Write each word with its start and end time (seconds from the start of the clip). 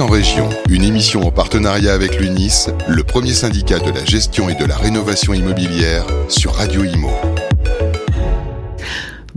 En 0.00 0.08
une 0.68 0.82
émission 0.82 1.28
en 1.28 1.30
partenariat 1.30 1.94
avec 1.94 2.18
l'UNIS, 2.18 2.70
le 2.88 3.04
premier 3.04 3.32
syndicat 3.32 3.78
de 3.78 3.92
la 3.92 4.04
gestion 4.04 4.48
et 4.48 4.56
de 4.56 4.64
la 4.64 4.76
rénovation 4.76 5.32
immobilière 5.32 6.04
sur 6.28 6.54
Radio 6.54 6.82
Imo. 6.82 7.10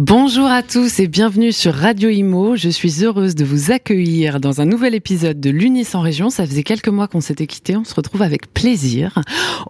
Bonjour 0.01 0.45
à 0.45 0.63
tous 0.63 1.01
et 1.01 1.07
bienvenue 1.07 1.51
sur 1.51 1.73
Radio 1.73 2.07
Imo. 2.09 2.55
Je 2.55 2.69
suis 2.69 3.03
heureuse 3.03 3.35
de 3.35 3.43
vous 3.43 3.69
accueillir 3.69 4.39
dans 4.39 4.61
un 4.61 4.65
nouvel 4.65 4.95
épisode 4.95 5.41
de 5.41 5.49
l'UNIS 5.49 5.89
en 5.93 5.99
région. 5.99 6.29
Ça 6.29 6.45
faisait 6.45 6.63
quelques 6.63 6.87
mois 6.87 7.09
qu'on 7.09 7.19
s'était 7.19 7.47
quitté, 7.47 7.75
on 7.75 7.83
se 7.83 7.93
retrouve 7.93 8.21
avec 8.21 8.53
plaisir. 8.53 9.21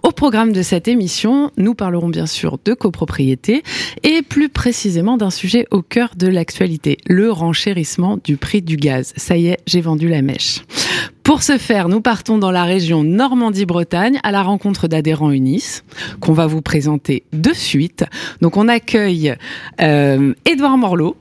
Au 0.03 0.11
programme 0.11 0.51
de 0.53 0.61
cette 0.61 0.87
émission, 0.87 1.49
nous 1.57 1.73
parlerons 1.73 2.09
bien 2.09 2.27
sûr 2.27 2.59
de 2.63 2.75
copropriété 2.75 3.63
et 4.03 4.21
plus 4.21 4.49
précisément 4.49 5.17
d'un 5.17 5.31
sujet 5.31 5.65
au 5.71 5.81
cœur 5.81 6.11
de 6.15 6.27
l'actualité, 6.27 6.97
le 7.07 7.31
renchérissement 7.31 8.19
du 8.23 8.37
prix 8.37 8.61
du 8.61 8.77
gaz. 8.77 9.13
Ça 9.17 9.35
y 9.35 9.47
est, 9.47 9.57
j'ai 9.65 9.81
vendu 9.81 10.09
la 10.09 10.21
mèche. 10.21 10.61
Pour 11.29 11.43
ce 11.43 11.59
faire, 11.59 11.89
nous 11.89 12.01
partons 12.01 12.39
dans 12.39 12.49
la 12.49 12.63
région 12.63 13.03
Normandie-Bretagne 13.03 14.19
à 14.23 14.31
la 14.31 14.41
rencontre 14.41 14.87
d'adhérents 14.87 15.29
UNIS 15.29 15.83
qu'on 16.21 16.33
va 16.33 16.47
vous 16.47 16.63
présenter 16.63 17.21
de 17.33 17.53
suite. 17.53 18.03
Donc 18.41 18.57
on 18.57 18.67
accueille 18.67 19.35
euh, 19.79 20.33
Édouard 20.47 20.79
Morlot. 20.79 21.15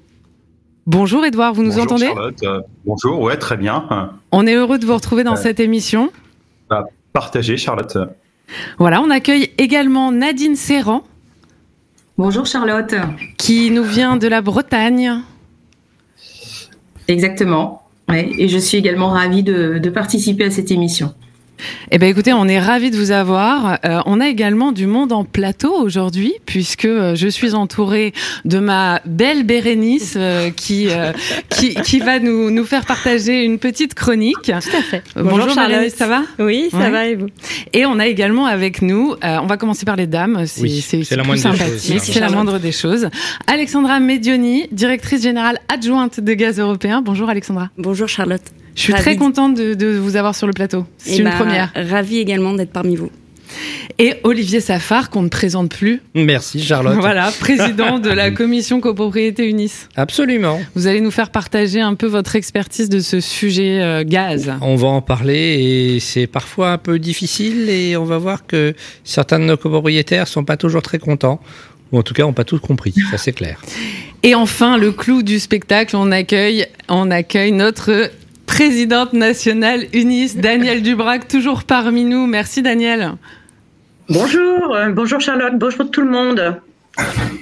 Bonjour 0.86 1.26
Édouard, 1.26 1.52
vous 1.52 1.62
nous 1.62 1.68
Bonjour 1.72 1.82
entendez? 1.82 2.06
Charlotte. 2.06 2.42
Euh, 2.42 2.60
bonjour, 2.86 3.20
ouais, 3.20 3.36
très 3.36 3.58
bien. 3.58 4.14
On 4.32 4.46
est 4.46 4.54
heureux 4.54 4.78
de 4.78 4.86
vous 4.86 4.94
retrouver 4.94 5.24
dans 5.24 5.32
Ouais. 5.32 5.42
cette 5.42 5.60
émission. 5.60 6.10
Bah, 6.70 6.86
partagez 7.12 7.58
Charlotte. 7.58 7.98
Voilà, 8.78 9.02
on 9.02 9.10
accueille 9.10 9.50
également 9.58 10.10
Nadine 10.10 10.56
Serran 10.56 11.02
Bonjour 12.16 12.46
Charlotte. 12.46 12.94
qui 13.36 13.70
nous 13.70 13.84
vient 13.84 14.16
de 14.16 14.26
la 14.26 14.40
Bretagne. 14.40 15.20
Exactement. 17.08 17.82
Ouais, 18.08 18.30
et 18.38 18.48
je 18.48 18.58
suis 18.58 18.78
également 18.78 19.10
ravie 19.10 19.42
de, 19.42 19.78
de 19.78 19.90
participer 19.90 20.44
à 20.44 20.50
cette 20.50 20.70
émission. 20.70 21.12
Eh 21.90 21.98
ben 21.98 22.08
écoutez, 22.08 22.32
on 22.32 22.46
est 22.46 22.58
ravis 22.60 22.90
de 22.90 22.96
vous 22.96 23.10
avoir. 23.10 23.78
Euh, 23.84 24.00
on 24.06 24.20
a 24.20 24.28
également 24.28 24.72
du 24.72 24.86
monde 24.86 25.12
en 25.12 25.24
plateau 25.24 25.72
aujourd'hui, 25.74 26.32
puisque 26.46 26.84
euh, 26.84 27.14
je 27.14 27.28
suis 27.28 27.54
entourée 27.54 28.12
de 28.44 28.58
ma 28.58 29.00
belle 29.06 29.44
Bérénice 29.44 30.14
euh, 30.16 30.50
qui, 30.50 30.88
euh, 30.90 31.12
qui 31.50 31.74
qui 31.74 31.98
va 32.00 32.18
nous 32.20 32.50
nous 32.50 32.64
faire 32.64 32.84
partager 32.86 33.44
une 33.44 33.58
petite 33.58 33.94
chronique. 33.94 34.36
Tout 34.44 34.52
à 34.52 34.60
fait. 34.60 35.02
Bonjour, 35.16 35.50
Charlotte. 35.50 35.68
Bérénice, 35.70 35.94
ça 35.94 36.06
va? 36.06 36.22
Oui, 36.38 36.68
ça 36.70 36.78
Ouais. 36.78 36.90
va 36.90 37.06
et 37.06 37.14
vous? 37.16 37.26
Et 37.72 37.86
on 37.86 37.98
a 37.98 38.06
également 38.06 38.46
avec 38.46 38.82
nous, 38.82 39.14
euh, 39.24 39.38
on 39.42 39.46
va 39.46 39.56
commencer 39.56 39.84
par 39.84 39.96
les 39.96 40.06
dames, 40.06 40.44
c'est 40.46 40.62
Oui, 40.62 40.84
la 41.10 41.22
moindre 41.24 41.40
sympathique, 41.42 41.94
choses, 41.98 42.02
c'est 42.02 42.20
la 42.20 42.30
moindre 42.30 42.58
des 42.58 42.72
choses. 42.72 43.08
Alexandra 43.46 44.00
Medioni, 44.00 44.66
directrice 44.72 45.22
générale 45.22 45.58
adjointe 45.68 46.20
de 46.20 46.32
Gaz 46.34 46.58
Européen. 46.60 47.02
Bonjour 47.02 47.28
Alexandra. 47.28 47.70
Bonjour 47.78 48.08
Charlotte. 48.08 48.42
Je 48.78 48.84
suis 48.84 48.92
Ravie 48.92 49.02
très 49.02 49.16
contente 49.16 49.56
de, 49.56 49.74
de 49.74 49.98
vous 49.98 50.14
avoir 50.14 50.36
sur 50.36 50.46
le 50.46 50.52
plateau. 50.52 50.86
C'est 50.98 51.14
Eh 51.14 51.18
une 51.18 51.24
ben, 51.24 51.36
première. 51.36 51.72
Ravie 51.74 52.18
également 52.18 52.52
d'être 52.54 52.70
parmi 52.70 52.94
vous. 52.94 53.10
Et 53.98 54.14
Olivier 54.22 54.60
Safar, 54.60 55.10
qu'on 55.10 55.22
ne 55.22 55.28
présente 55.28 55.74
plus. 55.74 56.00
Merci 56.14 56.62
Charlotte. 56.62 56.96
Voilà, 57.00 57.32
président 57.40 57.98
de 57.98 58.08
la 58.08 58.30
commission 58.30 58.80
copropriété 58.80 59.48
Unis. 59.48 59.72
Absolument. 59.96 60.60
Vous 60.76 60.86
allez 60.86 61.00
nous 61.00 61.10
faire 61.10 61.30
partager 61.30 61.80
un 61.80 61.96
peu 61.96 62.06
votre 62.06 62.36
expertise 62.36 62.88
de 62.88 63.00
ce 63.00 63.18
sujet 63.18 63.80
euh, 63.82 64.04
gaz. 64.06 64.52
On 64.60 64.76
va 64.76 64.86
en 64.86 65.00
parler 65.02 65.94
et 65.96 65.98
c'est 65.98 66.28
parfois 66.28 66.70
un 66.70 66.78
peu 66.78 67.00
difficile 67.00 67.68
et 67.70 67.96
on 67.96 68.04
va 68.04 68.18
voir 68.18 68.46
que 68.46 68.74
certains 69.02 69.40
de 69.40 69.44
nos 69.44 69.56
copropriétaires 69.56 70.28
sont 70.28 70.44
pas 70.44 70.56
toujours 70.56 70.82
très 70.82 71.00
contents 71.00 71.40
ou 71.90 71.98
en 71.98 72.02
tout 72.04 72.14
cas 72.14 72.22
n'ont 72.22 72.32
pas 72.32 72.44
tout 72.44 72.60
compris, 72.60 72.94
ça 73.10 73.18
c'est 73.18 73.32
clair. 73.32 73.60
Et 74.22 74.34
enfin, 74.34 74.76
le 74.76 74.92
clou 74.92 75.22
du 75.22 75.38
spectacle, 75.38 75.96
on 75.96 76.10
accueille, 76.12 76.66
on 76.88 77.10
accueille 77.10 77.52
notre 77.52 78.10
présidente 78.48 79.12
nationale 79.12 79.86
Unis, 79.92 80.34
Daniel 80.34 80.82
Dubrac, 80.82 81.28
toujours 81.28 81.62
parmi 81.62 82.04
nous. 82.04 82.26
Merci 82.26 82.62
Daniel. 82.62 83.12
Bonjour, 84.08 84.76
bonjour 84.94 85.20
Charlotte, 85.20 85.52
bonjour 85.56 85.88
tout 85.90 86.00
le 86.00 86.10
monde. 86.10 86.58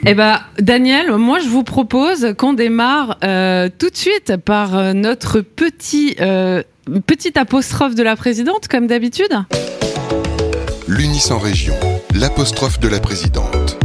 Eh 0.04 0.14
ben, 0.14 0.40
Daniel, 0.58 1.12
moi 1.12 1.38
je 1.38 1.48
vous 1.48 1.62
propose 1.62 2.34
qu'on 2.36 2.52
démarre 2.52 3.18
euh, 3.24 3.68
tout 3.76 3.88
de 3.88 3.96
suite 3.96 4.36
par 4.36 4.76
euh, 4.76 4.92
notre 4.92 5.40
petit 5.40 6.16
euh, 6.20 6.62
petite 7.06 7.36
apostrophe 7.36 7.94
de 7.94 8.02
la 8.02 8.16
présidente, 8.16 8.68
comme 8.68 8.86
d'habitude. 8.86 9.32
L'UNIS 10.86 11.30
en 11.30 11.38
région, 11.38 11.74
l'apostrophe 12.14 12.78
de 12.78 12.88
la 12.88 13.00
présidente. 13.00 13.78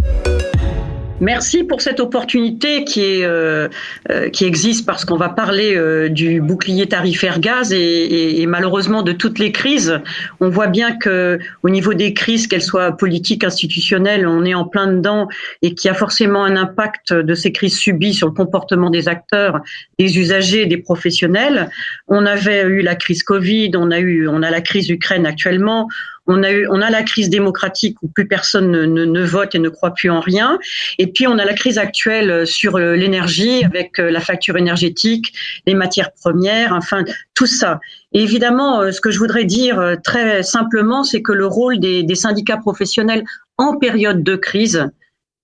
Merci 1.22 1.64
pour 1.64 1.82
cette 1.82 2.00
opportunité 2.00 2.84
qui 2.84 3.02
est 3.04 3.24
euh, 3.24 3.68
euh, 4.10 4.30
qui 4.30 4.44
existe 4.46 4.88
parce 4.88 5.06
qu'on 5.06 5.18
va 5.18 5.30
parler 5.30 5.76
euh, 5.76 6.10
du 6.10 6.42
bouclier 6.42 6.88
tarifaire 6.88 7.40
gaz 7.40 7.72
et, 7.72 7.78
et- 7.78 8.42
et 8.42 8.46
malheureusement 8.48 9.04
de 9.04 9.12
toutes 9.12 9.38
les 9.38 9.52
crises. 9.52 10.00
On 10.40 10.50
voit 10.50 10.66
bien 10.66 10.96
que 10.98 11.38
au 11.62 11.70
niveau 11.70 11.94
des 11.94 12.16
crises, 12.16 12.48
qu'elles 12.48 12.64
soient 12.64 12.98
politiques, 12.98 13.44
institutionnelles, 13.44 14.26
on 14.26 14.44
est 14.46 14.56
en 14.56 14.66
plein 14.66 14.88
dedans 14.92 15.28
et 15.62 15.76
qu'il 15.76 15.90
y 15.90 15.92
a 15.92 15.94
forcément 15.96 16.44
un 16.44 16.56
impact 16.56 17.14
de 17.14 17.34
ces 17.36 17.52
crises 17.52 17.78
subies 17.78 18.16
sur 18.16 18.26
le 18.28 18.34
comportement 18.34 18.90
des 18.90 19.08
acteurs, 19.08 19.60
des 20.00 20.18
usagers, 20.18 20.66
des 20.66 20.78
professionnels. 20.78 21.70
On 22.08 22.26
avait 22.26 22.64
eu 22.64 22.82
la 22.82 22.96
crise 22.96 23.22
Covid, 23.22 23.70
on 23.76 23.92
a 23.92 24.00
eu 24.00 24.28
on 24.28 24.42
a 24.42 24.50
la 24.50 24.62
crise 24.62 24.90
Ukraine 24.90 25.28
actuellement. 25.28 25.88
On 26.32 26.82
a 26.82 26.90
la 26.90 27.04
crise 27.04 27.30
démocratique 27.30 27.98
où 28.02 28.08
plus 28.08 28.28
personne 28.28 28.72
ne, 28.72 29.24
vote 29.24 29.56
et 29.56 29.60
ne 29.60 29.70
croit 29.70 29.94
plus 29.94 30.10
en 30.10 30.20
rien. 30.20 30.60
Et 30.98 31.08
puis, 31.08 31.28
on 31.28 31.38
a 31.38 31.46
la 31.46 31.54
crise 31.54 31.78
actuelle 31.78 32.48
sur 32.48 32.78
euh, 32.78 32.96
l'énergie 32.96 33.64
avec 33.64 34.00
euh, 34.00 34.12
la 34.12 34.20
facture 34.20 34.58
énergétique, 34.58 35.34
les 35.66 35.74
matières 35.74 36.12
premières, 36.14 36.74
enfin, 36.74 37.04
tout 37.34 37.46
ça. 37.46 37.80
Évidemment, 38.14 38.82
euh, 38.82 38.92
ce 38.92 39.00
que 39.00 39.10
je 39.10 39.20
voudrais 39.20 39.46
dire 39.46 39.80
euh, 39.80 39.96
très 39.96 40.44
simplement, 40.44 41.04
c'est 41.04 41.22
que 41.22 41.32
le 41.32 41.48
rôle 41.48 41.80
des, 41.80 42.16
syndicats 42.16 42.58
professionnels 42.58 43.24
en 43.58 43.78
période 43.78 44.24
de 44.24 44.36
crise 44.36 44.90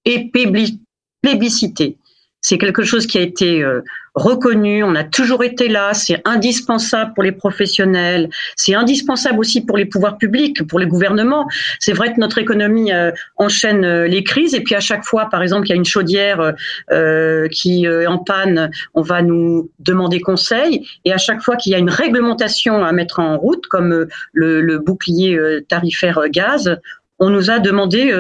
est 0.05 0.29
plébiscité. 1.21 1.97
C'est 2.47 2.57
quelque 2.57 2.83
chose 2.83 3.07
qui 3.07 3.17
a 3.17 3.21
été 3.21 3.61
euh, 3.61 3.81
reconnu, 4.15 4.81
on 4.81 4.95
a 4.95 5.03
toujours 5.03 5.43
été 5.43 5.67
là, 5.67 5.93
c'est 5.93 6.21
indispensable 6.23 7.11
pour 7.13 7.21
les 7.21 7.33
professionnels, 7.33 8.29
c'est 8.55 8.73
indispensable 8.73 9.37
aussi 9.39 9.59
pour 9.65 9.75
les 9.75 9.83
pouvoirs 9.83 10.17
publics, 10.17 10.65
pour 10.65 10.79
les 10.79 10.85
gouvernements. 10.87 11.45
C'est 11.79 11.91
vrai 11.91 12.13
que 12.13 12.21
notre 12.21 12.37
économie 12.37 12.93
euh, 12.93 13.11
enchaîne 13.35 13.83
euh, 13.83 14.07
les 14.07 14.23
crises. 14.23 14.53
Et 14.53 14.61
puis 14.61 14.75
à 14.75 14.79
chaque 14.79 15.03
fois, 15.03 15.25
par 15.29 15.41
exemple, 15.41 15.67
il 15.67 15.71
y 15.71 15.73
a 15.73 15.75
une 15.75 15.83
chaudière 15.83 16.53
qui 17.51 17.85
est 17.85 18.07
en 18.07 18.17
panne, 18.17 18.71
on 18.93 19.01
va 19.01 19.21
nous 19.21 19.69
demander 19.79 20.21
conseil. 20.21 20.87
Et 21.03 21.11
à 21.11 21.17
chaque 21.17 21.41
fois 21.41 21.57
qu'il 21.57 21.73
y 21.73 21.75
a 21.75 21.79
une 21.79 21.89
réglementation 21.89 22.81
à 22.85 22.93
mettre 22.93 23.19
en 23.19 23.37
route, 23.37 23.67
comme 23.67 24.07
le, 24.31 24.77
bouclier 24.77 25.37
tarifaire 25.67 26.21
gaz, 26.29 26.77
on 27.19 27.29
nous 27.29 27.49
a 27.49 27.59
demandé 27.59 28.13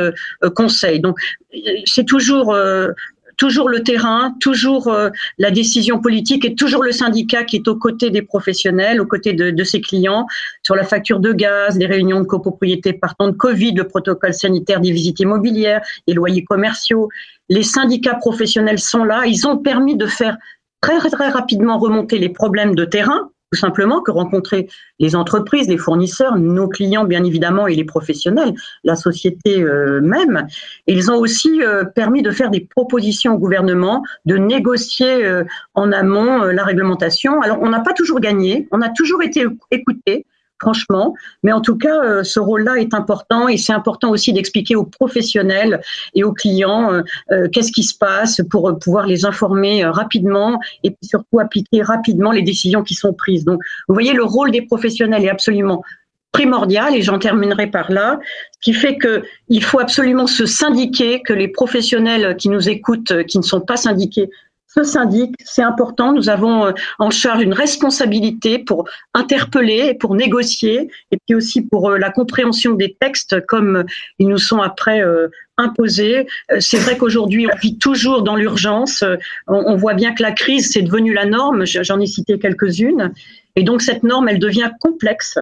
conseil. 0.55 0.99
Donc 0.99 1.17
c'est 1.85 2.05
toujours 2.05 2.55
toujours 3.37 3.69
le 3.69 3.83
terrain, 3.83 4.35
toujours 4.41 4.87
euh, 4.87 5.09
la 5.37 5.51
décision 5.51 5.99
politique 5.99 6.43
et 6.43 6.55
toujours 6.55 6.83
le 6.83 6.91
syndicat 6.91 7.43
qui 7.43 7.57
est 7.57 7.67
aux 7.67 7.75
côtés 7.75 8.09
des 8.09 8.21
professionnels, 8.21 8.99
aux 8.99 9.05
côtés 9.05 9.33
de, 9.33 9.51
de 9.51 9.63
ses 9.63 9.79
clients 9.79 10.25
sur 10.63 10.75
la 10.75 10.83
facture 10.83 11.19
de 11.19 11.31
gaz, 11.31 11.77
les 11.77 11.85
réunions 11.85 12.19
de 12.19 12.25
copropriété 12.25 12.93
partant 12.93 13.27
de 13.27 13.35
Covid, 13.35 13.73
le 13.73 13.87
protocole 13.87 14.33
sanitaire 14.33 14.81
des 14.81 14.91
visites 14.91 15.19
immobilières, 15.19 15.81
les 16.07 16.13
loyers 16.13 16.43
commerciaux. 16.43 17.09
Les 17.49 17.63
syndicats 17.63 18.15
professionnels 18.15 18.79
sont 18.79 19.03
là. 19.03 19.25
Ils 19.25 19.47
ont 19.47 19.57
permis 19.57 19.95
de 19.95 20.05
faire 20.05 20.37
très, 20.81 20.99
très 21.09 21.29
rapidement 21.29 21.77
remonter 21.77 22.17
les 22.17 22.29
problèmes 22.29 22.75
de 22.75 22.85
terrain, 22.85 23.31
tout 23.51 23.57
simplement, 23.57 24.01
que 24.01 24.11
rencontraient 24.11 24.67
les 24.99 25.15
entreprises, 25.15 25.69
les 25.69 25.77
fournisseurs, 25.77 26.37
nos 26.37 26.67
clients, 26.67 27.05
bien 27.05 27.23
évidemment, 27.23 27.67
et 27.67 27.75
les 27.75 27.85
professionnels, 27.85 28.53
la 28.83 28.95
société 28.95 29.61
euh, 29.61 30.01
même. 30.01 30.47
Ils 30.87 31.11
ont 31.11 31.17
aussi 31.17 31.61
euh, 31.63 31.85
permis 31.85 32.21
de 32.21 32.31
faire 32.31 32.49
des 32.49 32.61
propositions 32.61 33.35
au 33.35 33.37
gouvernement, 33.37 34.03
de 34.25 34.35
négocier 34.35 35.25
euh, 35.25 35.45
en 35.75 35.91
amont 35.91 36.43
euh, 36.43 36.51
la 36.51 36.63
réglementation. 36.63 37.41
Alors, 37.41 37.59
on 37.61 37.69
n'a 37.69 37.79
pas 37.79 37.93
toujours 37.93 38.19
gagné, 38.19 38.67
on 38.71 38.81
a 38.81 38.89
toujours 38.89 39.23
été 39.23 39.45
écoutés, 39.71 40.25
franchement, 40.59 41.13
mais 41.43 41.51
en 41.51 41.61
tout 41.61 41.77
cas, 41.77 42.03
euh, 42.03 42.23
ce 42.23 42.39
rôle-là 42.39 42.75
est 42.77 42.93
important 42.93 43.47
et 43.47 43.57
c'est 43.57 43.73
important 43.73 44.09
aussi 44.09 44.33
d'expliquer 44.33 44.75
aux 44.75 44.85
professionnels 44.85 45.81
et 46.15 46.23
aux 46.23 46.33
clients 46.33 46.91
euh, 46.91 47.01
euh, 47.31 47.47
qu'est-ce 47.49 47.71
qui 47.71 47.83
se 47.83 47.97
passe 47.97 48.41
pour 48.49 48.77
pouvoir 48.79 49.05
les 49.05 49.25
informer 49.25 49.85
rapidement 49.85 50.59
et 50.83 50.95
surtout 51.01 51.39
appliquer 51.39 51.81
rapidement 51.81 52.31
les 52.31 52.41
décisions 52.41 52.83
qui 52.83 52.95
sont 52.95 53.13
prises. 53.13 53.45
Donc, 53.45 53.59
vous 53.87 53.93
voyez, 53.93 54.13
le 54.13 54.23
rôle 54.23 54.51
des 54.51 54.61
professionnels 54.61 55.23
est 55.23 55.29
absolument 55.29 55.83
primordial 56.31 56.95
et 56.95 57.01
j'en 57.01 57.17
terminerai 57.19 57.67
par 57.67 57.91
là, 57.91 58.19
ce 58.51 58.59
qui 58.61 58.73
fait 58.73 58.97
que 58.97 59.23
il 59.49 59.63
faut 59.63 59.79
absolument 59.79 60.27
se 60.27 60.45
syndiquer, 60.45 61.21
que 61.21 61.33
les 61.33 61.47
professionnels 61.47 62.35
qui 62.37 62.49
nous 62.49 62.69
écoutent, 62.69 63.25
qui 63.25 63.37
ne 63.37 63.43
sont 63.43 63.61
pas 63.61 63.77
syndiqués, 63.77 64.29
ce 64.77 64.83
syndic, 64.83 65.33
c'est 65.43 65.63
important. 65.63 66.13
Nous 66.13 66.29
avons 66.29 66.73
en 66.99 67.09
charge 67.09 67.41
une 67.41 67.53
responsabilité 67.53 68.59
pour 68.59 68.87
interpeller, 69.13 69.95
pour 69.95 70.15
négocier, 70.15 70.89
et 71.11 71.17
puis 71.25 71.35
aussi 71.35 71.61
pour 71.61 71.91
la 71.91 72.11
compréhension 72.11 72.73
des 72.73 72.95
textes 72.99 73.45
comme 73.47 73.85
ils 74.19 74.27
nous 74.27 74.37
sont 74.37 74.61
après 74.61 75.01
imposés. 75.57 76.27
C'est 76.59 76.77
vrai 76.77 76.97
qu'aujourd'hui, 76.97 77.47
on 77.51 77.57
vit 77.57 77.77
toujours 77.77 78.21
dans 78.21 78.35
l'urgence. 78.35 79.03
On 79.47 79.75
voit 79.75 79.95
bien 79.95 80.13
que 80.13 80.21
la 80.21 80.31
crise, 80.31 80.71
c'est 80.71 80.83
devenu 80.83 81.13
la 81.13 81.25
norme. 81.25 81.65
J'en 81.65 81.99
ai 81.99 82.05
cité 82.05 82.37
quelques-unes. 82.37 83.13
Et 83.55 83.63
donc, 83.63 83.81
cette 83.81 84.03
norme, 84.03 84.29
elle 84.29 84.39
devient 84.39 84.69
complexe. 84.79 85.39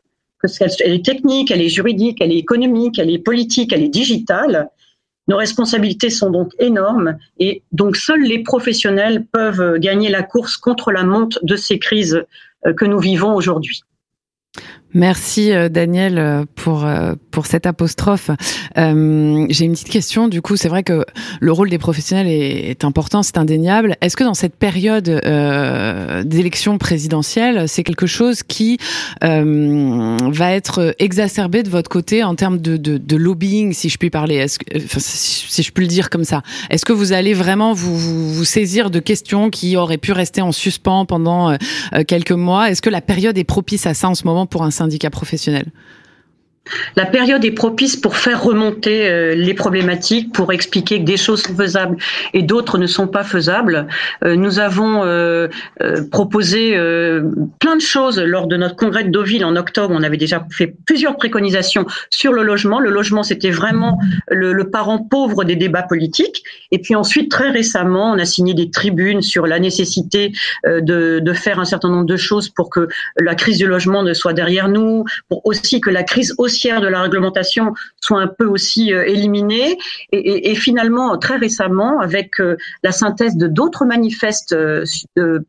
Elle 0.60 0.94
est 0.94 1.06
technique, 1.06 1.52
elle 1.52 1.62
est 1.62 1.70
juridique, 1.70 2.20
elle 2.22 2.32
est 2.32 2.38
économique, 2.38 3.00
elle 3.00 3.10
est 3.10 3.20
politique, 3.20 3.74
elle 3.74 3.84
est 3.84 3.90
digitale. 3.90 4.70
Nos 5.28 5.38
responsabilités 5.38 6.10
sont 6.10 6.30
donc 6.30 6.54
énormes 6.60 7.18
et 7.40 7.64
donc 7.72 7.98
seuls 7.98 8.22
les 8.22 8.44
professionnels 8.44 9.26
peuvent 9.26 9.80
gagner 9.80 10.10
la 10.10 10.24
course 10.24 10.58
contre 10.58 10.92
la 10.92 11.04
monte 11.04 11.40
de 11.44 11.56
ces 11.56 11.80
crises 11.80 12.24
euh, 12.66 12.74
que 12.74 12.86
nous 12.86 13.00
vivons 13.00 13.34
aujourd'hui. 13.34 13.82
Merci 14.96 15.52
euh, 15.52 15.68
Daniel 15.68 16.18
euh, 16.18 16.46
pour 16.56 16.86
euh, 16.86 17.16
pour 17.30 17.48
cette 17.48 17.66
apostrophe. 17.66 18.32
Euh, 18.78 19.46
J'ai 19.50 19.66
une 19.66 19.74
petite 19.74 19.90
question. 19.90 20.30
Du 20.30 20.42
coup, 20.42 20.56
c'est 20.56 20.70
vrai 20.70 20.84
que 20.84 21.04
le 21.42 21.52
rôle 21.52 21.70
des 21.70 21.78
professionnels 21.78 22.28
est, 22.28 22.70
est 22.70 22.86
important, 22.86 23.22
c'est 23.24 23.38
indéniable. 23.38 23.98
Est-ce 24.00 24.16
que 24.16 24.24
dans 24.24 24.34
cette 24.34 24.56
période 24.56 25.10
euh, 25.10 26.24
d'élection 26.24 26.78
présidentielle, 26.78 27.68
c'est 27.68 27.84
quelque 27.84 28.08
chose 28.08 28.42
qui 28.42 28.78
euh, 29.26 30.18
va 30.32 30.54
être 30.54 30.96
exacerbé 30.98 31.62
de 31.62 31.70
votre 31.70 31.90
côté 31.90 32.24
en 32.24 32.36
termes 32.36 32.60
de, 32.60 32.78
de, 32.78 32.98
de 32.98 33.16
lobbying, 33.18 33.74
si 33.74 33.90
je 33.90 33.98
puis 33.98 34.10
parler, 34.10 34.36
est-ce 34.36 34.60
que, 34.60 34.78
enfin, 34.78 35.00
si 35.02 35.62
je 35.62 35.72
puis 35.74 35.84
le 35.84 35.90
dire 35.90 36.10
comme 36.10 36.24
ça 36.24 36.42
Est-ce 36.70 36.86
que 36.86 36.94
vous 36.94 37.12
allez 37.12 37.34
vraiment 37.34 37.74
vous, 37.74 37.98
vous, 37.98 38.34
vous, 38.34 38.46
saisir 38.46 38.90
de 38.90 39.00
questions 39.00 39.50
qui 39.50 39.76
auraient 39.76 39.98
pu 39.98 40.14
rester 40.14 40.42
en 40.42 40.54
suspens 40.54 41.06
pendant 41.06 41.58
quelques 42.08 42.32
mois? 42.32 42.72
Est-ce 42.72 42.82
que 42.82 42.90
la 42.90 43.02
période 43.02 43.38
est 43.38 43.44
propice 43.44 43.86
à 43.88 43.94
ça 43.94 44.08
en 44.08 44.16
ce 44.16 44.24
moment 44.26 44.46
pour 44.46 44.64
un 44.64 44.72
syndicats 44.86 45.12
professionnels 45.12 45.72
la 46.96 47.06
période 47.06 47.46
est 47.46 47.52
propice 47.52 47.96
pour 47.96 48.18
faire 48.18 48.44
remonter 48.44 49.08
euh, 49.08 49.36
les 49.36 49.54
problématiques, 49.54 50.34
pour 50.34 50.52
expliquer 50.52 51.00
que 51.00 51.06
des 51.06 51.18
choses 51.18 51.44
sont 51.44 51.56
faisables 51.56 51.98
et 52.34 52.42
d'autres 52.42 52.78
ne 52.78 52.88
sont 52.88 53.08
pas 53.08 53.24
faisables. 53.24 53.88
Euh, 54.24 54.36
nous 54.36 54.60
avons 54.60 55.04
euh, 55.04 55.48
proposé 56.12 56.76
plein 57.60 57.76
de 57.76 57.82
choses 57.82 58.20
lors 58.20 58.48
de 58.48 58.58
notre 58.58 58.76
congrès 58.76 59.04
de 59.04 59.10
Deauville 59.10 59.46
en 59.46 59.56
octobre. 59.56 59.94
On 59.96 60.04
avait 60.04 60.18
déjà 60.18 60.46
fait 60.52 60.74
plusieurs 60.86 61.18
préconisations 61.18 61.86
sur 62.10 62.34
le 62.34 62.44
logement. 62.44 62.80
Le 62.80 62.90
logement, 62.90 63.24
c'était 63.24 63.52
vraiment 63.52 64.00
le, 64.30 64.56
parent 64.70 65.00
pauvre 65.00 65.44
des 65.44 65.56
débats 65.56 65.84
politiques. 65.84 66.44
Et 66.72 66.80
puis 66.80 66.96
ensuite, 66.96 67.30
très 67.30 67.50
récemment, 67.50 68.12
on 68.12 68.20
a 68.20 68.26
signé 68.26 68.54
des 68.54 68.72
tribunes 68.72 69.22
sur 69.22 69.46
la 69.46 69.60
nécessité 69.60 70.32
de, 70.66 71.20
de 71.20 71.34
faire 71.34 71.60
un 71.60 71.66
certain 71.66 71.90
nombre 71.90 72.06
de 72.06 72.18
choses 72.18 72.50
pour 72.50 72.70
que 72.70 72.88
la 73.20 73.36
crise 73.36 73.58
du 73.58 73.68
logement 73.68 74.04
ne 74.04 74.14
soit 74.14 74.34
derrière 74.34 74.68
nous, 74.68 75.06
pour 75.30 75.46
aussi 75.46 75.82
que 75.82 75.90
la 75.90 76.04
crise 76.04 76.34
aussi 76.38 76.55
de 76.64 76.88
la 76.88 77.02
réglementation 77.02 77.74
soit 78.02 78.22
un 78.22 78.28
peu 78.28 78.46
aussi 78.46 78.94
euh, 78.94 79.06
éliminés. 79.06 79.78
Et, 80.12 80.52
et, 80.52 80.56
finalement, 80.56 81.18
très 81.18 81.38
récemment, 81.38 82.00
avec 82.00 82.40
euh, 82.40 82.56
la 82.84 82.92
synthèse 82.92 83.36
de 83.36 83.48
d'autres 83.48 83.86
manifestes 83.86 84.54
euh, 84.54 84.84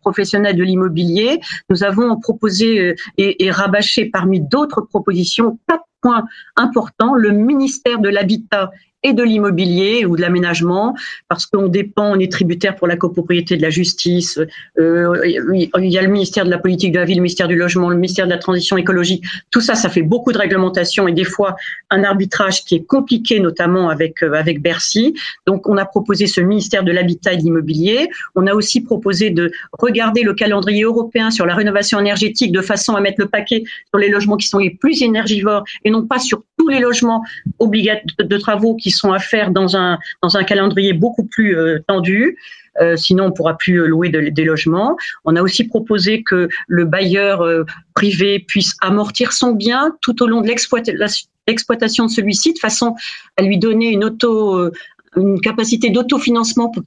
professionnels 0.01 0.57
de 0.57 0.65
l'immobilier, 0.65 1.41
nous 1.71 1.85
avons 1.85 2.19
proposé 2.19 2.95
et, 3.19 3.45
et 3.45 3.51
rabâché 3.51 4.07
parmi 4.07 4.41
d'autres 4.41 4.83
propositions 4.83 5.59
quatre 5.69 5.85
points 6.01 6.25
importants. 6.57 7.15
Le 7.15 7.31
ministère 7.31 7.99
de 7.99 8.09
l'Habitat 8.09 8.71
et 9.07 9.13
de 9.13 9.23
l'immobilier 9.23 10.05
ou 10.05 10.17
de 10.17 10.21
l'aménagement, 10.21 10.97
parce 11.29 11.47
qu'on 11.47 11.69
dépend, 11.69 12.13
on 12.17 12.19
est 12.19 12.31
tributaire 12.31 12.75
pour 12.75 12.89
la 12.89 12.97
copropriété 12.97 13.57
de 13.57 13.63
la 13.63 13.71
justice. 13.71 14.41
Euh, 14.79 15.23
il 15.25 15.93
y 15.93 15.99
a 15.99 16.03
le 16.03 16.09
ministère 16.09 16.45
de 16.45 16.51
la 16.51 16.59
politique 16.59 16.93
de 16.93 16.99
la 16.99 17.05
ville, 17.05 17.19
le 17.19 17.23
ministère 17.23 17.47
du 17.47 17.57
logement, 17.57 17.89
le 17.89 17.97
ministère 17.97 18.27
de 18.27 18.33
la 18.33 18.39
transition 18.39 18.77
écologique. 18.77 19.25
Tout 19.53 19.61
ça, 19.61 19.77
ça 19.77 19.89
fait 19.89 20.03
beaucoup 20.03 20.33
de 20.33 20.39
réglementation 20.39 21.07
et 21.07 21.13
des 21.13 21.25
fois 21.25 21.55
un 21.91 22.03
arbitrage 22.03 22.65
qui 22.65 22.75
est 22.75 22.85
compliqué, 22.85 23.39
notamment 23.39 23.89
avec 23.89 24.23
euh, 24.23 24.33
avec 24.33 24.61
Bercy. 24.61 25.15
Donc, 25.47 25.69
on 25.69 25.77
a 25.77 25.85
proposé 25.85 26.27
ce 26.27 26.41
ministère 26.41 26.83
de 26.83 26.91
l'habitat 26.91 27.33
et 27.33 27.37
de 27.37 27.43
l'immobilier. 27.43 28.09
On 28.35 28.47
a 28.49 28.55
aussi 28.55 28.81
proposé 28.81 29.31
de 29.31 29.53
regarder 29.79 30.23
le 30.23 30.35
calendrier 30.35 30.83
européen 30.83 31.31
sur 31.31 31.47
la 31.47 31.55
rénovation 31.55 32.01
énergétique 32.01 32.51
de 32.51 32.61
façon 32.61 32.95
à 32.97 33.01
mettre 33.01 33.21
le 33.21 33.29
paquet 33.29 33.63
sur 33.89 33.99
les 33.99 34.09
logements 34.09 34.37
qui 34.37 34.49
sont 34.49 34.59
les 34.59 34.71
plus 34.71 35.03
énergivores 35.03 35.65
et 35.85 35.91
non 35.91 36.07
pas 36.07 36.19
sur 36.19 36.43
tous 36.59 36.69
les 36.69 36.81
logements 36.81 37.23
de 37.61 38.37
travaux 38.39 38.75
qui 38.75 38.91
à 39.05 39.19
faire 39.19 39.51
dans 39.51 39.77
un, 39.77 39.99
dans 40.23 40.37
un 40.37 40.45
calendrier 40.45 40.93
beaucoup 40.93 41.25
plus 41.25 41.57
euh, 41.57 41.79
tendu. 41.87 42.39
Euh, 42.81 42.97
sinon, 42.97 43.27
on 43.27 43.33
pourra 43.33 43.57
plus 43.57 43.81
euh, 43.81 43.87
louer 43.87 44.11
des 44.11 44.45
logements. 44.45 44.97
On 45.25 45.37
a 45.37 45.43
aussi 45.43 45.65
proposé 45.65 46.23
que 46.23 46.49
le 46.69 46.85
bailleur 46.85 47.45
privé 47.95 48.39
puisse 48.39 48.77
amortir 48.83 49.33
son 49.33 49.53
bien 49.53 49.97
tout 50.03 50.23
au 50.23 50.27
long 50.27 50.43
de 50.43 50.49
l'exploitation 50.49 52.07
de 52.07 52.11
celui-ci, 52.11 52.53
de 52.53 52.59
façon 52.59 52.95
à 53.39 53.43
lui 53.43 53.59
donner 53.59 53.89
une 53.89 54.05
auto, 54.05 54.71
une 55.17 55.41
capacité 55.41 55.89
d'autofinancement 55.91 56.71
pour 56.71 56.83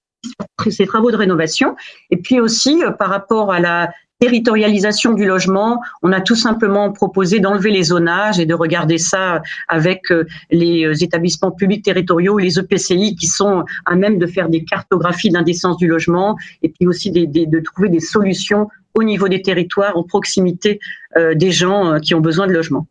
ses 0.72 0.86
travaux 0.86 1.10
de 1.10 1.16
rénovation. 1.16 1.76
Et 2.12 2.18
puis 2.18 2.40
aussi, 2.40 2.84
par 3.00 3.10
rapport 3.10 3.52
à 3.52 3.60
la 3.60 3.90
territorialisation 4.20 5.14
du 5.14 5.26
logement, 5.26 5.82
on 6.04 6.12
a 6.12 6.20
tout 6.20 6.36
simplement 6.36 6.92
proposé 6.92 7.40
d'enlever 7.40 7.72
les 7.72 7.84
zonages 7.84 8.40
et 8.40 8.46
de 8.46 8.54
regarder 8.54 8.98
ça 8.98 9.42
avec 9.68 10.12
euh, 10.12 10.26
les 10.52 10.86
euh, 10.86 10.94
établissements 10.94 11.52
publics 11.52 11.84
territoriaux, 11.84 12.38
les 12.38 12.60
EPCI 12.60 13.16
qui 13.16 13.28
sont 13.28 13.64
à 13.86 13.96
même 13.96 14.20
de 14.20 14.28
faire 14.28 14.50
des 14.50 14.64
cartographies 14.64 15.30
d'indécence 15.30 15.78
du 15.78 15.88
logement 15.88 16.38
et 16.62 16.70
puis 16.70 16.86
aussi 16.86 17.12
de 17.12 17.60
trouver 17.60 17.90
des 17.90 18.02
solutions 18.02 18.68
au 18.94 19.04
niveau 19.04 19.30
des 19.30 19.42
territoires, 19.42 19.98
en 19.98 20.04
proximité 20.04 20.80
euh, 21.16 21.34
des 21.34 21.52
gens 21.52 22.00
qui 22.00 22.14
ont 22.14 22.22
besoin 22.22 22.48
de 22.48 22.52
logement. 22.52 22.88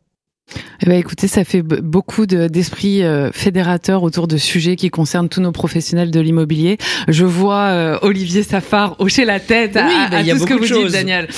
Eh 0.80 0.86
ben, 0.86 0.98
écoutez, 0.98 1.28
ça 1.28 1.44
fait 1.44 1.62
beaucoup 1.62 2.26
d'esprit 2.26 3.02
euh, 3.02 3.30
fédérateur 3.32 4.02
autour 4.02 4.28
de 4.28 4.36
sujets 4.36 4.76
qui 4.76 4.90
concernent 4.90 5.28
tous 5.28 5.40
nos 5.40 5.52
professionnels 5.52 6.10
de 6.10 6.20
l'immobilier. 6.20 6.78
Je 7.08 7.24
vois 7.24 7.64
euh, 7.66 7.98
Olivier 8.02 8.42
Safar 8.42 8.96
hocher 8.98 9.24
la 9.24 9.40
tête 9.40 9.76
à, 9.76 10.08
ben, 10.10 10.26
tout 10.26 10.38
ce 10.38 10.46
que 10.46 10.54
vous 10.54 10.82
dites, 10.82 10.92
Daniel. 10.92 11.28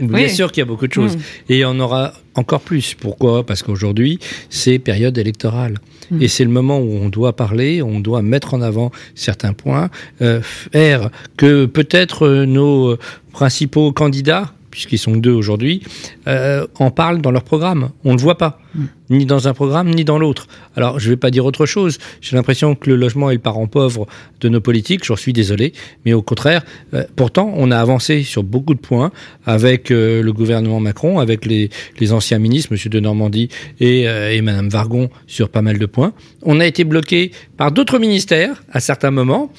Bien 0.00 0.28
sûr 0.28 0.50
qu'il 0.50 0.60
y 0.60 0.62
a 0.62 0.66
beaucoup 0.66 0.86
de 0.86 0.92
choses. 0.92 1.16
Mm. 1.16 1.20
Et 1.50 1.64
on 1.64 1.78
aura 1.80 2.14
encore 2.34 2.60
plus. 2.60 2.94
Pourquoi? 2.94 3.44
Parce 3.44 3.62
qu'aujourd'hui, 3.62 4.18
c'est 4.48 4.78
période 4.78 5.16
électorale. 5.18 5.78
Mm. 6.10 6.22
Et 6.22 6.28
c'est 6.28 6.44
le 6.44 6.50
moment 6.50 6.78
où 6.78 6.90
on 6.90 7.08
doit 7.10 7.36
parler, 7.36 7.82
on 7.82 8.00
doit 8.00 8.22
mettre 8.22 8.54
en 8.54 8.62
avant 8.62 8.90
certains 9.14 9.52
points, 9.52 9.90
euh, 10.22 10.40
faire 10.42 11.10
que 11.36 11.66
peut-être 11.66 12.44
nos 12.44 12.96
principaux 13.32 13.92
candidats 13.92 14.52
puisqu'ils 14.70 14.98
sont 14.98 15.16
deux 15.16 15.32
aujourd'hui, 15.32 15.82
euh, 16.26 16.66
en 16.78 16.90
parlent 16.90 17.20
dans 17.20 17.30
leur 17.30 17.44
programme. 17.44 17.90
On 18.04 18.12
ne 18.12 18.16
le 18.16 18.22
voit 18.22 18.38
pas, 18.38 18.60
mm. 18.74 18.84
ni 19.10 19.26
dans 19.26 19.48
un 19.48 19.54
programme, 19.54 19.90
ni 19.90 20.04
dans 20.04 20.18
l'autre. 20.18 20.46
Alors, 20.76 20.98
je 20.98 21.06
ne 21.06 21.10
vais 21.10 21.16
pas 21.16 21.30
dire 21.30 21.44
autre 21.44 21.66
chose. 21.66 21.98
J'ai 22.20 22.36
l'impression 22.36 22.74
que 22.74 22.90
le 22.90 22.96
logement 22.96 23.30
est 23.30 23.34
le 23.34 23.40
parent 23.40 23.66
pauvre 23.66 24.06
de 24.40 24.48
nos 24.48 24.60
politiques, 24.60 25.04
j'en 25.04 25.16
suis 25.16 25.32
désolé, 25.32 25.72
mais 26.04 26.12
au 26.12 26.22
contraire, 26.22 26.64
euh, 26.94 27.04
pourtant, 27.16 27.52
on 27.56 27.70
a 27.70 27.78
avancé 27.78 28.22
sur 28.22 28.42
beaucoup 28.42 28.74
de 28.74 28.80
points 28.80 29.10
avec 29.46 29.90
euh, 29.90 30.22
le 30.22 30.32
gouvernement 30.32 30.80
Macron, 30.80 31.18
avec 31.18 31.46
les, 31.46 31.70
les, 31.98 32.12
anciens 32.12 32.38
ministres, 32.38 32.72
M. 32.72 32.78
de 32.90 33.00
Normandie 33.00 33.48
et, 33.80 34.02
et 34.02 34.42
Mme 34.42 34.68
Vargon, 34.68 35.10
sur 35.26 35.48
pas 35.48 35.62
mal 35.62 35.78
de 35.78 35.86
points. 35.86 36.12
On 36.42 36.60
a 36.60 36.66
été 36.66 36.84
bloqué 36.84 37.32
par 37.56 37.72
d'autres 37.72 37.98
ministères 37.98 38.62
à 38.72 38.80
certains 38.80 39.10
moments. 39.10 39.52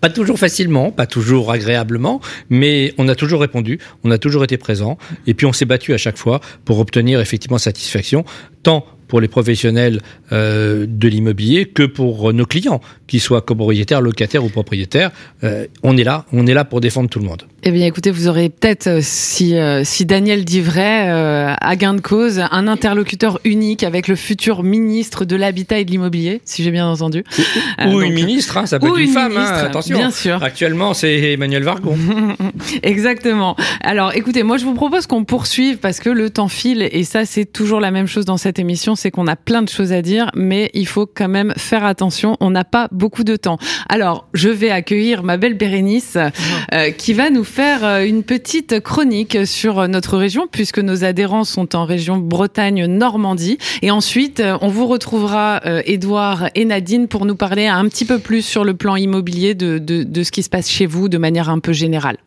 Pas 0.00 0.10
toujours 0.10 0.38
facilement, 0.38 0.90
pas 0.90 1.06
toujours 1.06 1.50
agréablement, 1.50 2.20
mais 2.50 2.92
on 2.98 3.08
a 3.08 3.14
toujours 3.14 3.40
répondu, 3.40 3.78
on 4.04 4.10
a 4.10 4.18
toujours 4.18 4.44
été 4.44 4.58
présent, 4.58 4.98
et 5.26 5.32
puis 5.34 5.46
on 5.46 5.52
s'est 5.52 5.64
battu 5.64 5.94
à 5.94 5.98
chaque 5.98 6.18
fois 6.18 6.40
pour 6.64 6.78
obtenir 6.78 7.20
effectivement 7.20 7.58
satisfaction, 7.58 8.24
tant 8.62 8.84
pour 9.08 9.20
les 9.20 9.28
professionnels 9.28 10.02
euh, 10.32 10.84
de 10.86 11.08
l'immobilier 11.08 11.64
que 11.64 11.84
pour 11.84 12.34
nos 12.34 12.44
clients, 12.44 12.82
qu'ils 13.08 13.20
soient 13.20 13.40
copropriétaires, 13.40 14.00
locataires 14.00 14.44
ou 14.44 14.48
propriétaires. 14.48 15.10
Euh, 15.42 15.66
on 15.82 15.96
est 15.96 16.04
là, 16.04 16.26
on 16.32 16.46
est 16.46 16.54
là 16.54 16.64
pour 16.64 16.80
défendre 16.80 17.08
tout 17.08 17.18
le 17.18 17.24
monde. 17.24 17.42
Eh 17.64 17.72
bien, 17.72 17.86
écoutez, 17.86 18.12
vous 18.12 18.28
aurez 18.28 18.50
peut-être, 18.50 18.86
euh, 18.86 19.00
si, 19.02 19.56
euh, 19.56 19.82
si 19.82 20.06
Daniel 20.06 20.44
dit 20.44 20.60
vrai, 20.60 21.10
euh, 21.10 21.52
à 21.60 21.74
gain 21.74 21.92
de 21.94 22.00
cause, 22.00 22.40
un 22.52 22.68
interlocuteur 22.68 23.40
unique 23.44 23.82
avec 23.82 24.06
le 24.06 24.14
futur 24.14 24.62
ministre 24.62 25.24
de 25.24 25.34
l'Habitat 25.34 25.80
et 25.80 25.84
de 25.84 25.90
l'Immobilier, 25.90 26.40
si 26.44 26.62
j'ai 26.62 26.70
bien 26.70 26.86
entendu. 26.86 27.24
Ou, 27.84 27.94
ou 27.94 28.02
une 28.02 28.14
ministre, 28.14 28.58
hein, 28.58 28.66
ça 28.66 28.78
peut 28.78 28.86
être 28.86 28.98
une, 28.98 29.08
femme, 29.08 29.36
hein, 29.36 29.64
attention. 29.64 29.98
Bien 29.98 30.12
sûr. 30.12 30.40
Actuellement, 30.40 30.94
c'est 30.94 31.32
Emmanuel 31.32 31.64
Vargon. 31.64 31.98
Exactement. 32.84 33.56
Alors, 33.82 34.14
écoutez, 34.14 34.44
moi, 34.44 34.56
je 34.56 34.64
vous 34.64 34.74
propose 34.74 35.08
qu'on 35.08 35.24
poursuive 35.24 35.78
parce 35.78 35.98
que 35.98 36.10
le 36.10 36.30
temps 36.30 36.48
file 36.48 36.88
et 36.92 37.02
ça, 37.02 37.24
c'est 37.24 37.44
toujours 37.44 37.80
la 37.80 37.90
même 37.90 38.06
chose 38.06 38.24
dans 38.24 38.36
cette 38.36 38.60
émission, 38.60 38.94
c'est 38.94 39.10
qu'on 39.10 39.26
a 39.26 39.34
plein 39.36 39.62
de 39.62 39.68
choses 39.68 39.92
à 39.92 40.00
dire, 40.00 40.30
mais 40.36 40.70
il 40.74 40.86
faut 40.86 41.06
quand 41.06 41.28
même 41.28 41.52
faire 41.56 41.84
attention. 41.84 42.36
On 42.38 42.50
n'a 42.50 42.64
pas 42.64 42.86
beaucoup 42.98 43.24
de 43.24 43.36
temps. 43.36 43.58
Alors, 43.88 44.26
je 44.34 44.48
vais 44.50 44.70
accueillir 44.70 45.22
ma 45.22 45.36
belle 45.36 45.54
Bérénice 45.54 46.18
euh, 46.74 46.90
qui 46.90 47.14
va 47.14 47.30
nous 47.30 47.44
faire 47.44 47.84
euh, 47.84 48.04
une 48.04 48.24
petite 48.24 48.80
chronique 48.80 49.46
sur 49.46 49.88
notre 49.88 50.18
région 50.18 50.46
puisque 50.50 50.80
nos 50.80 51.04
adhérents 51.04 51.44
sont 51.44 51.74
en 51.74 51.84
région 51.84 52.18
Bretagne-Normandie. 52.18 53.58
Et 53.80 53.90
ensuite, 53.90 54.40
euh, 54.40 54.58
on 54.60 54.68
vous 54.68 54.86
retrouvera 54.86 55.62
Édouard 55.86 56.48
et 56.54 56.64
Nadine 56.64 57.08
pour 57.08 57.24
nous 57.24 57.36
parler 57.36 57.66
un 57.66 57.84
petit 57.88 58.04
peu 58.04 58.18
plus 58.18 58.42
sur 58.42 58.64
le 58.64 58.74
plan 58.74 58.96
immobilier 58.96 59.54
de, 59.54 59.78
de, 59.78 60.02
de 60.02 60.22
ce 60.22 60.32
qui 60.32 60.42
se 60.42 60.50
passe 60.50 60.68
chez 60.68 60.86
vous 60.86 61.08
de 61.08 61.18
manière 61.18 61.48
un 61.48 61.60
peu 61.60 61.72
générale. 61.72 62.18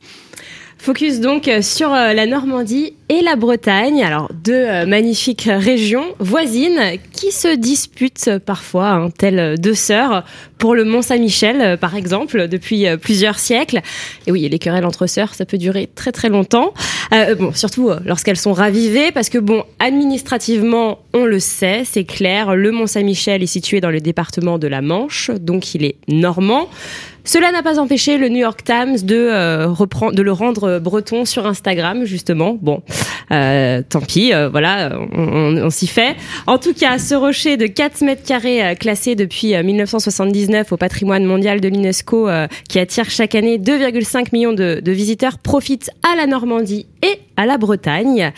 Focus 0.82 1.20
donc 1.20 1.48
euh, 1.48 1.62
sur 1.62 1.94
euh, 1.94 2.14
la 2.14 2.26
Normandie 2.26 2.96
et 3.08 3.22
la 3.22 3.36
Bretagne, 3.36 4.02
alors 4.02 4.32
deux 4.34 4.54
euh, 4.54 4.88
magnifiques 4.88 5.48
régions 5.48 6.06
voisines 6.18 6.98
qui 7.12 7.32
se 7.32 7.56
disputent 7.56 8.40
parfois, 8.44 8.90
hein, 8.90 9.10
telles 9.16 9.60
deux 9.60 9.76
sœurs, 9.76 10.26
pour 10.58 10.74
le 10.74 10.84
Mont 10.84 11.04
Saint-Michel 11.04 11.78
par 11.78 11.96
exemple, 11.96 12.48
depuis 12.48 12.86
plusieurs 13.00 13.38
siècles. 13.38 13.82
Et 14.26 14.32
oui, 14.32 14.50
les 14.50 14.58
querelles 14.58 14.86
entre 14.86 15.06
sœurs, 15.06 15.36
ça 15.36 15.46
peut 15.46 15.60
durer 15.60 15.88
très 15.94 16.12
très 16.12 16.30
longtemps. 16.30 16.74
bon, 17.38 17.52
surtout 17.54 17.92
lorsqu'elles 18.06 18.38
sont 18.38 18.54
ravivées, 18.54 19.12
parce 19.12 19.30
que 19.30 19.38
bon, 19.38 19.64
administrativement, 19.80 21.00
on 21.14 21.26
le 21.26 21.40
sait, 21.40 21.84
c'est 21.84 22.06
clair, 22.06 22.56
le 22.56 22.72
Mont 22.72 22.88
Saint-Michel 22.88 23.42
est 23.42 23.48
situé 23.48 23.82
dans 23.82 23.90
le 23.90 24.02
département 24.02 24.60
de 24.60 24.68
la 24.68 24.82
Manche, 24.82 25.32
donc 25.32 25.74
il 25.74 25.84
est 25.84 25.96
normand. 26.08 26.70
Cela 27.24 27.52
n'a 27.52 27.62
pas 27.62 27.80
empêché 27.80 28.18
le 28.18 28.30
New 28.30 28.40
York 28.40 28.64
Times 28.64 28.98
de 29.04 29.16
euh, 29.16 29.68
de 30.14 30.22
le 30.22 30.32
rendre 30.32 30.80
breton 30.80 31.26
sur 31.26 31.46
Instagram 31.46 32.06
justement. 32.06 32.58
Bon, 32.62 32.82
euh, 33.32 33.82
tant 33.88 34.02
pis, 34.02 34.34
euh, 34.34 34.50
voilà, 34.50 34.92
on, 35.14 35.58
on, 35.58 35.70
s'y 35.70 35.88
fait. 35.88 36.16
En 36.48 36.58
tout 36.58 36.74
cas, 36.74 36.98
ce 36.98 37.14
rocher 37.14 37.58
de 37.58 37.68
4 37.68 38.02
mètres 38.02 38.24
carrés 38.24 38.76
classé 38.80 39.16
depuis 39.16 39.56
1979 39.56 40.72
au 40.72 40.78
patrimoine 40.78 41.26
mondial 41.26 41.62
de 41.62 41.68
l'UNESCO, 41.68 42.30
qui 42.68 42.80
attire 42.80 43.10
chaque 43.10 43.36
année 43.36 43.58
2,5 43.58 44.28
millions 44.34 44.54
de, 44.54 44.82
de 44.84 44.92
visiteurs, 44.92 45.38
profite 45.38 45.92
à 46.04 46.16
la 46.16 46.28
Normandie 46.28 46.88
et 47.04 47.20
à 47.38 47.46
la 47.46 47.58
Bretagne. 47.58 48.32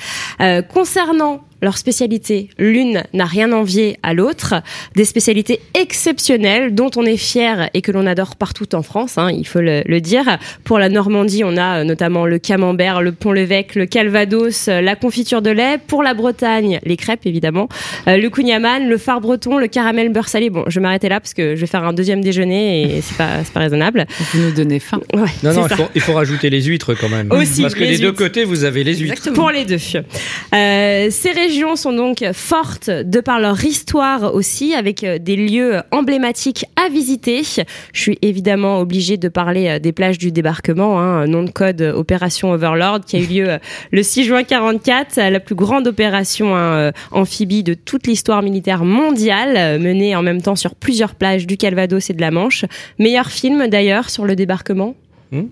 concernant 0.73 1.41
leur 1.63 1.77
spécialité, 1.77 2.49
l'une 2.59 3.03
n'a 3.13 3.25
rien 3.25 3.53
envié 3.53 3.97
à 4.03 4.13
l'autre. 4.13 4.55
Des 4.95 5.05
spécialités 5.05 5.61
exceptionnelles 5.73 6.75
dont 6.75 6.91
on 6.97 7.05
est 7.05 7.17
fier 7.17 7.69
et 7.73 7.81
que 7.81 7.91
l'on 7.91 8.05
adore 8.05 8.35
partout 8.35 8.75
en 8.75 8.83
France, 8.83 9.17
hein, 9.17 9.31
il 9.31 9.47
faut 9.47 9.61
le, 9.61 9.99
dire. 10.01 10.37
Pour 10.65 10.77
la 10.77 10.89
Normandie, 10.89 11.43
on 11.45 11.55
a 11.55 11.79
euh, 11.79 11.83
notamment 11.85 12.25
le 12.25 12.37
camembert, 12.37 13.01
le 13.01 13.13
pont-l'évêque, 13.13 13.75
le 13.75 13.85
calvados, 13.85 14.67
euh, 14.67 14.81
la 14.81 14.97
confiture 14.97 15.41
de 15.41 15.51
lait. 15.51 15.77
Pour 15.87 16.03
la 16.03 16.13
Bretagne, 16.13 16.81
les 16.83 16.97
crêpes 16.97 17.25
évidemment, 17.25 17.69
euh, 18.09 18.17
le 18.17 18.29
kouign-amann, 18.29 18.89
le 18.89 18.97
phare 18.97 19.21
breton, 19.21 19.57
le 19.57 19.67
caramel 19.67 20.11
beurre 20.11 20.27
salé. 20.27 20.49
Bon, 20.49 20.65
je 20.67 20.79
vais 20.79 20.81
m'arrêter 20.81 21.07
là 21.07 21.21
parce 21.21 21.33
que 21.33 21.55
je 21.55 21.61
vais 21.61 21.67
faire 21.67 21.85
un 21.85 21.93
deuxième 21.93 22.21
déjeuner 22.21 22.97
et 22.97 23.01
c'est 23.01 23.15
pas, 23.15 23.37
pas 23.53 23.61
raisonnable. 23.61 24.05
Vous 24.33 24.41
nous 24.41 24.51
donnez 24.51 24.79
faim. 24.79 24.99
non, 25.13 25.53
non, 25.53 25.67
il 25.95 26.01
faut, 26.01 26.13
rajouter 26.13 26.49
les 26.49 26.61
huîtres 26.63 26.93
quand 26.93 27.09
même. 27.09 27.31
Aussi, 27.31 27.61
parce 27.61 27.75
que 27.75 27.85
des 27.85 27.99
deux 27.99 28.11
côtés, 28.11 28.43
vous 28.43 28.65
avez 28.65 28.83
les 28.83 28.97
huîtres. 28.97 29.31
Pour 29.31 29.49
les 29.49 29.63
deux. 29.63 29.77
ces 29.77 31.31
régions 31.31 31.52
régions 31.53 31.75
sont 31.75 31.93
donc 31.93 32.25
fortes 32.33 32.89
de 32.89 33.19
par 33.19 33.39
leur 33.39 33.63
histoire 33.63 34.33
aussi, 34.33 34.73
avec 34.73 35.03
euh, 35.03 35.19
des 35.19 35.35
lieux 35.35 35.81
emblématiques 35.91 36.65
à 36.83 36.89
visiter. 36.89 37.43
Je 37.43 38.01
suis 38.01 38.17
évidemment 38.23 38.79
obligée 38.79 39.17
de 39.17 39.27
parler 39.27 39.67
euh, 39.67 39.77
des 39.77 39.91
plages 39.91 40.17
du 40.17 40.31
débarquement, 40.31 40.99
hein, 40.99 41.27
nom 41.27 41.43
de 41.43 41.51
code 41.51 41.79
euh, 41.83 41.93
Opération 41.93 42.53
Overlord, 42.53 43.01
qui 43.01 43.17
a 43.17 43.19
eu 43.19 43.27
lieu 43.27 43.57
le 43.91 44.01
6 44.01 44.23
juin 44.23 44.43
44, 44.43 45.29
la 45.29 45.39
plus 45.39 45.53
grande 45.53 45.85
opération 45.85 46.55
hein, 46.55 46.91
amphibie 47.11 47.61
de 47.61 47.75
toute 47.75 48.07
l'histoire 48.07 48.41
militaire 48.41 48.83
mondiale, 48.83 49.79
menée 49.79 50.15
en 50.15 50.23
même 50.23 50.41
temps 50.41 50.55
sur 50.55 50.73
plusieurs 50.73 51.13
plages 51.13 51.45
du 51.45 51.57
Calvados 51.57 52.09
et 52.09 52.13
de 52.13 52.21
la 52.21 52.31
Manche. 52.31 52.65
Meilleur 52.97 53.29
film 53.29 53.67
d'ailleurs 53.67 54.09
sur 54.09 54.25
le 54.25 54.35
débarquement? 54.35 54.95
Hmm? 55.31 55.43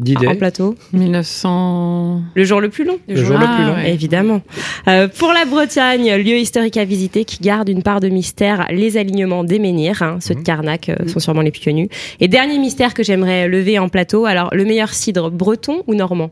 En 0.00 0.36
plateau 0.36 0.76
1900. 0.92 2.22
Le 2.34 2.44
jour 2.44 2.60
le 2.60 2.68
plus 2.68 2.84
long. 2.84 2.98
Le, 3.08 3.16
jour, 3.16 3.36
le 3.36 3.46
plus 3.56 3.64
long. 3.64 3.78
Évidemment. 3.78 4.42
Euh, 4.86 5.08
pour 5.08 5.32
la 5.32 5.44
Bretagne, 5.44 6.14
lieu 6.16 6.38
historique 6.38 6.76
à 6.76 6.84
visiter 6.84 7.24
qui 7.24 7.38
garde 7.42 7.68
une 7.68 7.82
part 7.82 8.00
de 8.00 8.08
mystère, 8.08 8.66
les 8.70 8.96
alignements 8.96 9.44
des 9.44 9.58
menhirs, 9.58 10.02
hein, 10.02 10.18
ceux 10.20 10.34
de 10.34 10.40
mhm. 10.40 10.44
Carnac 10.44 10.88
euh, 10.88 11.08
sont 11.08 11.18
sûrement 11.18 11.42
les 11.42 11.50
plus 11.50 11.62
connus. 11.62 11.88
Et 12.20 12.28
dernier 12.28 12.58
mystère 12.58 12.94
que 12.94 13.02
j'aimerais 13.02 13.48
lever 13.48 13.78
en 13.78 13.88
plateau, 13.88 14.26
alors 14.26 14.54
le 14.54 14.64
meilleur 14.64 14.94
cidre 14.94 15.30
breton 15.30 15.82
ou 15.86 15.94
normand? 15.94 16.30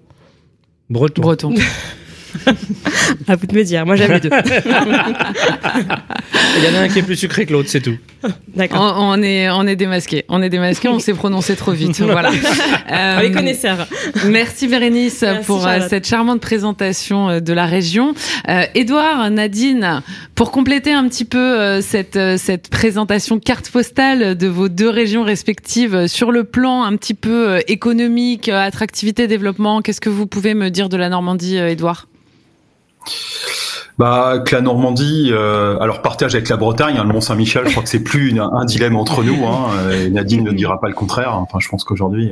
Breton. 0.88 1.23
Breton. 1.23 1.54
à 3.28 3.37
vous 3.37 3.47
de 3.47 3.55
me 3.55 3.62
dire. 3.62 3.85
Moi, 3.87 3.97
j'aime 3.97 4.12
les 4.12 4.21
deux. 4.21 4.31
Il 6.57 6.64
y 6.64 6.69
en 6.69 6.75
a 6.75 6.81
un 6.83 6.88
qui 6.88 6.99
est 6.99 7.02
plus 7.02 7.16
sucré 7.16 7.47
que 7.47 7.52
l'autre, 7.52 7.69
c'est 7.69 7.81
tout. 7.81 7.97
D'accord. 8.55 8.97
On, 8.99 9.23
est, 9.23 9.50
on 9.50 9.66
est 9.66 9.76
démasqué. 9.76 10.25
On 10.28 10.43
est 10.43 10.49
démasqué. 10.49 10.88
On 10.88 10.99
s'est 10.99 11.14
prononcé 11.14 11.57
trop 11.57 11.73
vite. 11.73 12.00
Voilà. 12.16 12.31
Euh, 12.90 13.21
les 13.23 13.33
connaisseurs. 13.33 13.87
Merci 14.26 14.69
Bérénice 14.69 15.25
pour 15.45 15.66
euh, 15.66 15.81
cette 15.88 16.07
charmante 16.07 16.40
présentation 16.40 17.28
euh, 17.28 17.40
de 17.40 17.52
la 17.52 17.66
région. 17.66 18.14
Euh, 18.49 18.62
Edouard, 18.75 19.31
Nadine, 19.31 20.02
pour 20.35 20.50
compléter 20.50 20.93
un 20.93 21.09
petit 21.09 21.25
peu 21.25 21.81
cette, 21.81 22.19
cette 22.38 22.69
présentation 22.69 23.38
carte 23.38 23.71
postale 23.71 24.37
de 24.37 24.47
vos 24.47 24.69
deux 24.69 24.88
régions 24.88 25.25
respectives 25.25 26.07
sur 26.07 26.33
le 26.33 26.45
plan 26.45 26.85
un 26.85 26.97
petit 26.97 27.14
peu 27.14 27.61
économique, 27.69 28.49
attractivité, 28.49 29.26
développement, 29.26 29.83
qu'est-ce 29.83 30.00
que 30.00 30.11
vous 30.11 30.26
pouvez 30.26 30.55
me 30.55 30.71
dire 30.71 30.88
de 30.88 30.97
la 30.97 31.09
Normandie, 31.09 31.57
Edouard 31.57 32.09
bah, 33.99 34.41
que 34.45 34.55
la 34.55 34.61
Normandie, 34.61 35.31
euh, 35.33 35.79
alors 35.81 36.03
partage 36.03 36.35
avec 36.35 36.49
la 36.51 36.57
Bretagne, 36.57 36.97
hein, 36.99 37.05
le 37.05 37.13
Mont 37.13 37.23
Saint-Michel, 37.23 37.65
je 37.67 37.71
crois 37.71 37.83
que 37.83 37.89
c'est 37.89 38.03
plus 38.03 38.39
un 38.39 38.65
dilemme 38.67 38.97
entre 38.97 39.23
nous. 39.23 39.47
Hein, 39.47 39.71
Nadine 40.11 40.45
ne 40.45 40.53
dira 40.53 40.81
pas 40.81 40.89
le 40.89 40.95
contraire. 40.95 41.33
Hein. 41.33 41.47
Enfin, 41.49 41.59
je 41.61 41.69
pense 41.69 41.83
qu'aujourd'hui, 41.85 42.31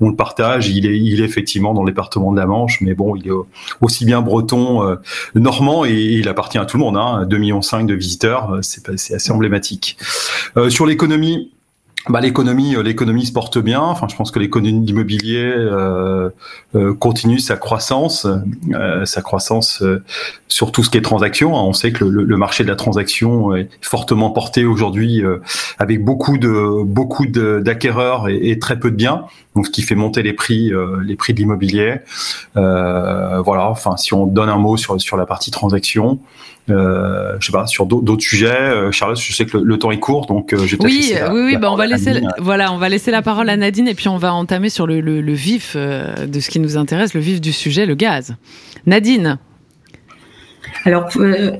on 0.00 0.10
le 0.10 0.16
partage. 0.16 0.68
Il 0.68 0.86
est, 0.86 0.98
il 0.98 1.22
est 1.22 1.24
effectivement 1.24 1.72
dans 1.72 1.84
le 1.84 1.90
département 1.90 2.32
de 2.32 2.38
la 2.38 2.46
Manche, 2.46 2.80
mais 2.82 2.94
bon, 2.94 3.16
il 3.16 3.28
est 3.28 3.32
aussi 3.80 4.04
bien 4.04 4.20
breton, 4.20 4.82
euh, 4.86 4.96
normand, 5.34 5.86
et, 5.86 5.92
il 5.92 6.28
appartient 6.28 6.58
à 6.58 6.66
tout 6.66 6.76
le 6.76 6.84
monde. 6.84 6.96
Hein, 6.96 7.26
2,5 7.28 7.38
millions 7.38 7.60
de 7.60 7.94
visiteurs, 7.94 8.58
c'est 8.62 8.88
assez 8.88 9.32
emblématique. 9.32 9.96
Euh, 10.56 10.68
sur 10.68 10.84
l'économie, 10.84 11.50
bah, 12.08 12.20
l'économie, 12.20 12.76
euh, 12.76 12.82
l'économie 12.82 13.26
se 13.26 13.32
porte 13.32 13.58
bien. 13.58 13.80
Enfin, 13.82 14.08
je 14.08 14.16
pense 14.16 14.30
que 14.30 14.38
l'économie 14.38 14.80
d'immobilier 14.80 15.52
euh, 15.54 16.30
euh, 16.74 16.94
continue 16.94 17.38
sa 17.38 17.56
croissance, 17.56 18.26
euh, 18.72 19.04
sa 19.04 19.20
croissance 19.20 19.82
euh, 19.82 20.02
sur 20.48 20.72
tout 20.72 20.82
ce 20.82 20.88
qui 20.88 20.96
est 20.96 21.02
transaction. 21.02 21.54
On 21.54 21.74
sait 21.74 21.92
que 21.92 22.04
le, 22.04 22.36
marché 22.38 22.64
de 22.64 22.70
la 22.70 22.76
transaction 22.76 23.54
est 23.54 23.68
fortement 23.82 24.30
porté 24.30 24.64
aujourd'hui, 24.64 25.22
avec 25.78 26.02
beaucoup 26.02 26.38
de 26.38 26.82
beaucoup 26.84 27.26
d'acquéreurs 27.26 28.28
et, 28.28 28.50
et, 28.50 28.58
très 28.58 28.78
peu 28.78 28.90
de 28.90 28.96
biens. 28.96 29.24
Donc, 29.54 29.66
ce 29.66 29.70
qui 29.70 29.82
fait 29.82 29.94
monter 29.94 30.22
les 30.22 30.32
prix, 30.32 30.72
les 31.04 31.16
prix 31.16 31.34
de 31.34 31.38
l'immobilier. 31.38 31.96
voilà. 32.54 33.68
Enfin, 33.68 33.96
si 33.98 34.14
on 34.14 34.26
donne 34.26 34.48
un 34.48 34.58
mot 34.58 34.76
sur 34.76 34.98
sur 35.00 35.16
la 35.16 35.26
partie 35.26 35.50
transaction. 35.50 36.18
Euh, 36.68 37.36
je 37.40 37.46
sais 37.46 37.52
pas 37.52 37.66
sur 37.66 37.86
d'autres 37.86 38.22
sujets. 38.22 38.48
Euh, 38.48 38.92
Charlotte, 38.92 39.18
je 39.18 39.32
sais 39.32 39.46
que 39.46 39.56
le, 39.56 39.78
temps 39.78 39.90
est 39.90 39.98
court, 39.98 40.26
donc 40.26 40.52
euh, 40.52 40.58
je 40.66 40.76
vais 40.76 40.84
oui, 40.84 41.14
oui, 41.32 41.40
oui, 41.44 41.56
bah 41.56 41.70
on 41.72 41.76
va 41.76 41.86
laisser, 41.86 42.20
voilà, 42.38 42.72
on 42.72 42.76
va 42.76 42.88
laisser 42.88 43.10
la 43.10 43.22
parole 43.22 43.48
à 43.48 43.56
Nadine 43.56 43.88
et 43.88 43.94
puis 43.94 44.08
on 44.08 44.18
va 44.18 44.34
entamer 44.34 44.68
sur 44.68 44.86
le, 44.86 45.00
le, 45.00 45.20
le 45.20 45.32
vif 45.32 45.76
de 45.76 46.40
ce 46.40 46.50
qui 46.50 46.60
nous 46.60 46.76
intéresse, 46.76 47.14
le 47.14 47.20
vif 47.20 47.40
du 47.40 47.52
sujet, 47.52 47.86
le 47.86 47.94
gaz. 47.94 48.36
Nadine. 48.86 49.38
Alors, 50.84 51.08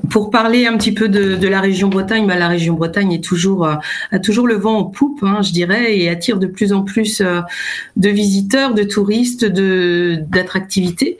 pour 0.09 0.29
parler 0.29 0.65
un 0.65 0.77
petit 0.77 0.93
peu 0.93 1.09
de, 1.09 1.35
de 1.35 1.47
la 1.47 1.59
région 1.59 1.89
Bretagne, 1.89 2.25
bah, 2.25 2.37
la 2.37 2.47
région 2.47 2.75
Bretagne 2.75 3.11
est 3.11 3.23
toujours 3.23 3.65
a 3.65 4.19
toujours 4.19 4.47
le 4.47 4.55
vent 4.55 4.77
en 4.77 4.83
poupe, 4.85 5.19
hein, 5.23 5.41
je 5.41 5.51
dirais, 5.51 5.97
et 5.97 6.09
attire 6.09 6.37
de 6.37 6.47
plus 6.47 6.71
en 6.71 6.83
plus 6.83 7.21
de 7.21 8.09
visiteurs, 8.09 8.73
de 8.73 8.83
touristes, 8.83 9.45
de 9.45 10.19
d'attractivités. 10.29 11.17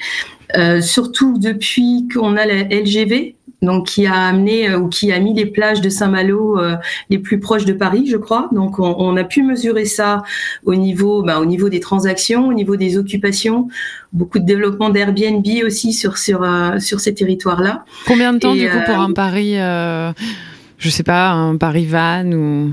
Euh, 0.58 0.82
surtout 0.82 1.38
depuis 1.38 2.08
qu'on 2.14 2.36
a 2.36 2.46
la 2.46 2.64
LGV, 2.64 3.36
donc 3.62 3.88
qui 3.88 4.08
a 4.08 4.16
amené 4.16 4.70
euh, 4.70 4.80
ou 4.80 4.88
qui 4.88 5.12
a 5.12 5.20
mis 5.20 5.34
les 5.34 5.46
plages 5.46 5.82
de 5.82 5.90
Saint-Malo 5.90 6.60
euh, 6.60 6.76
les 7.10 7.20
plus 7.20 7.40
proches 7.40 7.66
de 7.66 7.74
Paris, 7.74 8.08
je 8.10 8.18
crois. 8.18 8.50
Donc 8.52 8.80
on, 8.80 8.96
on 8.98 9.16
a 9.18 9.24
pu 9.24 9.44
mesurer 9.44 9.86
ça 9.86 10.24
au 10.66 10.76
niveau, 10.76 11.22
bah, 11.22 11.40
au 11.40 11.46
niveau 11.46 11.70
des 11.70 11.80
transactions, 11.80 12.48
au 12.48 12.54
niveau 12.54 12.76
des 12.76 12.98
occupations, 12.98 13.68
beaucoup 14.14 14.40
de 14.40 14.46
développement 14.46 14.90
d'Airbnb 14.90 15.46
aussi 15.66 15.94
sur 15.94 16.18
sur 16.18 16.44
euh, 16.44 16.80
sur 16.80 17.00
ces 17.00 17.14
territoires-là. 17.14 17.86
Combien 18.08 18.34
de 18.34 18.40
temps 18.40 18.56
du 18.56 18.68
coup 18.68 18.80
pour 18.86 18.98
un 18.98 19.14
Paris, 19.14 19.56
je 19.56 20.90
sais 20.90 21.04
pas, 21.04 21.30
un 21.30 21.58
Paris 21.58 21.86
van 21.86 22.32
ou? 22.32 22.72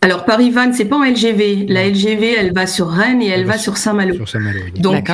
Alors 0.00 0.26
Paris 0.26 0.50
Van, 0.50 0.70
c'est 0.70 0.84
pas 0.84 0.96
en 0.96 1.02
LGV. 1.02 1.64
La 1.66 1.88
LGV, 1.88 2.34
elle 2.38 2.52
va 2.52 2.66
sur 2.66 2.90
Rennes 2.90 3.22
et 3.22 3.28
elle, 3.28 3.46
va, 3.46 3.56
sur 3.56 3.78
Saint-Malo. 3.78 4.14
Sur 4.16 4.28
Saint-Malo. 4.28 4.60
Donc 4.76 5.10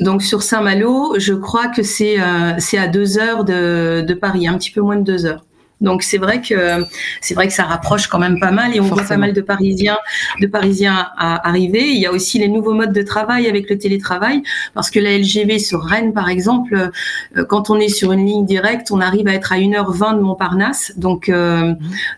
donc 0.00 0.22
sur 0.22 0.42
Saint-Malo, 0.42 1.14
je 1.18 1.34
crois 1.34 1.68
que 1.68 1.82
c'est 1.82 2.20
euh, 2.20 2.56
à 2.56 2.86
deux 2.88 3.18
heures 3.18 3.44
de, 3.44 4.04
de 4.06 4.14
Paris, 4.14 4.48
un 4.48 4.58
petit 4.58 4.70
peu 4.70 4.80
moins 4.80 4.96
de 4.96 5.02
deux 5.04 5.26
heures. 5.26 5.44
Donc 5.80 6.02
c'est 6.02 6.18
vrai 6.18 6.40
que 6.40 6.84
c'est 7.20 7.34
vrai 7.34 7.48
que 7.48 7.52
ça 7.52 7.64
rapproche 7.64 8.06
quand 8.06 8.18
même 8.18 8.38
pas 8.38 8.52
mal 8.52 8.74
et 8.74 8.80
on 8.80 8.84
voit 8.84 9.02
pas 9.02 9.16
mal 9.16 9.32
de 9.32 9.40
Parisiens 9.40 9.98
de 10.40 10.46
Parisiens 10.46 11.08
arriver. 11.18 11.90
Il 11.90 12.00
y 12.00 12.06
a 12.06 12.12
aussi 12.12 12.38
les 12.38 12.48
nouveaux 12.48 12.74
modes 12.74 12.92
de 12.92 13.02
travail 13.02 13.48
avec 13.48 13.68
le 13.68 13.76
télétravail 13.76 14.42
parce 14.74 14.90
que 14.90 15.00
la 15.00 15.18
LGV 15.18 15.58
sur 15.58 15.82
Rennes 15.82 16.12
par 16.12 16.28
exemple, 16.28 16.90
euh, 17.36 17.44
quand 17.44 17.70
on 17.70 17.78
est 17.78 17.88
sur 17.88 18.12
une 18.12 18.24
ligne 18.24 18.46
directe, 18.46 18.90
on 18.92 19.00
arrive 19.00 19.26
à 19.28 19.34
être 19.34 19.52
à 19.52 19.56
1h20 19.56 20.16
de 20.16 20.22
Montparnasse. 20.22 20.92
Donc 20.96 21.28
euh, 21.28 21.74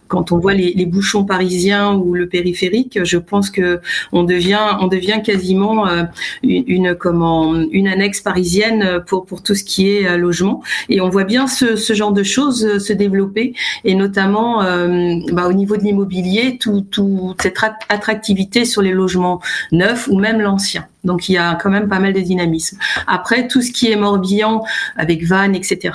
quand 0.08 0.32
on 0.32 0.38
voit 0.38 0.54
les, 0.54 0.86
bouchons 0.86 1.24
parisiens 1.24 1.94
ou 1.94 2.14
le 2.14 2.28
périphérique, 2.28 3.00
je 3.02 3.18
pense 3.18 3.50
que 3.50 3.80
on 4.12 4.22
devient 4.22 4.76
on 4.80 4.86
devient 4.86 5.20
quasiment 5.24 5.88
euh, 5.88 6.04
une, 6.42 6.64
une 6.66 6.94
comment 6.94 7.54
une 7.54 7.88
annexe 7.88 8.20
parisienne 8.20 9.00
pour 9.06 9.26
pour 9.26 9.42
tout 9.42 9.54
ce 9.54 9.64
qui 9.64 9.90
est 9.90 10.16
logement 10.16 10.62
et 10.88 11.00
on 11.00 11.08
voit 11.08 11.24
bien 11.24 11.48
ce, 11.48 11.74
ce 11.74 11.92
genre 11.92 12.12
de 12.12 12.22
choses 12.22 12.78
se 12.78 12.92
développer 12.92 13.45
et 13.84 13.94
notamment 13.94 14.62
euh, 14.62 15.16
bah, 15.32 15.46
au 15.46 15.52
niveau 15.52 15.76
de 15.76 15.82
l'immobilier, 15.82 16.58
toute 16.58 17.00
cette 17.40 17.58
attractivité 17.88 18.64
sur 18.64 18.82
les 18.82 18.92
logements 18.92 19.40
neufs 19.72 20.08
ou 20.08 20.18
même 20.18 20.40
l'ancien. 20.40 20.86
Donc 21.06 21.28
il 21.28 21.32
y 21.32 21.38
a 21.38 21.54
quand 21.54 21.70
même 21.70 21.88
pas 21.88 21.98
mal 21.98 22.12
de 22.12 22.20
dynamisme. 22.20 22.78
Après 23.06 23.48
tout 23.48 23.62
ce 23.62 23.72
qui 23.72 23.90
est 23.90 23.96
Morbihan 23.96 24.62
avec 24.96 25.24
Vannes, 25.24 25.54
etc. 25.54 25.94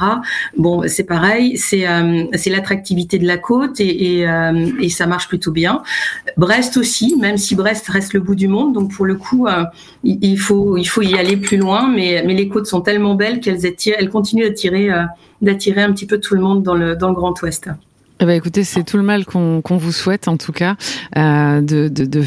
Bon, 0.58 0.84
c'est 0.88 1.04
pareil, 1.04 1.58
c'est 1.58 1.88
euh, 1.88 2.26
c'est 2.34 2.50
l'attractivité 2.50 3.20
de 3.20 3.28
la 3.28 3.38
côte 3.38 3.80
et, 3.80 4.28
euh, 4.28 4.72
et, 4.80 4.90
ça 4.90 5.06
marche 5.08 5.28
plutôt 5.28 5.52
bien. 5.52 5.84
Brest 6.38 6.78
aussi, 6.78 7.16
même 7.18 7.38
si 7.38 7.56
Brest 7.56 7.88
reste 7.88 8.14
le 8.14 8.20
bout 8.20 8.36
du 8.36 8.48
monde, 8.48 8.74
donc 8.74 8.92
pour 8.92 9.06
le 9.06 9.16
coup 9.16 9.48
il 10.04 10.40
faut 10.40 10.78
il 10.78 10.86
faut 10.86 11.02
y 11.02 11.16
aller 11.16 11.38
plus 11.38 11.58
loin, 11.58 11.88
mais 11.88 12.24
mais 12.26 12.34
les 12.34 12.48
côtes 12.48 12.68
sont 12.68 12.82
tellement 12.82 13.16
belles 13.16 13.40
qu'elles 13.40 13.66
elles 13.98 14.10
continuent 14.10 14.48
d'attirer 14.48 14.90
d'attirer 15.42 15.82
un 15.82 15.92
petit 15.92 16.06
peu 16.06 16.20
tout 16.20 16.36
le 16.36 16.42
monde 16.42 16.64
dans 16.64 16.76
le, 16.76 16.96
dans 16.96 17.10
le 17.10 17.16
Grand 17.16 17.40
Ouest. 17.42 17.70
Eh 18.24 18.26
ben, 18.26 18.36
écoutez, 18.36 18.64
c'est 18.64 18.84
tout 18.84 18.98
le 18.98 19.04
mal 19.04 19.26
qu'on 19.26 19.62
vous 19.66 19.92
souhaite 19.92 20.28
en 20.28 20.38
tout 20.38 20.52
cas 20.52 20.76
euh, 21.18 21.60
de, 21.60 21.88
de, 21.88 22.06
de, 22.06 22.24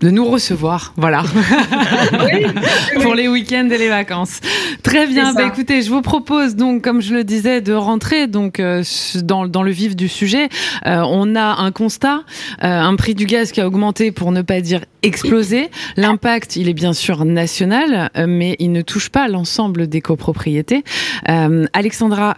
de, 0.00 0.10
nous 0.10 0.24
recevoir, 0.24 0.94
voilà, 0.96 1.24
pour 3.02 3.16
les 3.16 3.26
week-ends 3.26 3.68
et 3.68 3.76
les 3.76 3.88
vacances. 3.88 4.38
Très 4.84 5.08
bien. 5.08 5.34
Bah, 5.34 5.42
écoutez, 5.44 5.82
je 5.82 5.90
vous 5.90 6.00
propose 6.00 6.54
donc, 6.54 6.82
comme 6.82 7.02
je 7.02 7.12
le 7.12 7.24
disais, 7.24 7.60
de 7.60 7.72
rentrer 7.72 8.28
donc 8.28 8.60
euh, 8.60 8.84
dans, 9.24 9.48
dans, 9.48 9.64
le 9.64 9.72
vif 9.72 9.96
du 9.96 10.06
sujet. 10.06 10.48
Euh, 10.86 11.02
on 11.08 11.34
a 11.34 11.60
un 11.60 11.72
constat, 11.72 12.20
un 12.60 12.94
prix 12.94 13.16
du 13.16 13.26
gaz 13.26 13.50
qui 13.50 13.60
a 13.60 13.66
augmenté, 13.66 14.12
pour 14.12 14.30
ne 14.30 14.42
pas 14.42 14.60
dire 14.60 14.84
explosé. 15.02 15.70
L'impact, 15.96 16.54
il 16.54 16.68
est 16.68 16.74
bien 16.74 16.92
sûr 16.92 17.24
national, 17.24 18.10
mais 18.28 18.54
il 18.60 18.70
ne 18.70 18.82
touche 18.82 19.08
pas 19.08 19.26
l'ensemble 19.26 19.88
des 19.88 20.00
copropriétés. 20.00 20.84
Alexandra, 21.26 22.36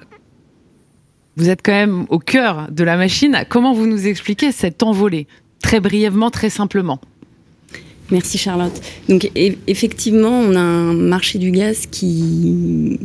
vous 1.36 1.50
êtes 1.50 1.62
quand 1.62 1.72
même 1.72 2.06
au 2.08 2.18
cœur 2.18 2.68
de 2.70 2.84
la 2.84 2.96
machine. 2.96 3.44
Comment 3.48 3.72
vous 3.72 3.86
nous 3.86 4.06
expliquez 4.06 4.52
cette 4.52 4.82
envolée? 4.82 5.26
Très 5.62 5.80
brièvement, 5.80 6.30
très 6.30 6.50
simplement. 6.50 7.00
Merci 8.14 8.38
Charlotte. 8.38 8.80
Donc 9.08 9.28
effectivement, 9.66 10.38
on 10.38 10.54
a 10.54 10.60
un 10.60 10.92
marché 10.92 11.40
du 11.40 11.50
gaz 11.50 11.86
qui 11.90 12.96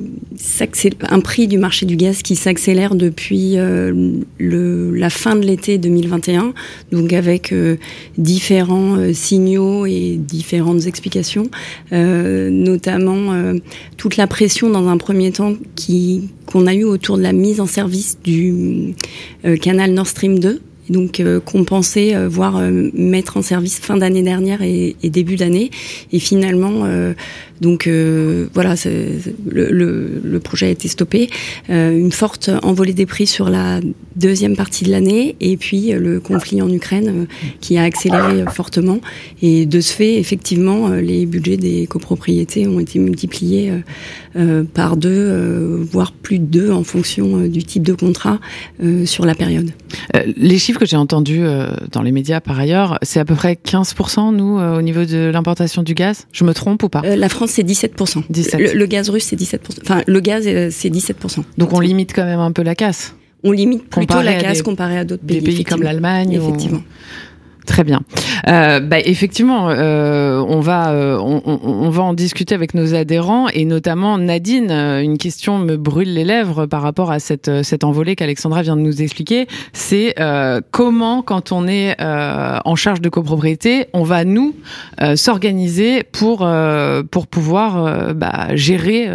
un 1.10 1.20
prix 1.20 1.48
du 1.48 1.58
marché 1.58 1.88
du 1.88 1.96
gaz 1.96 2.22
qui 2.22 2.36
s'accélère 2.36 2.94
depuis 2.94 3.58
euh, 3.58 4.22
la 4.40 5.10
fin 5.10 5.36
de 5.36 5.44
l'été 5.48 5.80
2021, 5.80 6.54
donc 6.92 7.12
avec 7.12 7.52
euh, 7.52 7.78
différents 8.20 8.98
euh, 8.98 9.14
signaux 9.14 9.88
et 9.88 10.18
différentes 10.20 10.86
explications, 10.86 11.50
notamment 11.92 13.34
toute 13.98 14.16
la 14.16 14.28
pression 14.28 14.70
dans 14.70 14.88
un 14.90 14.98
premier 14.98 15.32
temps 15.32 15.56
qu'on 16.46 16.68
a 16.68 16.76
eu 16.76 16.84
autour 16.84 17.18
de 17.18 17.24
la 17.24 17.34
mise 17.34 17.60
en 17.60 17.66
service 17.66 18.20
du 18.24 18.94
canal 19.60 19.92
Nord 19.92 20.08
Stream 20.08 20.38
2 20.38 20.62
donc 20.90 21.20
euh, 21.20 21.40
compenser, 21.40 22.16
euh, 22.16 22.28
voire 22.28 22.58
euh, 22.58 22.90
mettre 22.94 23.38
en 23.38 23.42
service 23.42 23.80
fin 23.80 23.98
d'année 23.98 24.24
dernière 24.24 24.62
et, 24.62 24.96
et 25.02 25.10
début 25.10 25.36
d'année. 25.36 25.72
Et 26.12 26.20
finalement, 26.20 26.86
donc 27.62 27.88
euh, 27.88 28.48
voilà, 28.54 28.76
le, 28.86 29.70
le, 29.72 30.22
le, 30.24 30.40
projet 30.40 30.68
a 30.68 30.70
été 30.70 30.88
stoppé. 30.88 31.30
Euh, 31.70 31.98
une 31.98 32.12
forte 32.12 32.50
envolée 32.64 32.94
des 32.94 33.06
prix 33.06 33.28
sur 33.28 33.50
la 33.50 33.82
deuxième 34.16 34.56
partie 34.56 34.86
de 34.86 34.92
l'année 34.92 35.36
et 35.40 35.58
puis 35.58 35.94
euh, 35.94 36.00
le 36.00 36.20
conflit 36.20 36.62
en 36.62 36.70
Ukraine 36.70 37.28
qui 37.60 37.78
a 37.78 37.84
accéléré 37.84 38.46
fortement. 38.52 39.00
Et 39.42 39.66
de 39.66 39.82
ce 39.82 39.94
fait, 39.94 40.16
effectivement, 40.16 40.90
les 40.90 41.26
budgets 41.26 41.58
des 41.58 41.88
copropriétés 41.88 42.68
ont 42.68 42.80
été 42.80 43.00
multipliés 43.00 43.72
par 44.74 44.98
deux, 44.98 45.80
voire 45.92 46.12
plus 46.12 46.40
de 46.40 46.46
deux 46.46 46.72
en 46.72 46.84
fonction 46.84 47.48
du 47.48 47.64
type 47.64 47.84
de 47.84 47.94
contrat 47.94 48.40
sur 49.06 49.26
la 49.26 49.36
période. 49.36 49.72
les 50.38 50.58
chiffres 50.58 50.80
que 50.80 50.86
j'ai 50.86 50.98
entendus 50.98 51.44
dans 51.92 52.02
les 52.02 52.12
médias 52.12 52.40
par 52.40 52.60
ailleurs, 52.60 53.00
c'est 53.02 53.20
à 53.20 53.26
peu 53.26 53.36
près 53.36 53.54
15% 53.54 54.36
nous 54.36 54.60
au 54.60 54.82
niveau 54.82 55.06
de 55.06 55.30
l'importation 55.32 55.84
du 55.84 55.94
gaz? 55.94 56.28
Je 56.32 56.44
me 56.44 56.54
trompe 56.54 56.84
ou 56.84 56.90
pas? 56.90 57.02
La 57.02 57.30
France 57.30 57.49
c'est 57.50 57.64
17%. 57.64 58.24
Le, 58.30 58.86
gaz 58.86 59.10
russe, 59.10 59.26
c'est 59.26 59.40
17%. 59.40 59.60
Enfin, 59.84 60.02
le 60.06 60.20
gaz, 60.20 60.46
euh, 60.48 60.70
c'est 60.72 60.90
17%. 60.90 61.44
Donc 61.58 61.74
on 61.74 61.80
limite 61.80 62.14
quand 62.14 62.26
même 62.26 62.40
un 62.40 62.52
peu 62.52 62.64
la 62.64 62.76
casse. 62.76 63.16
On 63.44 63.52
limite 63.52 63.90
plutôt 63.90 64.22
la 64.22 64.36
casse 64.36 64.62
comparé 64.62 64.98
à 64.98 65.06
d'autres 65.06 65.24
pays. 65.24 65.40
Des 65.40 65.46
pays 65.46 65.64
comme 65.64 65.82
l'Allemagne. 65.82 66.34
Effectivement. 66.34 66.84
Très 67.70 67.84
bien. 67.84 68.02
Euh, 68.48 68.80
bah, 68.80 68.98
effectivement, 69.00 69.70
euh, 69.70 70.44
on 70.50 70.60
va 70.60 70.90
euh, 70.90 71.20
on, 71.20 71.90
va 71.92 72.02
en 72.02 72.16
discuter 72.16 72.56
avec 72.56 72.74
nos 72.74 72.96
adhérents 72.96 73.48
et 73.50 73.64
notamment 73.64 74.18
Nadine. 74.18 74.72
Euh, 74.72 75.02
une 75.02 75.20
question 75.20 75.60
me 75.60 75.78
brûle 75.78 76.12
les 76.12 76.24
lèvres 76.24 76.66
par 76.66 76.82
rapport 76.82 77.12
à 77.12 77.20
cette 77.20 77.62
cette 77.62 77.84
envolée 77.84 78.16
qu'Alexandra 78.16 78.64
vient 78.64 78.76
de 78.76 78.82
nous 78.82 79.04
expliquer. 79.04 79.48
C'est 79.72 80.16
euh, 80.20 80.62
comment, 80.72 81.22
quand 81.22 81.52
on 81.52 81.68
est 81.68 81.96
en 82.02 82.76
charge 82.76 83.02
de 83.02 83.10
copropriété, 83.10 83.86
on 83.94 84.04
va 84.04 84.26
nous 84.26 84.56
s'organiser 85.16 86.02
pour 86.04 86.50
pour 87.12 87.28
pouvoir 87.28 88.14
bah, 88.16 88.56
gérer 88.56 89.08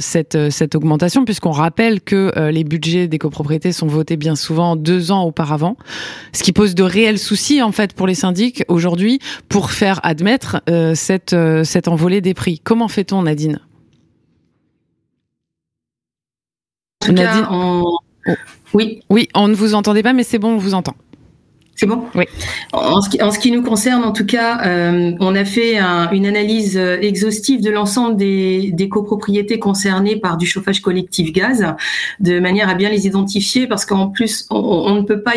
cette 0.00 0.50
cette 0.50 0.74
augmentation, 0.74 1.24
puisqu'on 1.24 1.52
rappelle 1.52 2.00
que 2.00 2.50
les 2.50 2.64
budgets 2.64 3.06
des 3.06 3.18
copropriétés 3.18 3.70
sont 3.70 3.86
votés 3.86 4.16
bien 4.16 4.34
souvent 4.34 4.74
deux 4.74 5.12
ans 5.12 5.22
auparavant, 5.22 5.76
ce 6.32 6.42
qui 6.42 6.52
pose 6.52 6.74
de 6.74 6.82
réels 6.82 7.18
soucis 7.18 7.62
en 7.62 7.70
fait 7.70 7.91
pour 7.94 8.06
les 8.06 8.14
syndics 8.14 8.64
aujourd'hui 8.68 9.18
pour 9.48 9.70
faire 9.70 10.00
admettre 10.02 10.62
euh, 10.68 10.94
cette, 10.94 11.32
euh, 11.32 11.64
cette 11.64 11.88
envolée 11.88 12.20
des 12.20 12.34
prix 12.34 12.58
Comment 12.58 12.88
fait-on, 12.88 13.22
Nadine? 13.22 13.60
Nadine 17.08 17.46
oh. 17.50 17.98
Oui. 18.74 19.02
Oui, 19.10 19.28
on 19.34 19.48
ne 19.48 19.54
vous 19.54 19.74
entendait 19.74 20.02
pas, 20.02 20.12
mais 20.12 20.22
c'est 20.22 20.38
bon, 20.38 20.54
on 20.54 20.58
vous 20.58 20.74
entend. 20.74 20.94
C'est 21.74 21.86
bon? 21.86 22.04
Oui. 22.14 22.24
En 22.74 23.00
ce, 23.00 23.08
qui, 23.08 23.22
en 23.22 23.30
ce, 23.30 23.38
qui, 23.38 23.50
nous 23.50 23.62
concerne, 23.62 24.04
en 24.04 24.12
tout 24.12 24.26
cas, 24.26 24.60
euh, 24.66 25.12
on 25.20 25.34
a 25.34 25.44
fait 25.44 25.78
un, 25.78 26.10
une 26.10 26.26
analyse 26.26 26.76
euh, 26.76 26.98
exhaustive 27.00 27.62
de 27.62 27.70
l'ensemble 27.70 28.16
des, 28.16 28.70
des, 28.72 28.88
copropriétés 28.90 29.58
concernées 29.58 30.16
par 30.16 30.36
du 30.36 30.46
chauffage 30.46 30.80
collectif 30.80 31.32
gaz, 31.32 31.66
de 32.20 32.40
manière 32.40 32.68
à 32.68 32.74
bien 32.74 32.90
les 32.90 33.06
identifier, 33.06 33.66
parce 33.66 33.86
qu'en 33.86 34.08
plus, 34.08 34.46
on, 34.50 34.56
on, 34.56 34.94
ne 34.96 35.02
peut 35.02 35.22
pas, 35.22 35.32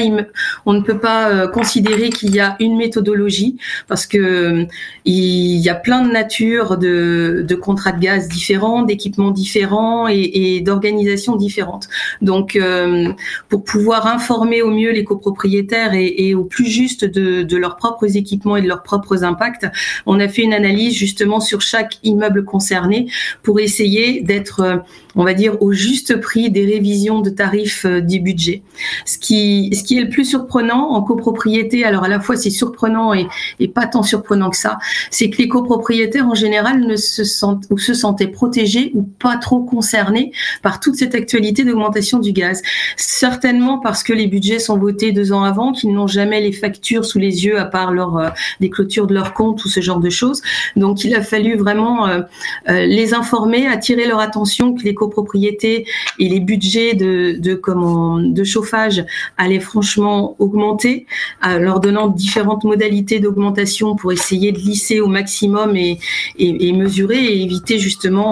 on 0.65 0.74
ne 0.74 0.82
peut 0.82 1.00
pas 1.00 1.30
euh, 1.30 1.48
considérer 1.48 2.10
qu'il 2.10 2.36
y 2.36 2.41
a 2.41 2.58
une 2.60 2.76
méthodologie, 2.76 3.58
parce 3.88 4.06
que 4.06 4.17
euh, 4.17 4.65
il 5.06 5.58
y 5.58 5.69
a 5.69 5.76
plein 5.76 6.06
de 6.06 6.12
natures 6.12 6.78
de, 6.78 7.45
de 7.48 7.56
contrats 7.56 7.93
de 7.93 8.00
gaz 8.00 8.28
différents, 8.28 8.84
d'équipements 8.84 9.32
différents 9.32 10.10
et, 10.10 10.32
et 10.34 10.62
d'organisations 10.62 11.38
différentes. 11.38 11.88
Donc, 12.21 12.56
euh, 12.56 13.13
pour 13.48 13.63
pouvoir 13.63 14.06
informer 14.08 14.62
au 14.62 14.69
mieux 14.69 14.91
les 14.91 15.06
copropriétaires 15.06 15.93
et, 15.93 16.06
et 16.06 16.25
au 16.34 16.44
plus 16.44 16.68
juste 16.68 17.06
de, 17.06 17.44
de, 17.44 17.58
leurs 17.58 17.76
propres 17.76 18.18
équipements 18.18 18.58
et 18.58 18.62
de 18.62 18.68
leurs 18.68 18.84
propres 18.84 19.24
impacts. 19.24 19.68
On 20.06 20.20
a 20.20 20.28
fait 20.28 20.42
une 20.42 20.54
analyse 20.54 20.96
justement 20.96 21.40
sur 21.40 21.62
chaque 21.62 22.00
immeuble 22.04 22.46
concerné 22.46 23.08
pour 23.44 23.60
essayer 23.60 24.22
d'être 24.22 24.84
on 25.15 25.23
va 25.23 25.34
dire, 25.34 25.62
au 25.62 25.71
juste 25.71 26.19
prix 26.19 26.49
des 26.49 26.65
révisions 26.65 27.21
de 27.21 27.30
tarifs 27.30 27.86
euh, 27.86 28.01
du 28.01 28.19
budget. 28.19 28.62
Ce 29.06 29.17
qui, 29.17 29.69
est 29.71 30.01
le 30.01 30.10
plus 30.10 30.25
surprenant 30.25 30.91
en 30.91 31.01
copropriété, 31.01 31.86
alors 31.86 32.04
à 32.04 32.08
la 32.08 32.19
fois 32.19 32.36
c'est 32.36 32.49
surprenant 32.49 33.13
et, 33.13 33.28
pas 33.73 33.88
tant 33.88 34.04
surprenant 34.04 34.49
que 34.49 34.58
ça, 34.58 34.78
c'est 35.10 35.30
que 35.30 35.38
les 35.38 35.47
copropriétaires 35.47 36.28
en 36.28 36.36
général 36.36 36.82
ne 36.82 36.95
se 36.95 37.23
sentent 37.23 37.65
ou 37.69 37.78
se 37.78 37.93
sentaient 37.93 38.28
protégés 38.28 38.91
ou 38.93 39.04
pas 39.04 39.38
trop 39.38 39.63
concernés 39.63 40.32
par 40.62 40.80
toute 40.80 40.95
cette 40.95 41.15
actualité 41.15 41.63
d'augmentation 41.63 42.19
du 42.19 42.32
gaz. 42.32 42.62
Certainement 42.95 43.80
parce 43.80 44.04
que 44.04 44.13
les 44.13 44.28
budgets 44.28 44.60
sont 44.60 44.78
votés 44.78 45.12
deux 45.12 45.32
ans 45.32 45.43
avant, 45.43 45.71
qu'ils 45.71 45.93
n'ont 45.93 46.08
jamais 46.08 46.41
les 46.41 46.51
factures 46.51 47.06
sous 47.06 47.19
les 47.19 47.45
yeux 47.45 47.60
à 47.60 47.65
part 47.65 47.91
leur 47.91 48.17
euh, 48.17 48.30
des 48.60 48.69
clôtures 48.69 49.08
de 49.08 49.13
leur 49.13 49.34
compte 49.34 49.63
ou 49.65 49.67
ce 49.67 49.80
genre 49.80 49.99
de 49.99 50.10
choses. 50.10 50.41
Donc 50.75 51.04
il 51.04 51.15
a 51.15 51.21
fallu 51.21 51.56
vraiment 51.58 52.08
euh, 52.08 52.21
les 52.67 53.13
informer, 53.13 53.67
attirer 53.67 54.08
leur 54.08 54.19
attention 54.19 54.73
que 54.73 54.84
les 54.84 54.93
copropriétés 55.06 55.86
et 56.20 56.28
les 56.30 56.39
budgets 56.39 56.94
de 56.94 57.38
de 57.39 57.54
comment 57.56 58.20
de 58.20 58.44
chauffage 58.44 59.06
allaient 59.38 59.65
franchement 59.72 60.36
augmenter, 60.39 61.06
leur 61.44 61.80
donnant 61.80 62.08
différentes 62.08 62.63
modalités 62.63 63.20
d'augmentation 63.20 63.96
pour 63.96 64.12
essayer 64.12 64.52
de 64.52 64.60
lisser 64.60 65.00
au 65.00 65.08
maximum 65.08 65.76
et, 65.76 66.00
et, 66.38 66.68
et 66.68 66.72
mesurer 66.74 67.22
et 67.24 67.41
éviter 67.44 67.78
justement 67.80 68.30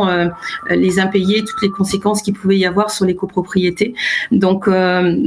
les 0.70 1.00
impayés, 1.00 1.44
toutes 1.44 1.62
les 1.62 1.70
conséquences 1.70 2.22
qu'il 2.24 2.34
pouvait 2.34 2.58
y 2.58 2.66
avoir 2.66 2.90
sur 2.92 3.06
les 3.06 3.16
copropriétés. 3.16 3.94
Donc 4.32 4.70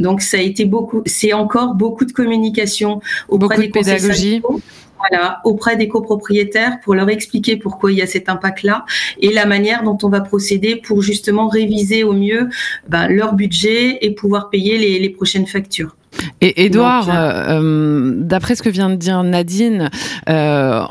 donc 0.07 0.21
ça 0.21 0.39
a 0.39 0.41
été 0.41 0.65
beaucoup, 0.65 1.03
c'est 1.07 1.33
encore 1.33 1.75
beaucoup 1.75 2.05
de 2.05 2.13
communication 2.13 3.01
auprès 3.29 3.59
des 3.59 3.69
pédagogie. 3.69 4.43
Voilà, 4.99 5.41
auprès 5.45 5.77
des 5.77 5.89
copropriétaires 5.89 6.79
pour 6.83 6.95
leur 6.95 7.09
expliquer 7.11 7.57
pourquoi 7.57 7.93
il 7.93 7.99
y 7.99 8.03
a 8.03 8.07
cet 8.07 8.29
impact-là 8.29 8.85
et 9.21 9.33
la 9.33 9.45
manière 9.45 9.83
dont 9.83 9.99
on 10.03 10.09
va 10.09 10.21
procéder 10.21 10.77
pour 10.77 11.03
justement 11.03 11.49
réviser 11.49 12.03
au 12.03 12.13
mieux 12.13 12.49
ben, 12.89 13.09
leur 13.09 13.35
budget 13.35 13.99
et 14.01 14.13
pouvoir 14.13 14.49
payer 14.49 14.79
les, 14.79 14.99
les 14.99 15.11
prochaines 15.11 15.47
factures. 15.47 15.97
Et 16.41 16.65
Edouard, 16.65 17.11
euh, 17.11 17.61
euh, 17.61 18.15
d'après 18.17 18.55
ce 18.55 18.63
que 18.63 18.71
vient 18.71 18.89
de 18.89 18.95
dire 18.95 19.23
Nadine, 19.23 19.91
euh, 20.29 20.83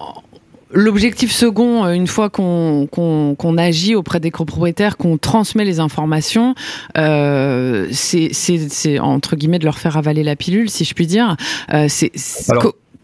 L'objectif 0.76 1.32
second, 1.32 1.86
euh, 1.86 1.94
une 1.94 2.06
fois 2.06 2.30
qu'on 2.30 2.88
qu'on 2.91 3.58
agit 3.58 3.96
auprès 3.96 4.20
des 4.20 4.30
copropriétaires, 4.30 4.98
qu'on 4.98 5.18
transmet 5.18 5.63
les 5.63 5.80
informations, 5.80 6.54
euh, 6.98 7.88
c'est 7.91 9.00
entre 9.00 9.38
guillemets 9.38 9.60
de 9.60 9.63
leur 9.63 9.78
faire 9.78 9.96
avaler 9.96 10.24
la 10.24 10.36
pilule, 10.36 10.70
si 10.70 10.84
je 10.84 10.94
puis 10.94 11.08
dire. 11.08 11.38
Euh, 11.74 11.88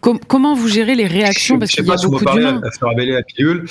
c'est 0.03 0.25
comment 0.27 0.55
vous 0.55 0.67
gérez 0.67 0.95
les 0.95 1.07
réactions? 1.07 1.59
Parce 1.59 1.71
qu'il 1.71 1.85
y 1.85 1.91
a 1.91 1.95
beaucoup 1.95 2.25
d'humains. 2.25 2.61
Faire 2.79 2.89
avaler 2.89 3.13
la 3.13 3.23
pilule. 3.23 3.65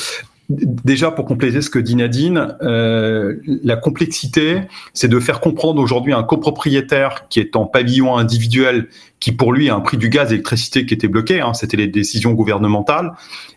Déjà, 0.51 1.13
pour 1.13 1.27
compléter 1.27 1.63
ce 1.63 1.71
que 1.71 1.79
dit 1.79 1.95
Nadine, 1.95 2.57
euh, 2.61 3.37
la 3.47 3.77
complexité, 3.77 4.63
c'est 4.95 5.07
de 5.07 5.21
faire 5.21 5.39
comprendre 5.39 5.81
aujourd'hui 5.81 6.13
un 6.13 6.25
copropriétaire 6.25 7.29
qui 7.29 7.39
est 7.39 7.55
en 7.55 7.67
pavillon 7.67 8.17
individuel, 8.17 8.89
qui 9.21 9.31
pour 9.31 9.53
lui 9.53 9.71
a 9.71 9.77
un 9.77 9.81
prix 9.81 9.97
du 9.97 10.09
gaz 10.09 10.29
et 10.29 10.31
l'électricité 10.33 10.87
qui 10.87 10.95
était 10.95 11.07
bloqué, 11.07 11.41
hein, 11.41 11.55
c'était 11.55 11.77
les 11.77 11.87
décisions 11.87 12.33
gouvernementales, 12.33 13.13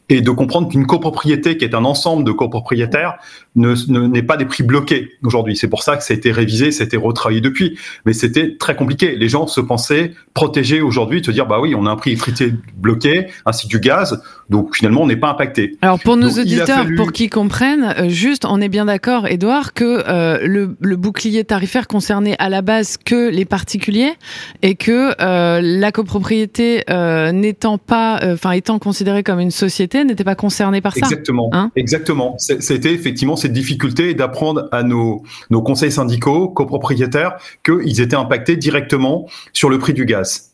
et 0.10 0.22
de 0.22 0.32
comprendre 0.32 0.70
qu'une 0.70 0.86
copropriété 0.86 1.58
qui 1.58 1.66
est 1.66 1.74
un 1.74 1.86
ensemble 1.86 2.24
de 2.24 2.32
copropriétaires 2.32 3.16
ne 3.56 3.74
n'est 4.08 4.24
pas 4.24 4.38
des 4.38 4.46
prix 4.46 4.64
bloqués 4.64 5.12
aujourd'hui. 5.24 5.56
C'est 5.56 5.70
pour 5.70 5.84
ça 5.84 5.96
que 5.96 6.04
ça 6.04 6.14
a 6.14 6.18
été 6.18 6.32
révisé, 6.32 6.72
ça 6.72 6.84
a 6.84 6.86
été 6.86 6.98
retravaillé 6.98 7.42
depuis. 7.42 7.78
Mais 8.06 8.14
c'était 8.14 8.58
très 8.58 8.76
compliqué. 8.76 9.16
Les 9.16 9.30
gens 9.30 9.48
se 9.48 9.62
pensaient 9.62 10.12
protégés 10.34 10.82
aujourd'hui 10.82 11.22
de 11.22 11.26
se 11.26 11.32
dire 11.32 11.46
bah 11.46 11.60
oui, 11.62 11.74
on 11.76 11.86
a 11.86 11.92
un 11.92 11.96
prix 11.96 12.12
électricité 12.12 12.54
bloqué 12.76 13.28
ainsi 13.46 13.68
du 13.68 13.80
gaz, 13.80 14.22
donc 14.50 14.76
finalement 14.76 15.02
on 15.02 15.08
n'est 15.08 15.16
pas 15.16 15.30
impacté. 15.30 15.78
Alors 15.82 16.00
pour 16.00 16.18
nos 16.18 16.30
auditeurs, 16.30 16.83
pour 16.98 17.12
qu'ils 17.12 17.30
comprennent, 17.30 17.94
euh, 17.98 18.10
juste 18.10 18.46
on 18.46 18.62
est 18.62 18.70
bien 18.70 18.86
d'accord, 18.86 19.28
Edouard, 19.28 19.74
que 19.74 20.04
euh, 20.08 20.40
le, 20.46 20.76
le, 20.80 20.96
bouclier 20.96 21.44
tarifaire 21.44 21.88
concernait 21.88 22.36
à 22.40 22.50
la 22.50 22.62
base 22.62 22.98
que 22.98 23.30
les 23.30 23.46
particuliers 23.46 24.14
et 24.62 24.76
que 24.76 25.14
euh, 25.20 25.60
la 25.62 25.92
copropriété 25.92 26.84
n'étant 27.34 27.78
pas, 27.78 28.20
enfin 28.24 28.52
étant 28.52 28.80
considérée 28.80 29.24
comme 29.24 29.40
une 29.40 29.52
société, 29.52 30.04
n'était 30.04 30.24
pas 30.24 30.36
concernée 30.36 30.82
par 30.82 30.94
ça. 30.94 31.00
Exactement. 31.00 31.50
Hein 31.54 31.72
Exactement. 31.76 32.36
C'était 32.38 32.94
effectivement 32.94 33.36
cette 33.36 33.54
difficulté 33.54 34.14
d'apprendre 34.14 34.68
à 34.72 34.84
nos, 34.84 35.24
nos 35.50 35.62
conseils 35.62 35.92
syndicaux, 35.92 36.50
copropriétaires, 36.50 37.38
qu'ils 37.66 38.02
étaient 38.02 38.16
impactés 38.16 38.56
directement 38.56 39.28
sur 39.52 39.70
le 39.70 39.78
prix 39.80 39.94
du 39.94 40.06
gaz. 40.06 40.53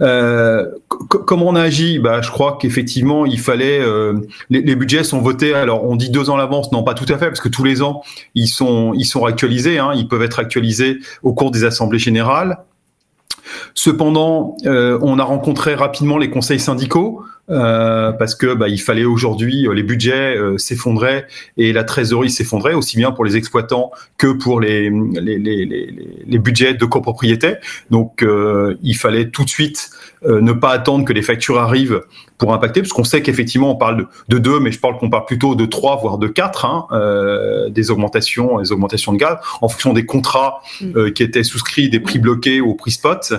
Euh, 0.00 0.66
comment 0.88 1.48
on 1.48 1.54
a 1.54 1.62
agi 1.62 1.98
bah, 1.98 2.20
Je 2.22 2.30
crois 2.30 2.58
qu'effectivement, 2.60 3.26
il 3.26 3.40
fallait. 3.40 3.80
Euh, 3.80 4.14
les, 4.48 4.76
budgets 4.76 5.04
sont 5.04 5.20
votés. 5.20 5.54
Alors, 5.54 5.84
on 5.84 5.96
dit 5.96 6.10
deux 6.10 6.30
ans 6.30 6.36
à 6.36 6.38
l'avance, 6.38 6.72
non 6.72 6.82
pas 6.82 6.94
tout 6.94 7.06
à 7.12 7.18
fait, 7.18 7.26
parce 7.26 7.40
que 7.40 7.48
tous 7.48 7.64
les 7.64 7.82
ans, 7.82 8.02
ils 8.34 8.48
sont 8.48 8.92
ils 8.94 9.04
sont 9.04 9.24
actualisés. 9.24 9.78
Hein, 9.78 9.92
ils 9.94 10.08
peuvent 10.08 10.22
être 10.22 10.38
actualisés 10.38 10.98
au 11.22 11.32
cours 11.32 11.50
des 11.50 11.64
assemblées 11.64 11.98
générales. 11.98 12.58
Cependant, 13.74 14.56
euh, 14.66 14.98
on 15.02 15.18
a 15.18 15.24
rencontré 15.24 15.74
rapidement 15.74 16.18
les 16.18 16.30
conseils 16.30 16.60
syndicaux 16.60 17.24
euh, 17.50 18.12
parce 18.12 18.34
que 18.34 18.54
bah, 18.54 18.68
il 18.68 18.80
fallait 18.80 19.04
aujourd'hui 19.04 19.66
euh, 19.66 19.74
les 19.74 19.82
budgets 19.82 20.36
euh, 20.36 20.56
s'effondraient 20.56 21.26
et 21.56 21.72
la 21.72 21.82
trésorerie 21.82 22.30
s'effondrait 22.30 22.74
aussi 22.74 22.96
bien 22.96 23.10
pour 23.10 23.24
les 23.24 23.36
exploitants 23.36 23.90
que 24.18 24.32
pour 24.32 24.60
les 24.60 24.88
les, 24.90 25.38
les, 25.38 25.64
les, 25.64 25.94
les 26.26 26.38
budgets 26.38 26.74
de 26.74 26.84
copropriété. 26.84 27.54
Donc 27.90 28.24
il 28.82 28.94
fallait 28.94 29.30
tout 29.30 29.44
de 29.44 29.50
suite 29.50 29.90
ne 30.24 30.52
pas 30.52 30.70
attendre 30.70 31.04
que 31.04 31.12
les 31.12 31.22
factures 31.22 31.58
arrivent 31.58 32.02
pour 32.36 32.54
impacter, 32.54 32.80
parce 32.80 32.92
qu'on 32.92 33.04
sait 33.04 33.22
qu'effectivement 33.22 33.70
on 33.70 33.76
parle 33.76 34.06
de, 34.28 34.38
deux, 34.38 34.60
mais 34.60 34.72
je 34.72 34.80
parle 34.80 34.96
qu'on 34.98 35.10
parle 35.10 35.26
plutôt 35.26 35.54
de 35.54 35.66
trois, 35.66 35.96
voire 35.96 36.18
de 36.18 36.26
quatre, 36.26 36.64
hein, 36.64 36.86
des 37.70 37.90
augmentations, 37.90 38.60
des 38.60 38.72
augmentations 38.72 39.12
de 39.12 39.18
gaz, 39.18 39.38
en 39.60 39.68
fonction 39.68 39.92
des 39.92 40.06
contrats 40.06 40.62
mm. 40.80 41.12
qui 41.12 41.22
étaient 41.22 41.42
souscrits, 41.42 41.88
des 41.90 42.00
prix 42.00 42.18
bloqués 42.18 42.60
ou 42.60 42.70
au 42.70 42.74
prix 42.74 42.92
spot. 42.92 43.34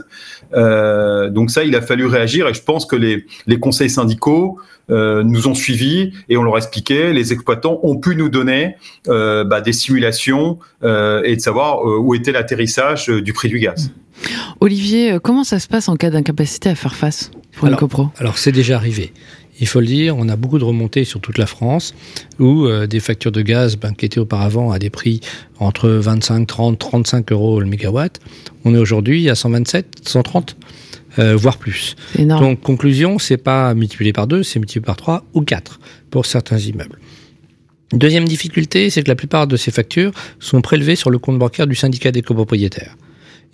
Donc 0.54 1.52
ça, 1.52 1.64
il 1.64 1.76
a 1.76 1.82
fallu 1.82 2.06
réagir, 2.06 2.48
et 2.48 2.54
je 2.54 2.62
pense 2.62 2.86
que 2.86 2.96
les, 2.96 3.26
les 3.48 3.60
conseils 3.60 3.90
syndicaux 4.02 4.60
euh, 4.90 5.24
nous 5.24 5.48
ont 5.48 5.54
suivis 5.54 6.12
et 6.28 6.38
on 6.38 6.44
leur 6.44 6.56
a 6.56 6.58
expliqué. 6.58 7.14
Les 7.14 7.34
exploitants 7.34 7.80
ont 7.84 7.98
pu 7.98 8.16
nous 8.16 8.30
donner 8.30 8.76
euh, 9.08 9.44
bah, 9.44 9.62
des 9.62 9.74
simulations 9.74 10.60
euh, 10.84 11.22
et 11.24 11.36
de 11.36 11.42
savoir 11.42 11.84
où 11.86 12.14
était 12.16 12.32
l'atterrissage 12.32 13.08
du 13.08 13.34
prix 13.34 13.48
du 13.48 13.60
gaz. 13.60 13.92
Olivier, 14.60 15.18
comment 15.24 15.44
ça 15.44 15.60
se 15.60 15.68
passe 15.68 15.88
en 15.88 15.96
cas 15.96 16.10
d'incapacité 16.10 16.70
à 16.70 16.76
faire 16.76 16.96
face 16.96 17.32
pour 17.54 17.68
alors, 17.68 17.78
une 17.78 17.80
copro? 17.80 18.10
Alors 18.18 18.38
c'est 18.38 18.52
déjà 18.52 18.76
arrivé. 18.76 19.14
Il 19.60 19.68
faut 19.68 19.80
le 19.80 19.86
dire, 19.86 20.18
on 20.18 20.28
a 20.28 20.36
beaucoup 20.36 20.58
de 20.58 20.64
remontées 20.64 21.04
sur 21.04 21.22
toute 21.22 21.38
la 21.38 21.46
France 21.46 21.94
où 22.40 22.68
des 22.88 23.00
factures 23.00 23.32
de 23.32 23.44
gaz 23.44 23.78
ben, 23.78 23.94
qui 23.94 24.06
étaient 24.06 24.20
auparavant 24.20 24.72
à 24.72 24.80
des 24.80 24.90
prix 24.90 25.22
entre 25.60 25.90
25, 25.90 26.48
30, 26.48 26.80
35 26.80 27.32
euros 27.32 27.60
le 27.60 27.68
mégawatt, 27.68 28.20
on 28.66 28.74
est 28.74 28.80
aujourd'hui 28.80 29.30
à 29.30 29.36
127, 29.36 30.02
130. 30.04 30.56
Euh, 31.20 31.36
voire 31.36 31.58
plus. 31.58 31.96
Donc 32.18 32.62
conclusion, 32.62 33.20
c'est 33.20 33.38
pas 33.38 33.74
multiplié 33.74 34.14
par 34.14 34.28
deux, 34.28 34.44
c'est 34.44 34.60
multiplié 34.60 34.86
par 34.86 34.96
trois 34.96 35.26
ou 35.34 35.42
quatre 35.42 35.80
pour 36.10 36.26
certains 36.26 36.58
immeubles. 36.58 37.00
Deuxième 37.94 38.26
difficulté, 38.26 38.90
c'est 38.90 39.04
que 39.04 39.10
la 39.10 39.16
plupart 39.16 39.48
de 39.48 39.58
ces 39.58 39.72
factures 39.72 40.14
sont 40.40 40.62
prélevées 40.62 40.96
sur 40.96 41.10
le 41.10 41.20
compte 41.20 41.38
bancaire 41.38 41.68
du 41.68 41.76
syndicat 41.76 42.12
des 42.12 42.22
copropriétaires. 42.22 42.96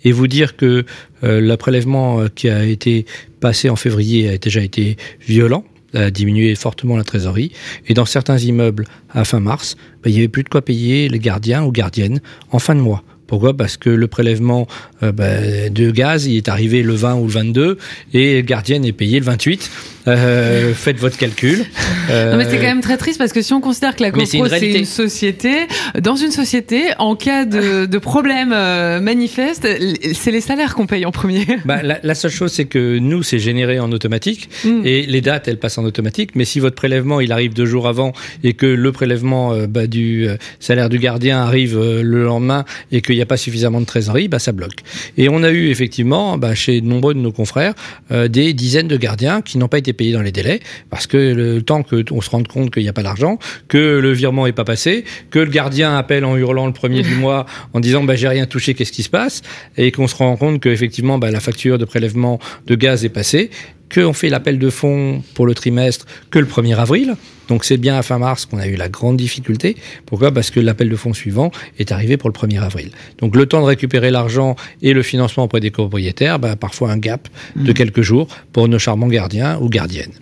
Et 0.04 0.12
vous 0.12 0.28
dire 0.28 0.56
que 0.56 0.84
euh, 1.24 1.40
le 1.40 1.56
prélèvement 1.56 2.20
euh, 2.20 2.28
qui 2.32 2.48
a 2.48 2.64
été 2.64 3.04
passé 3.40 3.68
en 3.68 3.74
février 3.74 4.28
a 4.28 4.38
déjà 4.38 4.60
été 4.60 4.96
violent, 5.26 5.64
a 5.92 6.12
diminué 6.12 6.54
fortement 6.54 6.96
la 6.96 7.02
trésorerie. 7.02 7.50
Et 7.88 7.94
dans 7.94 8.04
certains 8.04 8.38
immeubles, 8.38 8.84
à 9.10 9.24
fin 9.24 9.40
mars, 9.40 9.76
bah, 10.04 10.10
il 10.10 10.12
n'y 10.12 10.18
avait 10.18 10.28
plus 10.28 10.44
de 10.44 10.48
quoi 10.48 10.62
payer 10.62 11.08
les 11.08 11.18
gardiens 11.18 11.64
ou 11.64 11.72
gardiennes 11.72 12.20
en 12.52 12.60
fin 12.60 12.76
de 12.76 12.80
mois. 12.80 13.02
Pourquoi? 13.28 13.56
Parce 13.56 13.76
que 13.76 13.90
le 13.90 14.08
prélèvement 14.08 14.66
euh, 15.04 15.12
bah, 15.12 15.68
de 15.70 15.90
gaz, 15.92 16.26
il 16.26 16.36
est 16.36 16.48
arrivé 16.48 16.82
le 16.82 16.94
20 16.94 17.14
ou 17.16 17.26
le 17.26 17.30
22 17.30 17.78
et 18.14 18.42
Gardienne 18.42 18.84
est 18.84 18.92
payé 18.92 19.20
le 19.20 19.26
28. 19.26 19.70
Euh, 20.08 20.74
faites 20.74 20.98
votre 20.98 21.16
calcul. 21.16 21.64
Euh... 22.10 22.32
Non 22.32 22.38
mais 22.38 22.44
c'est 22.44 22.56
quand 22.56 22.62
même 22.62 22.80
très 22.80 22.96
triste 22.96 23.18
parce 23.18 23.32
que 23.32 23.42
si 23.42 23.52
on 23.52 23.60
considère 23.60 23.94
que 23.94 24.02
la 24.02 24.10
GoPro 24.10 24.48
c'est 24.48 24.70
une, 24.72 24.84
société, 24.84 25.66
dans 26.00 26.16
une 26.16 26.30
société, 26.30 26.84
en 26.98 27.16
cas 27.16 27.44
de, 27.44 27.86
de 27.86 27.98
problème 27.98 28.52
euh, 28.54 29.00
manifeste, 29.00 29.68
c'est 30.14 30.30
les 30.30 30.40
salaires 30.40 30.74
qu'on 30.74 30.86
paye 30.86 31.04
en 31.04 31.12
premier. 31.12 31.46
Bah, 31.64 31.82
la, 31.82 31.98
la, 32.02 32.14
seule 32.14 32.30
chose 32.30 32.52
c'est 32.52 32.64
que 32.64 32.98
nous 32.98 33.22
c'est 33.22 33.38
généré 33.38 33.78
en 33.78 33.92
automatique 33.92 34.48
mm. 34.64 34.80
et 34.84 35.02
les 35.02 35.20
dates 35.20 35.48
elles 35.48 35.58
passent 35.58 35.76
en 35.76 35.84
automatique. 35.84 36.30
Mais 36.34 36.46
si 36.46 36.60
votre 36.60 36.76
prélèvement 36.76 37.20
il 37.20 37.30
arrive 37.30 37.52
deux 37.52 37.66
jours 37.66 37.88
avant 37.88 38.12
et 38.42 38.54
que 38.54 38.64
le 38.64 38.92
prélèvement 38.92 39.52
euh, 39.52 39.66
bah, 39.66 39.86
du 39.86 40.28
salaire 40.60 40.88
du 40.88 40.98
gardien 40.98 41.40
arrive 41.40 41.78
le 41.78 42.24
lendemain 42.24 42.64
et 42.90 43.02
qu'il 43.02 43.16
n'y 43.16 43.22
a 43.22 43.26
pas 43.26 43.36
suffisamment 43.36 43.80
de 43.80 43.86
trésorerie, 43.86 44.28
bah, 44.28 44.38
ça 44.38 44.52
bloque. 44.52 44.80
Et 45.18 45.28
on 45.28 45.42
a 45.42 45.50
eu 45.50 45.68
effectivement 45.68 46.38
bah, 46.38 46.54
chez 46.54 46.80
nombreux 46.80 47.12
de 47.12 47.20
nos 47.20 47.32
confrères 47.32 47.74
des 48.10 48.54
dizaines 48.54 48.88
de 48.88 48.96
gardiens 48.96 49.42
qui 49.42 49.58
n'ont 49.58 49.68
pas 49.68 49.78
été 49.78 49.92
payés 49.98 50.12
dans 50.12 50.22
les 50.22 50.32
délais, 50.32 50.60
parce 50.88 51.06
que 51.06 51.18
le 51.18 51.60
temps 51.60 51.82
qu'on 51.82 52.22
se 52.22 52.30
rende 52.30 52.48
compte 52.48 52.72
qu'il 52.72 52.82
n'y 52.82 52.88
a 52.88 52.94
pas 52.94 53.02
d'argent, 53.02 53.38
que 53.68 53.98
le 53.98 54.12
virement 54.12 54.46
n'est 54.46 54.52
pas 54.52 54.64
passé, 54.64 55.04
que 55.30 55.38
le 55.38 55.50
gardien 55.50 55.98
appelle 55.98 56.24
en 56.24 56.36
hurlant 56.36 56.66
le 56.66 56.72
premier 56.72 57.02
du 57.02 57.14
mois 57.14 57.44
en 57.74 57.80
disant 57.80 58.02
bah, 58.04 58.16
j'ai 58.16 58.28
rien 58.28 58.46
touché, 58.46 58.72
qu'est-ce 58.72 58.92
qui 58.92 59.02
se 59.02 59.10
passe, 59.10 59.42
et 59.76 59.92
qu'on 59.92 60.08
se 60.08 60.16
rend 60.16 60.36
compte 60.36 60.60
qu'effectivement 60.62 61.18
bah, 61.18 61.30
la 61.30 61.40
facture 61.40 61.76
de 61.76 61.84
prélèvement 61.84 62.38
de 62.66 62.74
gaz 62.74 63.04
est 63.04 63.10
passée, 63.10 63.50
qu'on 63.92 64.12
fait 64.12 64.28
l'appel 64.28 64.58
de 64.58 64.70
fonds 64.70 65.22
pour 65.34 65.46
le 65.46 65.54
trimestre 65.54 66.06
que 66.30 66.38
le 66.38 66.46
1er 66.46 66.76
avril. 66.76 67.16
Donc 67.48 67.64
c'est 67.64 67.78
bien 67.78 67.96
à 67.96 68.02
fin 68.02 68.18
mars 68.18 68.44
qu'on 68.46 68.58
a 68.58 68.66
eu 68.66 68.76
la 68.76 68.88
grande 68.88 69.16
difficulté. 69.16 69.76
Pourquoi? 70.06 70.32
Parce 70.32 70.50
que 70.50 70.60
l'appel 70.60 70.88
de 70.88 70.96
fonds 70.96 71.14
suivant 71.14 71.50
est 71.78 71.92
arrivé 71.92 72.16
pour 72.16 72.28
le 72.28 72.34
1er 72.34 72.60
avril. 72.60 72.90
Donc 73.18 73.34
le 73.34 73.46
temps 73.46 73.60
de 73.60 73.66
récupérer 73.66 74.10
l'argent 74.10 74.54
et 74.82 74.92
le 74.92 75.02
financement 75.02 75.44
auprès 75.44 75.60
des 75.60 75.70
copropriétaires, 75.70 76.38
bah, 76.38 76.56
parfois 76.56 76.90
un 76.90 76.98
gap 76.98 77.28
de 77.56 77.70
mmh. 77.70 77.74
quelques 77.74 78.02
jours 78.02 78.28
pour 78.52 78.68
nos 78.68 78.78
charmants 78.78 79.08
gardiens 79.08 79.58
ou 79.60 79.68
gardiennes. 79.68 80.12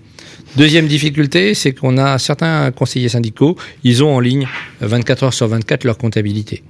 Deuxième 0.57 0.87
difficulté, 0.87 1.53
c'est 1.53 1.73
qu'on 1.73 1.99
a 1.99 2.19
certains 2.19 2.71
conseillers 2.71 3.11
syndicaux, 3.11 3.57
ils 3.85 4.03
ont 4.03 4.15
en 4.15 4.21
ligne 4.21 4.47
24 4.81 5.25
heures 5.25 5.35
sur 5.35 5.49
24 5.49 5.85
leur 5.85 5.99
comptabilité. 5.99 6.63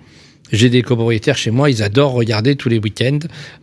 J'ai 0.52 0.70
des 0.70 0.82
copropriétaires 0.82 1.36
chez 1.36 1.50
moi, 1.50 1.70
ils 1.70 1.82
adorent 1.82 2.12
regarder 2.12 2.56
tous 2.56 2.68
les 2.68 2.78
week-ends. 2.78 3.18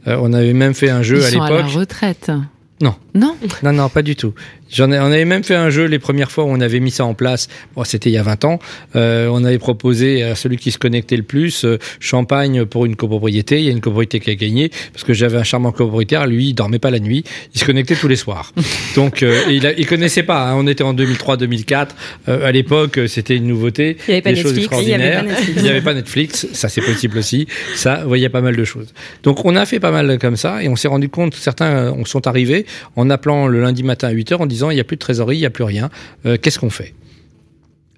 Euh, 0.08 0.18
on 0.22 0.34
avait 0.34 0.54
même 0.54 0.74
fait 0.74 0.90
un 0.90 1.02
jeu 1.02 1.18
ils 1.20 1.26
à 1.26 1.30
l'époque. 1.30 1.50
Ils 1.50 1.50
sont 1.50 1.56
à 1.56 1.62
la 1.62 1.80
retraite. 1.80 2.32
Non. 2.82 2.96
Non 3.14 3.36
Non, 3.62 3.74
non, 3.74 3.90
pas 3.90 4.02
du 4.02 4.16
tout. 4.16 4.34
J'en 4.74 4.92
ai, 4.92 5.00
on 5.00 5.06
avait 5.06 5.26
même 5.26 5.44
fait 5.44 5.56
un 5.56 5.70
jeu 5.70 5.86
les 5.86 6.00
premières 6.00 6.32
fois 6.32 6.44
où 6.46 6.50
on 6.50 6.60
avait 6.60 6.80
mis 6.80 6.92
ça 6.92 7.06
en 7.06 7.14
place. 7.14 7.48
Bon, 7.76 7.84
c'était 7.84 8.10
il 8.10 8.14
y 8.14 8.18
a 8.18 8.24
20 8.24 8.46
ans. 8.46 8.60
Euh, 8.96 9.28
on 9.32 9.44
avait 9.44 9.60
proposé 9.60 10.24
à 10.24 10.36
celui 10.36 10.58
qui 10.58 10.72
se 10.72 10.78
connectait 10.78 11.18
le 11.18 11.24
plus 11.24 11.66
euh, 11.66 11.78
champagne 12.00 12.66
pour 12.66 12.86
une 12.86 12.96
copropriété. 12.96 13.60
Il 13.60 13.66
y 13.66 13.70
a 13.70 13.72
une 13.72 13.82
copropriété 13.82 14.20
qui 14.20 14.32
a 14.32 14.36
gagné 14.36 14.72
parce 14.92 15.04
que 15.04 15.14
j'avais 15.14 15.38
un 15.38 15.44
charmant 15.44 15.72
copropriétaire. 15.72 16.26
Lui, 16.28 16.50
il 16.50 16.54
dormait 16.54 16.80
pas 16.80 16.92
la 16.92 17.00
nuit. 17.00 17.24
Il 17.54 17.60
se 17.60 17.66
connectait 17.66 17.96
tous 17.96 18.08
les 18.08 18.16
soirs. 18.16 18.52
Donc, 18.96 19.24
euh, 19.24 19.42
il, 19.50 19.66
a, 19.68 19.74
il 19.74 19.86
connaissait 19.86 20.24
pas. 20.24 20.50
Hein. 20.50 20.56
On 20.58 20.68
était 20.68 20.84
en 20.84 20.94
2003-2004. 20.94 21.90
Euh, 22.28 22.46
à 22.46 22.52
l'époque, 22.52 23.00
c'était 23.08 23.36
une 23.36 23.48
nouveauté. 23.48 23.98
Il 24.08 24.12
n'y 24.12 24.14
avait 24.16 24.22
pas 24.22 24.30
des 24.32 24.42
choses 24.42 24.54
Netflix. 24.54 24.74
Avait 24.74 24.92
extraordinaires. 24.92 25.26
Il 25.56 25.64
n'y 25.64 25.70
avait 25.70 25.82
pas 25.82 25.94
Netflix. 25.94 26.48
Ça, 26.54 26.70
c'est 26.70 26.82
possible 26.82 27.18
aussi. 27.18 27.48
Ça, 27.76 28.02
vous 28.02 28.08
voyez, 28.08 28.22
il 28.22 28.24
y 28.24 28.28
a 28.28 28.30
pas 28.30 28.42
mal 28.42 28.56
de 28.56 28.64
choses. 28.64 28.94
Donc, 29.24 29.46
on 29.46 29.56
a 29.56 29.66
fait 29.66 29.80
pas 29.80 29.92
mal 29.92 30.18
comme 30.20 30.38
ça 30.38 30.64
et 30.64 30.70
on 30.70 30.76
s'est 30.76 30.88
rendu 30.88 31.10
compte, 31.10 31.36
certains 31.36 31.92
euh, 31.94 32.06
sont 32.06 32.28
arrivés 32.28 32.66
en 32.96 33.10
appelant 33.10 33.48
le 33.48 33.62
lundi 33.62 33.84
matin 33.84 34.08
à 34.08 34.12
8 34.12 34.34
heures 34.34 34.42
en 34.42 34.46
disant 34.46 34.63
il 34.72 34.76
n'y 34.76 34.82
a 34.82 34.84
plus 34.84 34.96
de 34.98 35.02
trésorerie, 35.02 35.38
il 35.38 35.42
n'y 35.42 35.46
a 35.46 35.50
plus 35.50 35.64
rien. 35.64 35.90
Euh, 36.26 36.38
Qu'est-ce 36.42 36.60
qu'on 36.60 36.70
fait? 36.70 36.94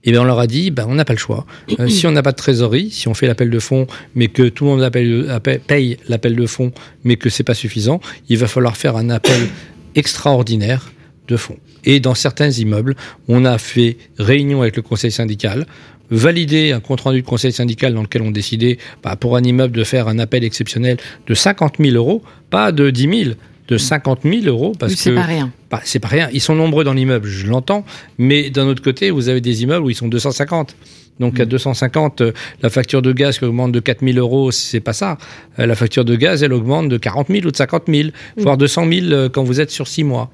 Et 0.08 0.12
bien 0.12 0.22
on 0.22 0.26
leur 0.26 0.40
a 0.40 0.46
dit, 0.48 0.70
ben, 0.70 0.86
on 0.88 0.94
n'a 0.96 1.04
pas 1.06 1.14
le 1.14 1.20
choix. 1.20 1.46
Euh, 1.80 1.88
si 1.90 2.06
on 2.06 2.12
n'a 2.12 2.22
pas 2.22 2.32
de 2.32 2.38
trésorerie, 2.38 2.92
si 2.92 3.08
on 3.08 3.14
fait 3.14 3.26
l'appel 3.28 3.50
de 3.50 3.60
fonds, 3.60 3.88
mais 4.14 4.28
que 4.28 4.44
tout 4.50 4.66
le 4.66 4.70
monde 4.72 4.84
appelle- 4.84 5.30
appelle- 5.32 5.60
paye 5.60 5.98
l'appel 6.08 6.36
de 6.36 6.46
fonds, 6.46 6.72
mais 7.04 7.16
que 7.16 7.30
c'est 7.30 7.44
pas 7.44 7.56
suffisant, 7.56 8.00
il 8.30 8.38
va 8.38 8.48
falloir 8.48 8.78
faire 8.78 8.96
un 8.98 9.10
appel 9.10 9.48
extraordinaire 9.96 10.92
de 11.28 11.38
fonds. 11.38 11.58
Et 11.86 12.00
dans 12.00 12.14
certains 12.16 12.50
immeubles, 12.52 12.96
on 13.28 13.46
a 13.46 13.58
fait 13.58 13.98
réunion 14.20 14.62
avec 14.62 14.76
le 14.76 14.82
conseil 14.84 15.12
syndical, 15.12 15.66
validé 16.12 16.72
un 16.72 16.80
compte 16.80 17.02
rendu 17.02 17.22
de 17.24 17.26
conseil 17.28 17.52
syndical 17.52 17.94
dans 17.96 18.04
lequel 18.04 18.22
on 18.22 18.30
décidait, 18.32 18.78
bah, 19.04 19.16
pour 19.16 19.36
un 19.36 19.42
immeuble, 19.44 19.76
de 19.76 19.84
faire 19.84 20.08
un 20.08 20.20
appel 20.20 20.44
exceptionnel 20.44 20.98
de 21.26 21.34
50 21.34 21.76
000 21.80 21.96
euros, 21.96 22.22
pas 22.52 22.72
de 22.72 22.92
10 22.92 23.24
000, 23.24 23.36
de 23.68 23.78
50 23.78 24.20
000 24.24 24.46
euros, 24.46 24.74
parce 24.78 24.92
Oui, 24.94 24.98
c'est 24.98 25.10
que 25.12 25.16
pas 25.16 25.24
rien. 25.24 25.52
bah, 25.72 25.82
c'est 25.84 26.00
pas 26.00 26.08
rien. 26.08 26.30
Ils 26.34 26.42
sont 26.42 26.56
nombreux 26.56 26.84
dans 26.84 26.94
l'immeuble, 26.94 27.28
je 27.28 27.48
l'entends, 27.48 27.84
mais 28.18 28.50
d'un 28.50 28.68
autre 28.68 28.84
côté, 28.84 29.10
vous 29.12 29.28
avez 29.30 29.42
des 29.42 29.64
immeubles 29.64 29.86
où 29.86 29.90
ils 29.90 29.96
sont 29.96 30.08
250. 30.08 30.76
Donc 31.20 31.40
à 31.40 31.46
250, 31.46 32.20
euh, 32.22 32.32
la 32.62 32.70
facture 32.70 33.02
de 33.02 33.14
gaz 33.14 33.40
qui 33.40 33.46
augmente 33.46 33.72
de 33.72 33.80
4 33.80 34.06
000 34.06 34.18
euros, 34.20 34.52
c'est 34.52 34.82
pas 34.82 34.92
ça. 34.92 35.18
Euh, 35.60 35.66
La 35.66 35.74
facture 35.76 36.04
de 36.04 36.14
gaz, 36.18 36.44
elle 36.44 36.52
augmente 36.52 36.90
de 36.90 36.98
40 36.98 37.28
000 37.30 37.46
ou 37.48 37.52
de 37.52 37.56
50 37.56 37.84
000, 37.88 38.10
voire 38.38 38.58
de 38.58 38.68
100 38.68 38.90
000 38.92 39.06
euh, 39.08 39.30
quand 39.30 39.44
vous 39.44 39.62
êtes 39.62 39.72
sur 39.72 39.88
6 39.88 40.04
mois. 40.04 40.30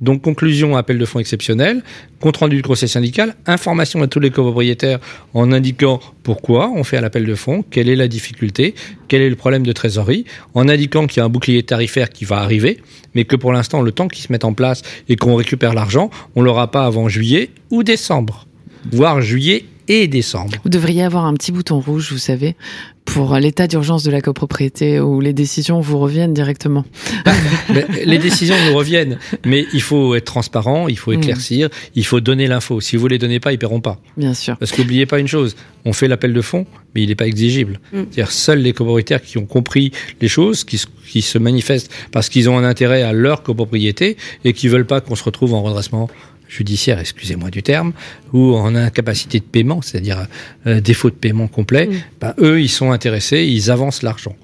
Donc 0.00 0.22
conclusion, 0.22 0.76
appel 0.76 0.98
de 0.98 1.04
fonds 1.04 1.20
exceptionnel, 1.20 1.82
compte 2.20 2.36
rendu 2.36 2.56
du 2.56 2.62
conseil 2.62 2.88
syndical, 2.88 3.34
information 3.46 4.02
à 4.02 4.06
tous 4.06 4.20
les 4.20 4.30
copropriétaires 4.30 4.98
en 5.34 5.52
indiquant 5.52 6.00
pourquoi 6.22 6.70
on 6.74 6.84
fait 6.84 6.96
un 6.96 7.04
appel 7.04 7.24
de 7.24 7.34
fonds, 7.34 7.64
quelle 7.70 7.88
est 7.88 7.96
la 7.96 8.08
difficulté, 8.08 8.74
quel 9.08 9.22
est 9.22 9.30
le 9.30 9.36
problème 9.36 9.64
de 9.64 9.72
trésorerie, 9.72 10.24
en 10.54 10.68
indiquant 10.68 11.06
qu'il 11.06 11.18
y 11.18 11.20
a 11.20 11.24
un 11.24 11.28
bouclier 11.28 11.62
tarifaire 11.62 12.10
qui 12.10 12.24
va 12.24 12.38
arriver, 12.38 12.80
mais 13.14 13.24
que 13.24 13.36
pour 13.36 13.52
l'instant, 13.52 13.82
le 13.82 13.92
temps 13.92 14.08
qu'il 14.08 14.22
se 14.22 14.32
mette 14.32 14.44
en 14.44 14.52
place 14.52 14.82
et 15.08 15.16
qu'on 15.16 15.36
récupère 15.36 15.74
l'argent, 15.74 16.10
on 16.34 16.42
l'aura 16.42 16.70
pas 16.70 16.86
avant 16.86 17.08
juillet 17.08 17.50
ou 17.70 17.82
décembre, 17.82 18.46
voire 18.90 19.22
juillet 19.22 19.64
et 19.88 20.06
décembre. 20.08 20.52
Vous 20.64 20.70
devriez 20.70 21.02
avoir 21.02 21.24
un 21.24 21.34
petit 21.34 21.52
bouton 21.52 21.80
rouge, 21.80 22.10
vous 22.12 22.18
savez, 22.18 22.56
pour 23.04 23.34
l'état 23.36 23.66
d'urgence 23.66 24.02
de 24.02 24.10
la 24.10 24.20
copropriété 24.22 24.98
où 25.00 25.20
les 25.20 25.32
décisions 25.34 25.80
vous 25.80 25.98
reviennent 25.98 26.32
directement. 26.32 26.84
Les 28.04 28.18
décisions 28.18 28.54
nous 28.68 28.74
reviennent, 28.76 29.18
mais 29.44 29.66
il 29.72 29.82
faut 29.82 30.14
être 30.14 30.24
transparent, 30.24 30.88
il 30.88 30.98
faut 30.98 31.12
Mm. 31.12 31.18
éclaircir, 31.18 31.68
il 31.94 32.04
faut 32.06 32.20
donner 32.20 32.46
l'info. 32.46 32.80
Si 32.80 32.96
vous 32.96 33.08
les 33.08 33.18
donnez 33.18 33.40
pas, 33.40 33.52
ils 33.52 33.58
paieront 33.58 33.80
pas. 33.80 33.98
Bien 34.16 34.34
sûr. 34.34 34.56
Parce 34.56 34.72
qu'oubliez 34.72 35.06
pas 35.06 35.18
une 35.18 35.28
chose, 35.28 35.54
on 35.84 35.92
fait 35.92 36.08
l'appel 36.08 36.32
de 36.32 36.40
fonds, 36.40 36.66
mais 36.94 37.02
il 37.02 37.08
n'est 37.08 37.14
pas 37.14 37.26
exigible. 37.26 37.80
Mm. 37.92 37.98
C'est-à-dire 38.10 38.32
seuls 38.32 38.60
les 38.60 38.72
copropriétaires 38.72 39.22
qui 39.22 39.38
ont 39.38 39.46
compris 39.46 39.92
les 40.20 40.28
choses, 40.28 40.64
qui, 40.64 40.78
se- 40.78 40.86
qui 41.08 41.22
se 41.22 41.38
manifestent 41.38 41.90
parce 42.12 42.28
qu'ils 42.28 42.48
ont 42.48 42.56
un 42.58 42.64
intérêt 42.64 43.02
à 43.02 43.12
leur 43.12 43.42
copropriété 43.42 44.16
et 44.44 44.52
qui 44.52 44.68
veulent 44.68 44.86
pas 44.86 45.00
qu'on 45.00 45.14
se 45.14 45.24
retrouve 45.24 45.54
en 45.54 45.62
redressement 45.62 46.08
judiciaire, 46.48 46.98
excusez-moi 46.98 47.50
du 47.50 47.62
terme, 47.62 47.92
ou 48.32 48.54
en 48.54 48.74
incapacité 48.74 49.38
de 49.38 49.44
paiement, 49.44 49.82
c'est-à-dire 49.82 50.26
euh, 50.66 50.80
défaut 50.80 51.10
de 51.10 51.14
paiement 51.14 51.48
complet, 51.48 51.86
Mm. 51.86 51.92
ben, 52.20 52.34
eux, 52.38 52.60
ils 52.60 52.68
sont 52.68 52.92
intéressés, 52.92 53.44
ils 53.44 53.70
avancent 53.70 54.02
l'argent. 54.02 54.36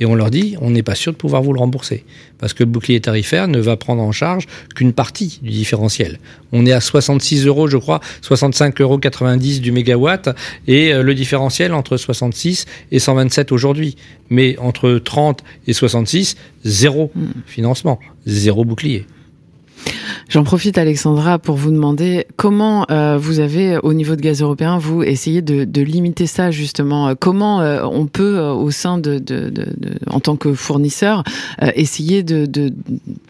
Et 0.00 0.06
on 0.06 0.16
leur 0.16 0.30
dit, 0.30 0.56
on 0.60 0.70
n'est 0.70 0.82
pas 0.82 0.96
sûr 0.96 1.12
de 1.12 1.16
pouvoir 1.16 1.42
vous 1.42 1.52
le 1.52 1.60
rembourser. 1.60 2.04
Parce 2.38 2.54
que 2.54 2.64
le 2.64 2.70
bouclier 2.70 3.00
tarifaire 3.00 3.46
ne 3.46 3.60
va 3.60 3.76
prendre 3.76 4.02
en 4.02 4.10
charge 4.10 4.46
qu'une 4.74 4.92
partie 4.92 5.38
du 5.42 5.50
différentiel. 5.50 6.18
On 6.50 6.66
est 6.66 6.72
à 6.72 6.80
66 6.80 7.46
euros, 7.46 7.68
je 7.68 7.76
crois, 7.76 8.00
65,90 8.22 8.82
euros 8.82 9.60
du 9.60 9.70
mégawatt, 9.70 10.30
et 10.66 10.92
euh, 10.92 11.02
le 11.04 11.14
différentiel 11.14 11.72
entre 11.72 11.96
66 11.96 12.66
et 12.90 12.98
127 12.98 13.52
aujourd'hui. 13.52 13.96
Mais 14.28 14.56
entre 14.58 14.98
30 14.98 15.44
et 15.68 15.72
66, 15.72 16.36
zéro 16.64 17.12
financement, 17.46 18.00
zéro 18.26 18.64
bouclier. 18.64 19.06
J'en 20.28 20.44
profite, 20.44 20.78
Alexandra, 20.78 21.38
pour 21.38 21.56
vous 21.56 21.70
demander 21.70 22.26
comment 22.36 22.86
euh, 22.90 23.18
vous 23.18 23.40
avez, 23.40 23.78
au 23.82 23.92
niveau 23.92 24.16
de 24.16 24.20
gaz 24.20 24.40
européen, 24.40 24.78
vous 24.78 25.02
essayé 25.02 25.42
de, 25.42 25.82
limiter 25.82 26.26
ça 26.26 26.50
justement. 26.50 27.08
Euh, 27.08 27.14
Comment 27.18 27.60
euh, 27.60 27.82
on 27.84 28.06
peut, 28.06 28.38
euh, 28.38 28.52
au 28.52 28.70
sein 28.70 28.98
de, 28.98 29.22
en 30.08 30.20
tant 30.20 30.36
que 30.36 30.54
fournisseur, 30.54 31.22
euh, 31.62 31.70
essayer 31.74 32.22
de, 32.22 32.46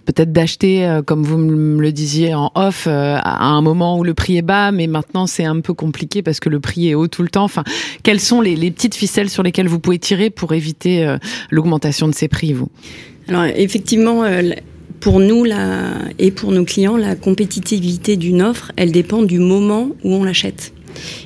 peut-être 0.05 0.33
d'acheter, 0.33 0.87
euh, 0.87 1.03
comme 1.03 1.23
vous 1.25 1.39
me 1.39 1.81
le 1.81 1.93
disiez 1.93 2.35
en 2.35 2.51
off, 2.55 2.87
euh, 2.87 3.17
à 3.21 3.47
un 3.47 3.61
moment 3.63 3.99
où 3.99 4.05
le 4.05 4.15
prix 4.15 4.37
est 4.37 4.43
bas, 4.43 4.73
mais 4.73 4.87
maintenant 4.87 5.27
c'est 5.27 5.45
un 5.45 5.61
peu 5.61 5.75
compliqué 5.75 6.23
parce 6.23 6.41
que 6.41 6.49
le 6.49 6.61
prix 6.61 6.89
est 6.89 6.95
haut 6.95 7.09
tout 7.09 7.23
le 7.23 7.29
temps. 7.29 7.45
Enfin, 7.45 7.65
quelles 8.03 8.21
sont 8.21 8.41
les, 8.41 8.57
les 8.57 8.71
petites 8.71 8.95
ficelles 8.95 9.31
sur 9.31 9.43
lesquelles 9.43 9.69
vous 9.69 9.81
pouvez 9.81 9.99
tirer 9.99 10.31
pour 10.31 10.53
éviter 10.53 11.05
euh, 11.05 11.19
l'augmentation 11.51 12.09
de 12.09 12.15
ces 12.15 12.29
prix, 12.29 12.53
vous? 12.53 12.69
Alors 13.29 13.45
effectivement, 13.45 14.25
euh, 14.25 14.53
pour 15.03 15.19
nous 15.19 15.45
et 16.21 16.31
pour 16.31 16.53
nos 16.53 16.65
clients, 16.65 16.97
la 16.97 17.17
compétitivité 17.17 18.17
d'une 18.17 18.41
offre, 18.41 18.71
elle 18.77 18.93
dépend 18.93 19.23
du 19.23 19.41
moment 19.41 19.89
où 20.05 20.15
on 20.15 20.23
l'achète. 20.23 20.73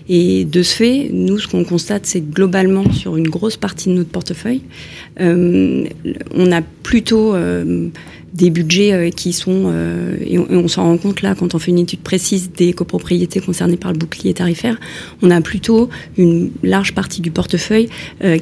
Et 0.08 0.46
de 0.46 0.62
ce 0.62 0.76
fait, 0.76 1.10
nous, 1.12 1.38
ce 1.38 1.46
qu'on 1.46 1.62
constate, 1.62 2.06
c'est 2.06 2.20
que 2.20 2.32
globalement, 2.32 2.90
sur 2.92 3.16
une 3.16 3.28
grosse 3.28 3.58
partie 3.58 3.90
de 3.90 3.94
notre 3.94 4.08
portefeuille, 4.08 4.62
euh, 5.20 5.84
on 6.34 6.52
a 6.52 6.62
plutôt 6.62 7.34
euh, 7.34 7.88
des 8.32 8.48
budgets 8.48 8.92
euh, 8.92 9.10
qui 9.10 9.34
sont, 9.34 9.70
et 10.24 10.38
on, 10.38 10.68
s'en 10.68 10.84
rend 10.84 10.96
compte 10.96 11.20
là 11.20 11.34
quand 11.34 11.54
on 11.54 11.58
fait 11.58 11.70
une 11.70 11.80
étude 11.80 12.00
précise 12.00 12.52
des 12.56 12.72
copropriétés 12.72 13.40
concernées 13.40 13.76
par 13.76 13.92
le 13.92 13.98
bouclier 13.98 14.32
tarifaire, 14.32 14.78
on 15.20 15.30
a 15.30 15.42
plutôt 15.42 15.90
une 16.16 16.50
large 16.62 16.94
partie 16.94 17.20
du 17.20 17.30
portefeuille 17.30 17.90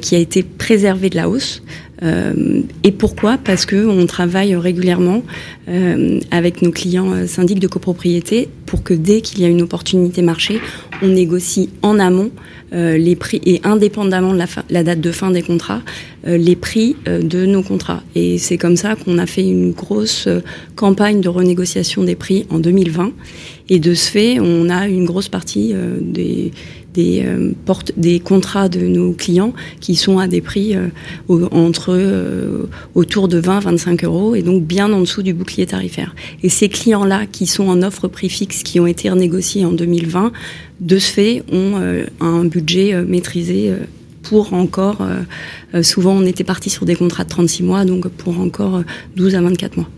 qui 0.01 0.15
a 0.15 0.19
été 0.19 0.43
préservée 0.43 1.09
de 1.09 1.17
la 1.17 1.27
hausse. 1.27 1.61
Euh, 2.03 2.61
et 2.83 2.91
pourquoi? 2.91 3.37
Parce 3.37 3.65
que 3.65 3.87
on 3.87 4.05
travaille 4.05 4.55
régulièrement 4.55 5.23
euh, 5.69 6.19
avec 6.31 6.61
nos 6.61 6.71
clients 6.71 7.11
euh, 7.13 7.27
syndics 7.27 7.59
de 7.59 7.67
copropriété 7.67 8.49
pour 8.65 8.83
que 8.83 8.93
dès 8.93 9.21
qu'il 9.21 9.41
y 9.41 9.45
a 9.45 9.47
une 9.47 9.61
opportunité 9.61 10.21
marché, 10.21 10.59
on 11.01 11.07
négocie 11.07 11.69
en 11.81 11.99
amont 11.99 12.31
les 12.71 13.15
prix 13.15 13.39
et 13.45 13.61
indépendamment 13.63 14.33
de 14.33 14.37
la, 14.37 14.47
la 14.69 14.83
date 14.83 14.99
de 14.99 15.11
fin 15.11 15.31
des 15.31 15.43
contrats, 15.43 15.81
les 16.25 16.57
prix 16.57 16.97
de 17.05 17.45
nos 17.45 17.63
contrats. 17.63 18.03
Et 18.15 18.37
c'est 18.37 18.57
comme 18.57 18.75
ça 18.75 18.95
qu'on 18.95 19.17
a 19.17 19.25
fait 19.25 19.43
une 19.43 19.71
grosse 19.71 20.27
campagne 20.75 21.21
de 21.21 21.29
renégociation 21.29 22.03
des 22.03 22.15
prix 22.15 22.45
en 22.49 22.59
2020. 22.59 23.13
Et 23.69 23.79
de 23.79 23.93
ce 23.93 24.11
fait, 24.11 24.39
on 24.41 24.67
a 24.69 24.89
une 24.89 25.05
grosse 25.05 25.29
partie 25.29 25.73
des 26.01 26.51
des, 26.95 27.23
euh, 27.25 27.51
des 27.97 28.19
contrats 28.19 28.69
de 28.69 28.79
nos 28.87 29.11
clients 29.11 29.53
qui 29.79 29.95
sont 29.95 30.19
à 30.19 30.27
des 30.27 30.41
prix 30.41 30.75
euh, 30.75 30.87
entre 31.51 31.93
euh, 31.93 32.67
autour 32.95 33.27
de 33.27 33.41
20-25 33.41 34.05
euros 34.05 34.35
et 34.35 34.41
donc 34.41 34.63
bien 34.63 34.91
en 34.91 35.01
dessous 35.01 35.21
du 35.21 35.33
bouclier 35.33 35.65
tarifaire. 35.65 36.15
Et 36.43 36.49
ces 36.49 36.69
clients-là 36.69 37.25
qui 37.25 37.45
sont 37.45 37.67
en 37.67 37.81
offre 37.83 38.07
prix 38.07 38.29
fixe, 38.29 38.63
qui 38.63 38.79
ont 38.79 38.87
été 38.87 39.09
renégociés 39.09 39.65
en 39.65 39.71
2020, 39.71 40.31
de 40.79 40.97
ce 40.97 41.11
fait, 41.11 41.43
ont 41.51 41.75
un 42.19 42.43
budget 42.45 43.01
maîtrisé. 43.05 43.71
pour 44.23 44.53
encore, 44.53 44.97
souvent 45.83 46.13
on 46.13 46.25
était 46.25 46.43
parti 46.43 46.69
sur 46.69 46.85
des 46.85 46.95
contrats 46.95 47.23
de 47.23 47.29
36 47.29 47.63
mois, 47.63 47.85
donc 47.85 48.07
pour 48.07 48.39
encore 48.39 48.77
euh, 48.77 48.83
12 49.15 49.35
à 49.35 49.41
24 49.41 49.77
mois. 49.77 49.89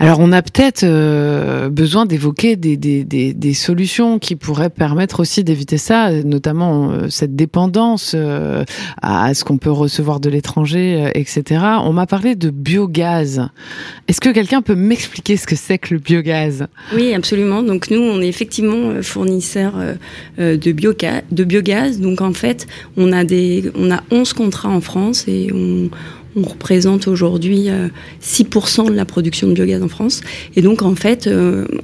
Alors, 0.00 0.20
on 0.20 0.30
a 0.30 0.42
peut-être 0.42 0.84
euh, 0.84 1.68
besoin 1.70 2.06
d'évoquer 2.06 2.54
des, 2.54 2.76
des, 2.76 3.02
des, 3.02 3.34
des 3.34 3.54
solutions 3.54 4.20
qui 4.20 4.36
pourraient 4.36 4.70
permettre 4.70 5.18
aussi 5.18 5.42
d'éviter 5.42 5.76
ça, 5.76 6.12
notamment 6.22 6.92
euh, 6.92 7.08
cette 7.08 7.34
dépendance 7.34 8.12
euh, 8.14 8.64
à 9.02 9.34
ce 9.34 9.42
qu'on 9.42 9.58
peut 9.58 9.72
recevoir 9.72 10.20
de 10.20 10.30
l'étranger, 10.30 11.06
euh, 11.06 11.10
etc. 11.14 11.62
On 11.82 11.92
m'a 11.92 12.06
parlé 12.06 12.36
de 12.36 12.50
biogaz. 12.50 13.48
Est-ce 14.06 14.20
que 14.20 14.28
quelqu'un 14.30 14.62
peut 14.62 14.76
m'expliquer 14.76 15.36
ce 15.36 15.46
que 15.48 15.56
c'est 15.56 15.78
que 15.78 15.94
le 15.94 16.00
biogaz? 16.00 16.68
Oui, 16.94 17.12
absolument. 17.12 17.64
Donc 17.64 17.90
nous, 17.90 18.00
on 18.00 18.20
est 18.20 18.28
effectivement 18.28 18.90
euh, 18.90 19.02
fournisseur 19.02 19.74
euh, 19.76 19.94
euh, 20.38 20.56
de, 20.56 20.70
de 20.70 21.44
biogaz. 21.44 21.98
Donc 21.98 22.20
en 22.20 22.32
fait, 22.32 22.68
on 22.96 23.12
a 23.12 23.24
des, 23.24 23.64
on 23.74 23.90
a 23.90 24.02
11 24.12 24.32
contrats 24.32 24.68
en 24.68 24.80
France 24.80 25.24
et 25.26 25.50
on, 25.52 25.90
on 26.44 26.48
représente 26.48 27.08
aujourd'hui 27.08 27.68
6% 28.22 28.88
de 28.88 28.94
la 28.94 29.04
production 29.04 29.48
de 29.48 29.52
biogaz 29.52 29.82
en 29.82 29.88
France. 29.88 30.20
Et 30.56 30.62
donc, 30.62 30.82
en 30.82 30.94
fait, 30.94 31.28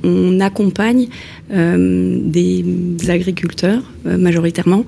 on 0.02 0.40
accompagne 0.40 1.08
des 1.50 2.64
agriculteurs 3.08 3.82
majoritairement 4.04 4.84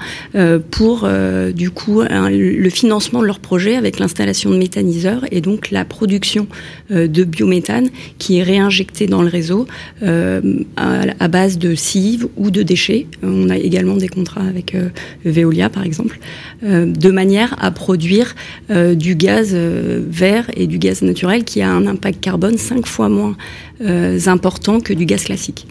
pour, 0.70 1.08
du 1.54 1.70
coup, 1.70 2.02
le 2.02 2.70
financement 2.70 3.20
de 3.20 3.26
leurs 3.26 3.40
projets 3.40 3.76
avec 3.76 3.98
l'installation 3.98 4.50
de 4.50 4.56
méthaniseurs 4.56 5.24
et 5.30 5.40
donc 5.40 5.70
la 5.70 5.84
production 5.84 6.46
de 6.90 7.24
biométhane 7.24 7.88
qui 8.18 8.38
est 8.38 8.42
réinjecté 8.42 9.06
dans 9.06 9.22
le 9.22 9.28
réseau 9.28 9.66
à, 10.02 11.28
base 11.28 11.58
de 11.58 11.74
cives 11.74 12.28
ou 12.36 12.50
de 12.50 12.62
déchets. 12.62 13.06
On 13.22 13.50
a 13.50 13.56
également 13.56 13.96
des 13.96 14.08
contrats 14.08 14.44
avec 14.46 14.74
Veolia, 15.24 15.68
par 15.68 15.84
exemple, 15.84 16.18
de 16.62 17.10
manière 17.10 17.56
à 17.62 17.70
produire 17.70 18.34
du 18.70 19.14
gaz 19.14 19.55
vert 20.08 20.50
et 20.54 20.66
du 20.66 20.78
gaz 20.78 21.02
naturel 21.02 21.44
qui 21.44 21.62
a 21.62 21.70
un 21.70 21.86
impact 21.86 22.20
carbone 22.20 22.58
cinq 22.58 22.86
fois 22.86 23.08
moins 23.08 23.36
important 24.26 24.80
que 24.80 24.92
du 24.92 25.06
gaz 25.06 25.24
classique. 25.24 25.66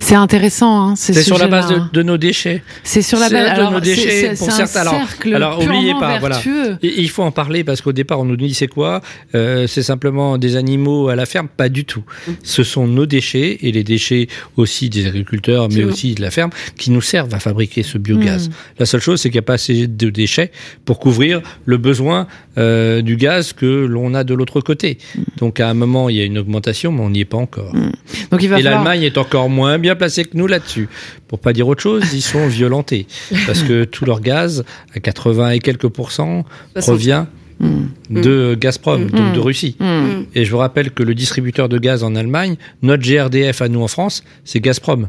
C'est 0.00 0.14
intéressant. 0.14 0.90
Hein, 0.90 0.94
c'est 0.96 1.22
sur 1.22 1.38
la 1.38 1.48
base 1.48 1.72
de, 1.92 2.02
nos 2.02 2.18
déchets. 2.18 2.62
C'est 2.82 3.02
sur 3.02 3.18
la 3.18 3.28
base 3.28 3.58
de 3.58 3.72
nos 3.72 3.80
déchets 3.80 4.34
pour 4.36 4.50
certains. 4.50 4.80
Alors, 4.80 5.04
alors 5.34 5.62
oubliez 5.62 5.94
pas, 5.94 6.18
voilà. 6.18 6.40
Il 6.82 7.08
faut 7.10 7.22
en 7.22 7.30
parler 7.30 7.64
parce 7.64 7.80
qu'au 7.80 7.92
départ 7.92 8.20
on 8.20 8.24
nous 8.24 8.36
dit 8.36 8.54
c'est 8.54 8.68
quoi? 8.68 9.00
Euh, 9.34 9.66
C'est 9.66 9.82
simplement 9.82 10.38
des 10.38 10.56
animaux 10.56 11.08
à 11.08 11.16
la 11.16 11.26
ferme? 11.26 11.48
Pas 11.48 11.68
du 11.68 11.84
tout. 11.84 12.04
Ce 12.42 12.62
sont 12.62 12.86
nos 12.86 13.06
déchets 13.06 13.58
et 13.62 13.72
les 13.72 13.84
déchets 13.84 14.28
aussi 14.56 14.88
des 14.88 15.06
agriculteurs, 15.06 15.68
mais 15.68 15.84
aussi 15.84 16.14
de 16.14 16.22
la 16.22 16.30
ferme, 16.30 16.50
qui 16.76 16.90
nous 16.90 17.00
servent 17.00 17.34
à 17.34 17.40
fabriquer 17.40 17.82
ce 17.82 17.98
biogaz. 17.98 18.48
Hmm. 18.48 18.52
La 18.78 18.86
seule 18.86 19.00
chose, 19.00 19.20
c'est 19.20 19.30
qu'il 19.30 19.36
n'y 19.36 19.44
a 19.44 19.46
pas 19.46 19.54
assez 19.54 19.86
de 19.86 20.10
déchets 20.10 20.50
pour 20.84 20.98
couvrir 20.98 21.40
le 21.64 21.76
besoin 21.76 22.26
euh, 22.58 23.02
du 23.02 23.16
gaz 23.16 23.52
que 23.52 23.66
l'on 23.66 24.14
a 24.14 24.24
de 24.24 24.34
l'autre 24.34 24.60
côté. 24.60 24.98
Hmm. 25.14 25.22
Donc 25.38 25.60
à 25.60 25.68
un 25.68 25.74
moment, 25.74 26.08
il 26.08 26.16
y 26.16 26.20
a 26.20 26.24
une 26.24 26.38
augmentation, 26.38 26.92
mais 26.92 27.02
on 27.02 27.10
n'y 27.10 27.20
est 27.20 27.24
pas 27.24 27.38
encore. 27.38 27.74
Hmm. 27.74 27.92
Donc 28.30 28.42
il 28.42 28.48
va 28.48 28.58
et 28.58 28.62
l'Allemagne 28.62 29.02
est 29.02 29.18
encore 29.18 29.48
moins 29.48 29.61
bien 29.78 29.96
placés 29.96 30.24
que 30.24 30.36
nous 30.36 30.46
là-dessus. 30.46 30.88
Pour 31.28 31.38
pas 31.38 31.52
dire 31.52 31.68
autre 31.68 31.82
chose, 31.82 32.04
ils 32.12 32.22
sont 32.22 32.46
violentés. 32.46 33.06
Parce 33.46 33.62
que 33.62 33.84
tout 33.84 34.04
leur 34.04 34.20
gaz, 34.20 34.64
à 34.94 35.00
80 35.00 35.50
et 35.50 35.58
quelques 35.58 35.88
pourcents, 35.88 36.44
provient 36.74 37.28
mmh. 37.60 38.20
de 38.22 38.56
Gazprom, 38.58 39.06
donc 39.10 39.30
mmh. 39.30 39.34
de 39.34 39.40
Russie. 39.40 39.76
Mmh. 39.78 40.24
Et 40.34 40.44
je 40.44 40.50
vous 40.50 40.58
rappelle 40.58 40.90
que 40.90 41.02
le 41.02 41.14
distributeur 41.14 41.68
de 41.68 41.78
gaz 41.78 42.02
en 42.02 42.14
Allemagne, 42.14 42.56
notre 42.82 43.02
GRDF 43.02 43.62
à 43.62 43.68
nous 43.68 43.82
en 43.82 43.88
France, 43.88 44.24
c'est 44.44 44.60
Gazprom. 44.60 45.08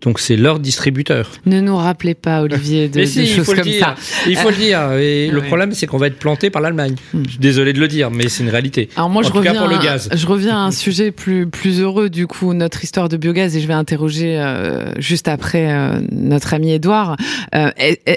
Donc 0.00 0.20
c'est 0.20 0.36
leur 0.36 0.58
distributeur. 0.60 1.30
Ne 1.46 1.60
nous 1.60 1.76
rappelez 1.76 2.14
pas, 2.14 2.42
Olivier, 2.42 2.88
de, 2.88 3.04
choses 3.04 3.54
comme 3.54 3.72
ça. 3.72 3.94
Il 4.26 4.36
faut 4.36 4.50
le 4.50 4.56
dire. 4.56 4.92
Et 4.92 5.28
le 5.28 5.42
problème, 5.42 5.72
c'est 5.72 5.86
qu'on 5.86 5.98
va 5.98 6.06
être 6.06 6.18
planté 6.18 6.50
par 6.50 6.62
l'Allemagne. 6.62 6.94
Hmm. 7.12 7.22
Je 7.24 7.30
suis 7.30 7.38
désolé 7.38 7.72
de 7.72 7.80
le 7.80 7.88
dire, 7.88 8.10
mais 8.10 8.28
c'est 8.28 8.42
une 8.42 8.50
réalité. 8.50 8.88
Alors 8.96 9.10
moi, 9.10 9.22
je 9.22 9.30
reviens, 9.30 9.54
pour 9.54 9.68
le 9.68 9.78
gaz. 9.78 10.08
je 10.12 10.26
reviens 10.26 10.56
à 10.56 10.60
un 10.60 10.70
sujet 10.70 11.10
plus 11.10 11.46
plus 11.46 11.80
heureux 11.80 12.10
du 12.10 12.26
coup, 12.26 12.54
notre 12.54 12.84
histoire 12.84 13.08
de 13.08 13.16
biogaz, 13.16 13.56
et 13.56 13.60
je 13.60 13.66
vais 13.66 13.74
interroger 13.74 14.38
euh, 14.38 14.92
juste 14.98 15.28
après 15.28 15.72
euh, 15.72 16.00
notre 16.12 16.54
ami 16.54 16.72
Edouard. 16.72 17.16
Euh, 17.54 17.70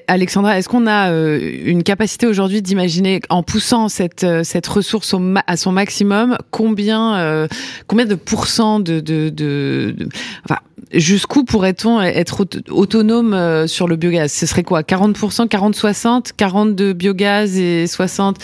Alexandra, 0.08 0.58
est-ce 0.58 0.70
qu'on 0.70 0.88
a 0.88 1.12
une 1.12 1.84
capacité 1.84 2.28
aujourd'hui 2.28 2.62
d'imaginer, 2.62 3.22
en 3.30 3.44
poussant 3.44 3.90
cette 3.90 4.26
cette 4.44 4.68
ressource 4.68 5.16
à 5.48 5.58
son 5.58 5.72
maximum, 5.72 6.38
combien 6.52 7.48
combien 7.88 8.06
de 8.06 8.16
pourcents 8.16 8.80
de, 8.80 9.00
de, 9.00 9.30
de, 9.30 9.96
de 9.98 10.10
enfin 10.46 10.60
jusqu'où 10.94 11.44
pourrait-on 11.44 12.02
être 12.02 12.46
autonome 12.70 13.34
euh, 13.34 13.68
sur 13.68 13.88
le 13.88 13.96
biogaz? 13.96 14.32
Ce 14.32 14.46
serait 14.46 14.64
quoi? 14.64 14.82
40%, 14.82 15.48
40-60 15.48 16.32
40 16.36 16.76
de 16.76 16.94
biogaz 16.94 17.58
et 17.58 17.88
60 17.88 18.38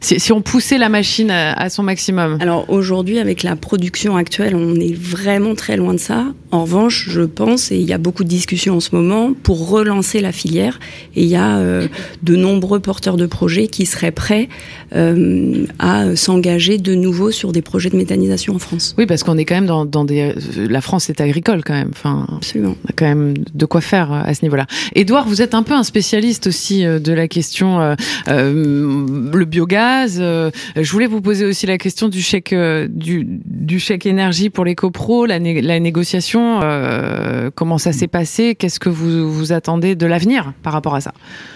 si, 0.00 0.32
on 0.32 0.42
poussait 0.42 0.78
la 0.78 0.88
machine 0.88 1.30
à, 1.30 1.70
son 1.70 1.82
maximum 1.82 2.38
Alors 2.40 2.68
aujourd'hui, 2.68 3.18
avec 3.18 3.42
la 3.42 3.54
production 3.56 4.16
actuelle, 4.16 4.56
on 4.56 4.74
est 4.74 4.94
vraiment 4.94 5.54
très 5.54 5.76
loin 5.76 5.94
de 5.94 5.98
ça. 5.98 6.26
En 6.50 6.62
revanche, 6.62 7.08
je 7.08 7.22
pense, 7.22 7.70
et 7.70 7.76
il 7.76 7.88
y 7.88 7.92
a 7.92 7.98
beaucoup 7.98 8.24
de 8.24 8.28
discussions 8.28 8.76
en 8.76 8.80
ce 8.80 8.94
moment, 8.94 9.32
pour 9.32 9.68
relancer 9.68 10.20
la 10.20 10.32
filière, 10.32 10.80
et 11.14 11.22
il 11.22 11.28
y 11.28 11.36
a 11.36 11.58
euh, 11.58 11.86
de 12.22 12.34
nombreux 12.34 12.80
porteurs 12.80 13.16
de 13.16 13.26
projets 13.26 13.68
qui 13.68 13.86
seraient 13.86 14.10
prêts 14.10 14.48
euh, 14.94 15.66
à 15.78 16.16
s'engager 16.16 16.78
de 16.78 16.94
nouveau 16.94 17.30
sur 17.30 17.52
des 17.52 17.62
projets 17.62 17.90
de 17.90 17.96
méthanisation 17.96 18.56
en 18.56 18.58
France. 18.58 18.94
Oui, 18.98 19.06
parce 19.06 19.22
qu'on 19.22 19.38
est 19.38 19.44
quand 19.44 19.54
même 19.54 19.66
dans, 19.66 19.84
dans 19.84 20.04
des... 20.04 20.34
La 20.56 20.80
France 20.80 21.10
est 21.10 21.20
agricole 21.20 21.62
quand 21.64 21.71
même. 21.72 21.90
Enfin, 21.92 22.26
Absolument. 22.36 22.76
On 22.84 22.90
a 22.90 22.92
quand 22.96 23.06
même 23.06 23.34
de 23.54 23.66
quoi 23.66 23.80
faire 23.80 24.12
à 24.12 24.32
ce 24.34 24.44
niveau-là. 24.44 24.66
Édouard, 24.94 25.26
vous 25.26 25.42
êtes 25.42 25.54
un 25.54 25.62
peu 25.62 25.74
un 25.74 25.82
spécialiste 25.82 26.46
aussi 26.46 26.84
euh, 26.84 26.98
de 26.98 27.12
la 27.12 27.28
question 27.28 27.96
le 28.26 29.44
biogaz 29.44 30.20
euh, 30.20 30.50
je 30.76 30.90
voulais 30.92 31.06
vous 31.06 31.20
poser 31.20 31.44
aussi 31.44 31.66
la 31.66 31.78
question 31.78 32.08
du 32.08 32.20
chèque 32.20 32.52
euh, 32.52 32.86
du, 32.88 33.26
du 33.26 33.78
chèque 33.78 34.06
énergie 34.06 34.50
pour 34.50 34.64
les 34.64 34.74
copros, 34.74 35.26
la, 35.26 35.38
la 35.38 35.80
négociation. 35.80 36.60
Euh, 36.62 37.50
comment 37.54 37.78
ça 37.78 37.92
s'est 37.92 38.08
passé 38.08 38.54
Qu'est-ce 38.54 38.80
que 38.80 38.88
vous 38.88 39.30
vous 39.30 39.52
attendez 39.52 39.94
de 39.94 40.06
l'avenir 40.06 40.52
par 40.62 40.72
rapport 40.72 40.94
à 40.94 41.00
ça? 41.00 41.12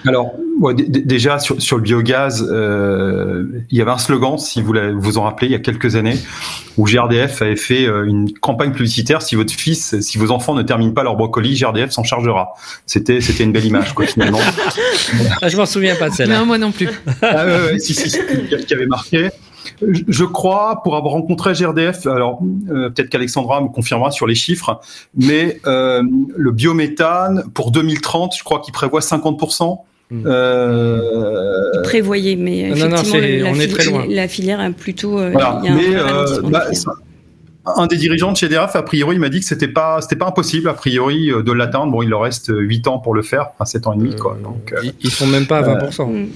Alors 0.06 0.34
déjà 0.88 1.38
sur, 1.38 1.60
sur, 1.60 1.76
le 1.76 1.82
biogaz, 1.82 2.40
il 2.40 3.76
y 3.76 3.82
avait 3.82 3.90
un 3.90 3.98
slogan, 3.98 4.38
si 4.38 4.62
vous 4.62 4.74
vous 4.96 5.18
en 5.18 5.22
rappelez, 5.22 5.48
il 5.48 5.52
y 5.52 5.56
a 5.56 5.58
quelques 5.58 5.96
années, 5.96 6.16
où 6.78 6.84
GRDF 6.84 7.42
avait 7.42 7.56
fait 7.56 7.84
une 7.84 8.32
campagne 8.32 8.72
publicitaire 8.72 9.20
si 9.20 9.34
votre 9.34 9.52
fils, 9.52 10.00
si 10.06 10.18
vos 10.18 10.30
enfants 10.30 10.54
ne 10.54 10.62
terminent 10.62 10.92
pas 10.92 11.02
leur 11.02 11.16
brocoli, 11.16 11.54
GRDF 11.54 11.90
s'en 11.90 12.04
chargera. 12.04 12.54
C'était 12.86 13.20
c'était 13.20 13.44
une 13.44 13.52
belle 13.52 13.64
image 13.64 13.94
quoi 13.94 14.06
finalement. 14.06 14.40
Ah, 15.42 15.48
je 15.48 15.56
m'en 15.56 15.66
souviens 15.66 15.94
pas 15.96 16.08
de 16.10 16.14
celle-là. 16.14 16.40
Non, 16.40 16.46
moi 16.46 16.58
non 16.58 16.72
plus. 16.72 16.88
Ah, 17.22 17.44
si, 17.78 17.94
si, 17.94 18.10
qui 18.66 18.74
avait 18.74 18.86
marqué. 18.86 19.30
Je 19.80 20.24
crois, 20.24 20.80
pour 20.82 20.96
avoir 20.96 21.14
rencontré 21.14 21.52
GRDF, 21.52 22.06
alors 22.06 22.40
euh, 22.70 22.90
peut-être 22.90 23.08
qu'Alexandra 23.08 23.60
me 23.60 23.68
confirmera 23.68 24.10
sur 24.10 24.26
les 24.26 24.34
chiffres, 24.34 24.80
mais 25.16 25.60
euh, 25.66 26.02
le 26.36 26.52
biométhane 26.52 27.44
pour 27.52 27.70
2030, 27.70 28.34
je 28.36 28.44
crois 28.44 28.60
qu'il 28.60 28.72
prévoit 28.72 29.00
50%. 29.00 29.78
Hmm. 30.08 30.22
Euh... 30.24 31.82
Prévoyez, 31.82 32.36
mais 32.36 32.70
effectivement, 32.70 33.18
la, 33.18 33.50
on 33.50 33.54
est 33.58 33.68
très 33.68 33.84
loin. 33.86 34.06
la 34.08 34.28
filière 34.28 34.60
a 34.60 34.70
plutôt. 34.70 35.18
Euh, 35.18 35.30
voilà. 35.32 35.60
mais 35.64 36.50
bah, 36.50 36.64
un 37.66 37.86
des 37.86 37.96
dirigeants 37.96 38.32
de 38.32 38.36
chez 38.36 38.48
GRDF, 38.48 38.76
a 38.76 38.82
priori, 38.82 39.16
il 39.16 39.20
m'a 39.20 39.28
dit 39.28 39.40
que 39.40 39.46
c'était 39.46 39.68
pas, 39.68 40.00
c'était 40.00 40.16
pas 40.16 40.28
impossible, 40.28 40.68
a 40.68 40.74
priori, 40.74 41.28
de 41.28 41.52
l'atteindre. 41.52 41.92
Bon, 41.92 42.02
il 42.02 42.08
leur 42.08 42.22
reste 42.22 42.52
8 42.54 42.88
ans 42.88 42.98
pour 42.98 43.14
le 43.14 43.22
faire, 43.22 43.48
enfin 43.54 43.64
7 43.64 43.86
ans 43.86 43.92
et 43.92 43.96
demi, 43.98 44.16
quoi. 44.16 44.38
Donc, 44.42 44.74
ils 45.00 45.10
sont 45.10 45.26
même 45.26 45.46
pas 45.46 45.58
à 45.58 45.62
20%. 45.62 46.28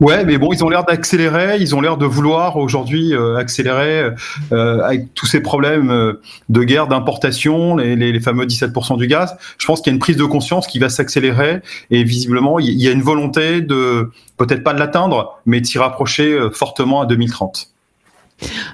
Ouais, 0.00 0.24
mais 0.24 0.38
bon, 0.38 0.52
ils 0.52 0.64
ont 0.64 0.68
l'air 0.68 0.84
d'accélérer, 0.84 1.56
ils 1.60 1.74
ont 1.74 1.80
l'air 1.80 1.96
de 1.96 2.06
vouloir 2.06 2.56
aujourd'hui 2.56 3.14
euh, 3.14 3.36
accélérer 3.36 4.10
euh, 4.52 4.82
avec 4.82 5.14
tous 5.14 5.26
ces 5.26 5.40
problèmes 5.40 5.90
euh, 5.90 6.20
de 6.48 6.64
guerre, 6.64 6.88
d'importation, 6.88 7.76
les, 7.76 7.94
les, 7.94 8.12
les, 8.12 8.20
fameux 8.20 8.44
17% 8.44 8.98
du 8.98 9.06
gaz. 9.06 9.36
Je 9.56 9.66
pense 9.66 9.80
qu'il 9.80 9.90
y 9.90 9.92
a 9.92 9.94
une 9.94 10.00
prise 10.00 10.16
de 10.16 10.24
conscience 10.24 10.66
qui 10.66 10.78
va 10.78 10.88
s'accélérer 10.88 11.60
et 11.90 12.02
visiblement, 12.02 12.58
il 12.58 12.80
y 12.80 12.88
a 12.88 12.90
une 12.90 13.02
volonté 13.02 13.60
de 13.60 14.10
peut-être 14.36 14.64
pas 14.64 14.74
de 14.74 14.80
l'atteindre, 14.80 15.38
mais 15.46 15.60
de 15.60 15.66
s'y 15.66 15.78
rapprocher 15.78 16.38
fortement 16.52 17.00
à 17.02 17.06
2030. 17.06 17.73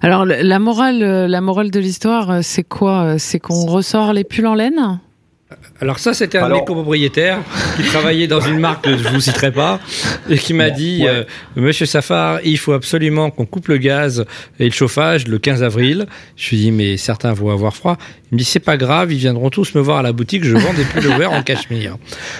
Alors 0.03 0.25
la 0.25 0.59
morale, 0.59 1.27
la 1.27 1.41
morale 1.41 1.71
de 1.71 1.81
l'histoire, 1.81 2.43
c'est 2.43 2.65
quoi? 2.65 3.19
C'est 3.19 3.39
qu'on 3.39 3.67
ressort 3.67 4.13
les 4.13 4.25
pulls 4.25 4.47
en 4.47 4.55
laine? 4.55 5.01
Alors 5.81 5.99
ça, 5.99 6.15
c'était 6.15 6.39
un 6.39 6.45
Alors... 6.45 6.65
copropriétaire 6.65 7.39
qui 7.77 7.83
travaillait 7.83 8.27
dans 8.27 8.41
une 8.41 8.59
marque 8.59 8.85
que 8.85 8.97
je 8.97 9.09
vous 9.09 9.21
citerai 9.21 9.51
pas 9.51 9.81
et 10.29 10.37
qui 10.37 10.53
m'a 10.53 10.71
dit, 10.71 11.07
euh, 11.07 11.25
Monsieur 11.57 11.87
Safar, 11.87 12.41
il 12.45 12.59
faut 12.59 12.73
absolument 12.73 13.31
qu'on 13.31 13.47
coupe 13.47 13.69
le 13.69 13.79
gaz 13.79 14.25
et 14.59 14.67
le 14.67 14.71
chauffage 14.71 15.27
le 15.27 15.39
15 15.39 15.63
avril. 15.63 16.07
Je 16.37 16.51
lui 16.51 16.57
dis, 16.59 16.71
mais 16.71 16.97
certains 16.97 17.33
vont 17.33 17.51
avoir 17.51 17.75
froid. 17.75 17.97
Il 18.31 18.35
me 18.35 18.39
dit, 18.39 18.45
c'est 18.45 18.61
pas 18.61 18.77
grave, 18.77 19.13
ils 19.13 19.19
viendront 19.19 19.51
tous 19.51 19.75
me 19.75 19.81
voir 19.81 19.99
à 19.99 20.03
la 20.03 20.13
boutique, 20.13 20.45
je 20.45 20.57
vends 20.57 20.75
des 20.75 20.85
pulls 20.85 21.07
ouverts 21.09 21.33
en 21.33 21.43
cachemire. 21.43 21.97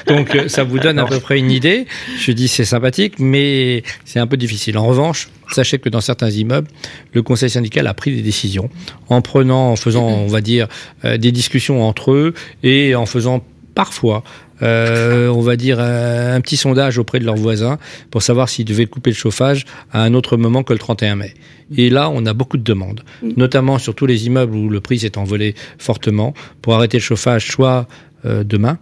Donc 0.07 0.35
euh, 0.37 0.49
ça 0.49 0.63
vous 0.63 0.79
donne 0.79 0.99
à 0.99 1.05
peu 1.05 1.19
près 1.19 1.39
une 1.39 1.51
idée. 1.51 1.87
Je 2.19 2.27
lui 2.27 2.35
dis, 2.35 2.47
c'est 2.47 2.65
sympathique, 2.65 3.15
mais 3.19 3.83
c'est 4.05 4.21
un 4.21 4.27
peu 4.27 4.37
difficile. 4.37 4.79
En 4.79 4.87
revanche, 4.87 5.29
sachez 5.51 5.79
que 5.79 5.89
dans 5.89 6.01
certains 6.01 6.31
immeubles, 6.31 6.69
le 7.13 7.23
conseil 7.23 7.51
syndical 7.51 7.87
a 7.87 7.95
pris 7.95 8.15
des 8.15 8.23
décisions 8.23 8.71
en 9.09 9.21
prenant, 9.21 9.73
en 9.73 9.77
faisant, 9.77 10.07
on 10.07 10.27
va 10.27 10.41
dire, 10.41 10.69
euh, 11.05 11.17
des 11.17 11.33
discussions 11.33 11.83
entre 11.83 12.13
eux 12.13 12.35
et 12.63 12.95
en 12.95 13.00
faisant 13.07 13.43
parfois 13.75 14.23
euh, 14.63 15.29
on 15.29 15.41
va 15.41 15.57
dire, 15.57 15.81
un, 15.81 16.41
petit 16.41 16.57
sondage 16.57 16.99
auprès 16.99 17.19
de 17.19 17.25
leurs 17.25 17.37
voisins 17.37 17.79
pour 18.11 18.23
savoir 18.23 18.49
s'ils 18.49 18.65
devaient 18.65 18.87
couper 18.87 19.11
le 19.11 19.17
chauffage 19.17 19.65
à 19.93 20.03
un 20.03 20.15
autre 20.15 20.37
moment 20.37 20.63
que 20.63 20.73
le 20.73 20.79
31 20.79 21.17
mai. 21.17 21.35
Et 21.77 21.89
là, 21.89 22.11
on 22.11 22.27
a 22.27 22.33
beaucoup 22.33 22.57
de 22.57 22.63
demandes, 22.63 23.03
notamment 23.23 23.79
sur 23.79 23.95
tous 23.95 24.07
les 24.07 24.27
immeubles 24.27 24.55
où 24.55 24.69
le 24.69 24.81
prix 24.81 24.99
s'est 24.99 25.17
envolé 25.17 25.55
fortement, 25.79 26.35
pour 26.63 26.75
arrêter 26.75 26.99
le 26.99 27.03
chauffage 27.03 27.51
soit 27.51 27.87
euh, 28.27 28.45
demain, 28.45 28.79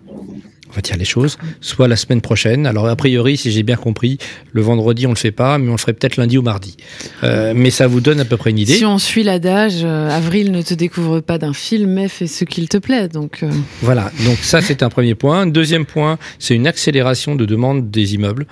on 0.71 0.75
va 0.75 0.81
dire 0.81 0.97
les 0.97 1.05
choses, 1.05 1.39
soit 1.61 1.89
la 1.89 1.97
semaine 1.97 2.21
prochaine. 2.21 2.67
Alors 2.67 2.87
a 2.87 2.97
priori, 2.97 3.37
si 3.37 3.51
j'ai 3.51 3.63
bien 3.63 3.77
compris, 3.77 4.19
le 4.53 4.63
vendredi 4.63 5.07
on 5.07 5.11
le 5.11 5.17
fait 5.17 5.33
pas, 5.33 5.59
mais 5.59 5.69
on 5.69 5.73
le 5.73 5.79
ferait 5.79 5.93
peut-être 5.93 6.17
lundi 6.17 6.39
ou 6.39 6.43
mardi. 6.43 6.77
Euh, 7.25 7.53
mais 7.55 7.71
ça 7.71 7.87
vous 7.87 8.01
donne 8.01 8.21
à 8.21 8.25
peu 8.25 8.37
près 8.37 8.51
une 8.51 8.59
idée. 8.59 8.75
Si 8.75 8.85
on 8.85 8.99
suit 8.99 9.23
l'adage, 9.23 9.81
euh, 9.83 10.11
avril 10.11 10.53
ne 10.53 10.63
te 10.63 10.75
découvre 10.75 11.21
pas 11.21 11.39
d'un 11.39 11.53
film, 11.53 11.93
mais 11.93 12.09
fais 12.09 12.27
ce 12.27 12.45
qu'il 12.45 12.69
te 12.69 12.79
plaît. 12.79 13.09
Donc 13.09 13.43
euh. 13.43 13.51
voilà. 13.83 14.11
Donc 14.25 14.39
ça 14.43 14.61
c'est 14.61 14.83
un 14.83 14.89
premier 14.89 15.15
point. 15.15 15.47
Deuxième 15.47 15.87
point, 15.87 16.19
c'est 16.39 16.55
une 16.55 16.67
accélération 16.67 17.35
de 17.35 17.45
demande 17.45 17.91
des 17.91 18.15
immeubles 18.15 18.47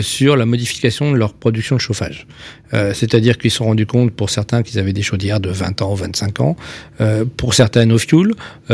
sur 0.00 0.36
la 0.36 0.46
modification 0.46 1.12
de 1.12 1.16
leur 1.16 1.34
production 1.34 1.76
de 1.76 1.80
chauffage. 1.80 2.26
C'est-à-dire 2.72 3.38
qu'ils 3.38 3.50
se 3.50 3.58
sont 3.58 3.66
rendus 3.66 3.86
compte 3.86 4.10
pour 4.10 4.30
certains 4.30 4.62
qu'ils 4.62 4.78
avaient 4.78 4.92
des 4.92 5.02
chaudières 5.02 5.38
de 5.38 5.50
20 5.50 5.82
ans, 5.82 5.94
25 5.94 6.40
ans, 6.40 6.56
pour 7.36 7.54
certains 7.54 7.88
au 7.90 7.98
fuel, 7.98 8.32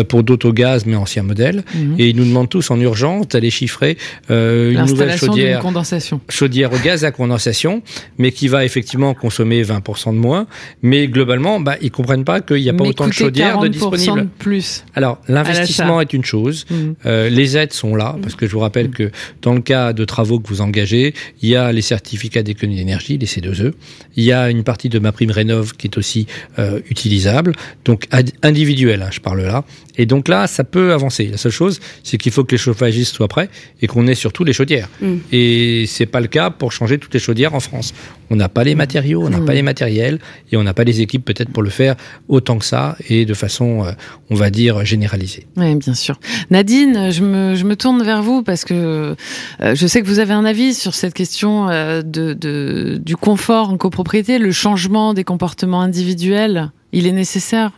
pour 0.08 0.22
d'autres 0.22 0.48
au 0.48 0.52
gaz 0.52 0.86
mais 0.86 0.96
ancien 0.96 1.22
modèle, 1.22 1.64
mhm. 1.74 1.96
et 1.98 2.08
ils 2.08 2.16
nous 2.16 2.24
demandent 2.24 2.48
tous 2.48 2.70
en 2.70 2.76
urgence 2.82 3.28
d'aller 3.28 3.50
chiffrer 3.50 3.96
euh, 4.30 4.72
une 4.72 4.84
nouvelle 4.84 5.16
chaudière, 5.16 5.60
condensation. 5.60 6.20
chaudière 6.28 6.72
au 6.72 6.78
gaz 6.78 7.04
à 7.04 7.10
condensation, 7.10 7.82
mais 8.18 8.32
qui 8.32 8.48
va 8.48 8.64
effectivement 8.64 9.14
consommer 9.14 9.62
20% 9.62 10.12
de 10.12 10.18
moins. 10.18 10.46
Mais 10.82 11.08
globalement, 11.08 11.60
bah, 11.60 11.76
ils 11.80 11.90
comprennent 11.90 12.24
pas 12.24 12.40
qu'il 12.40 12.62
n'y 12.62 12.68
a 12.68 12.74
pas 12.74 12.84
autant 12.84 13.06
de 13.06 13.12
chaudières 13.12 13.58
de 13.58 13.68
disponibles. 13.68 14.28
plus. 14.38 14.84
Alors 14.94 15.18
l'investissement 15.28 16.00
est 16.00 16.12
une 16.12 16.24
chose, 16.24 16.66
mmh. 16.68 16.74
euh, 17.06 17.28
les 17.28 17.56
aides 17.56 17.72
sont 17.72 17.94
là 17.94 18.16
parce 18.22 18.34
que 18.34 18.46
je 18.46 18.52
vous 18.52 18.60
rappelle 18.60 18.88
mmh. 18.88 18.94
que 18.94 19.10
dans 19.40 19.54
le 19.54 19.60
cas 19.60 19.92
de 19.92 20.04
travaux 20.04 20.38
que 20.38 20.48
vous 20.48 20.60
engagez, 20.60 21.14
il 21.40 21.48
y 21.48 21.56
a 21.56 21.72
les 21.72 21.82
certificats 21.82 22.42
d'économie 22.42 22.76
d'énergie, 22.76 23.18
les 23.18 23.26
C2E, 23.26 23.72
il 24.16 24.24
y 24.24 24.32
a 24.32 24.50
une 24.50 24.64
partie 24.64 24.88
de 24.88 24.98
ma 24.98 25.12
prime 25.12 25.30
rénov 25.30 25.76
qui 25.76 25.86
est 25.86 25.98
aussi 25.98 26.26
euh, 26.58 26.80
utilisable, 26.90 27.54
donc 27.84 28.08
individuelle, 28.42 29.02
hein, 29.02 29.10
je 29.10 29.20
parle 29.20 29.42
là. 29.42 29.64
Et 29.96 30.06
donc 30.06 30.28
là, 30.28 30.46
ça 30.46 30.64
peut 30.64 30.92
avancer. 30.92 31.26
La 31.26 31.36
seule 31.36 31.52
chose, 31.52 31.80
c'est 32.02 32.18
qu'il 32.18 32.32
faut 32.32 32.44
que 32.44 32.52
les 32.52 32.58
chauffagistes 32.72 33.14
soient 33.14 33.28
prêts 33.28 33.48
et 33.80 33.86
qu'on 33.86 34.06
ait 34.06 34.14
surtout 34.14 34.44
les 34.44 34.52
chaudières. 34.52 34.88
Mm. 35.00 35.16
Et 35.30 35.84
c'est 35.86 36.06
pas 36.06 36.20
le 36.20 36.28
cas 36.28 36.50
pour 36.50 36.72
changer 36.72 36.98
toutes 36.98 37.14
les 37.14 37.20
chaudières 37.20 37.54
en 37.54 37.60
France. 37.60 37.92
On 38.30 38.36
n'a 38.36 38.48
pas 38.48 38.64
les 38.64 38.74
matériaux, 38.74 39.22
on 39.24 39.30
n'a 39.30 39.40
pas 39.40 39.52
mm. 39.52 39.56
les 39.56 39.62
matériels 39.62 40.18
et 40.50 40.56
on 40.56 40.62
n'a 40.62 40.74
pas 40.74 40.84
les 40.84 41.00
équipes 41.00 41.24
peut-être 41.24 41.50
pour 41.50 41.62
le 41.62 41.70
faire 41.70 41.96
autant 42.28 42.58
que 42.58 42.64
ça 42.64 42.96
et 43.08 43.24
de 43.24 43.34
façon, 43.34 43.84
euh, 43.84 43.92
on 44.30 44.34
va 44.34 44.50
dire, 44.50 44.84
généralisée. 44.84 45.46
Oui, 45.56 45.74
bien 45.76 45.94
sûr. 45.94 46.18
Nadine, 46.50 47.10
je 47.10 47.22
me, 47.22 47.54
je 47.54 47.64
me 47.64 47.76
tourne 47.76 48.02
vers 48.02 48.22
vous 48.22 48.42
parce 48.42 48.64
que 48.64 49.14
euh, 49.60 49.74
je 49.74 49.86
sais 49.86 50.00
que 50.00 50.06
vous 50.06 50.18
avez 50.18 50.32
un 50.32 50.44
avis 50.44 50.74
sur 50.74 50.94
cette 50.94 51.14
question 51.14 51.68
euh, 51.68 52.02
de, 52.02 52.32
de, 52.32 53.00
du 53.04 53.16
confort 53.16 53.70
en 53.70 53.76
copropriété, 53.76 54.38
le 54.38 54.52
changement 54.52 55.14
des 55.14 55.24
comportements 55.24 55.82
individuels. 55.82 56.72
Il 56.92 57.06
est 57.06 57.12
nécessaire 57.12 57.72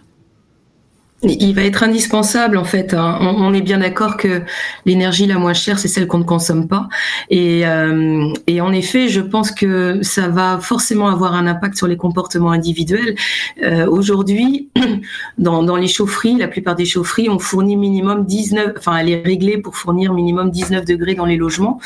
il 1.25 1.55
va 1.55 1.63
être 1.63 1.83
indispensable 1.83 2.57
en 2.57 2.65
fait. 2.65 2.95
Hein. 2.95 3.19
On, 3.21 3.53
est 3.55 3.61
bien 3.61 3.79
d'accord 3.79 4.17
que 4.17 4.43
l'énergie 4.87 5.27
la 5.27 5.39
moins 5.39 5.55
chère, 5.55 5.79
c'est 5.79 5.89
celle 5.89 6.07
qu'on 6.07 6.19
ne 6.19 6.25
consomme 6.25 6.69
pas. 6.69 6.89
Et, 7.31 7.67
euh, 7.67 8.33
et, 8.47 8.61
en 8.61 8.73
effet, 8.73 9.09
je 9.09 9.21
pense 9.21 9.51
que 9.51 10.03
ça 10.03 10.29
va 10.29 10.59
forcément 10.61 11.09
avoir 11.09 11.35
un 11.35 11.47
impact 11.47 11.77
sur 11.77 11.87
les 11.87 11.97
comportements 11.97 12.51
individuels. 12.51 13.15
Euh, 13.63 13.87
Aujourd'hui, 13.87 14.71
dans, 15.39 15.63
dans, 15.63 15.77
les 15.77 15.89
chaufferies, 15.89 16.37
la 16.37 16.49
plupart 16.49 16.75
des 16.75 16.85
chaufferies, 16.85 17.29
on 17.29 17.39
fournit 17.39 17.77
minimum 17.77 18.25
19, 18.27 18.75
enfin 18.79 18.97
elle 18.97 19.11
est 19.11 19.23
réglée 19.23 19.59
pour 19.59 19.77
fournir 19.77 20.13
minimum 20.13 20.51
19 20.51 20.85
degrés 20.85 21.15
dans 21.15 21.27
les 21.27 21.37
logements. 21.37 21.81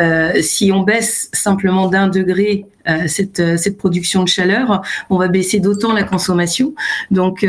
Euh, 0.00 0.42
si 0.42 0.72
on 0.72 0.82
baisse 0.82 1.30
simplement 1.32 1.88
d'un 1.88 2.08
degré 2.08 2.66
euh, 2.88 3.04
cette, 3.06 3.38
euh, 3.40 3.56
cette, 3.56 3.78
production 3.78 4.24
de 4.24 4.28
chaleur, 4.28 4.82
on 5.08 5.16
va 5.16 5.28
baisser 5.28 5.60
d'autant 5.60 5.92
la 5.92 6.02
consommation. 6.02 6.74
Donc, 7.10 7.46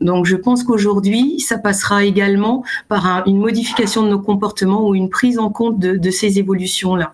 donc 0.00 0.26
je 0.26 0.36
pense 0.36 0.62
qu'aujourd'hui, 0.62 1.40
ça 1.40 1.58
passera 1.58 2.04
également 2.04 2.64
par 2.88 3.24
une 3.26 3.38
modification 3.38 4.02
de 4.02 4.08
nos 4.08 4.20
comportements 4.20 4.88
ou 4.88 4.94
une 4.94 5.10
prise 5.10 5.38
en 5.38 5.50
compte 5.50 5.78
de, 5.78 5.96
de 5.96 6.10
ces 6.10 6.38
évolutions-là. 6.38 7.12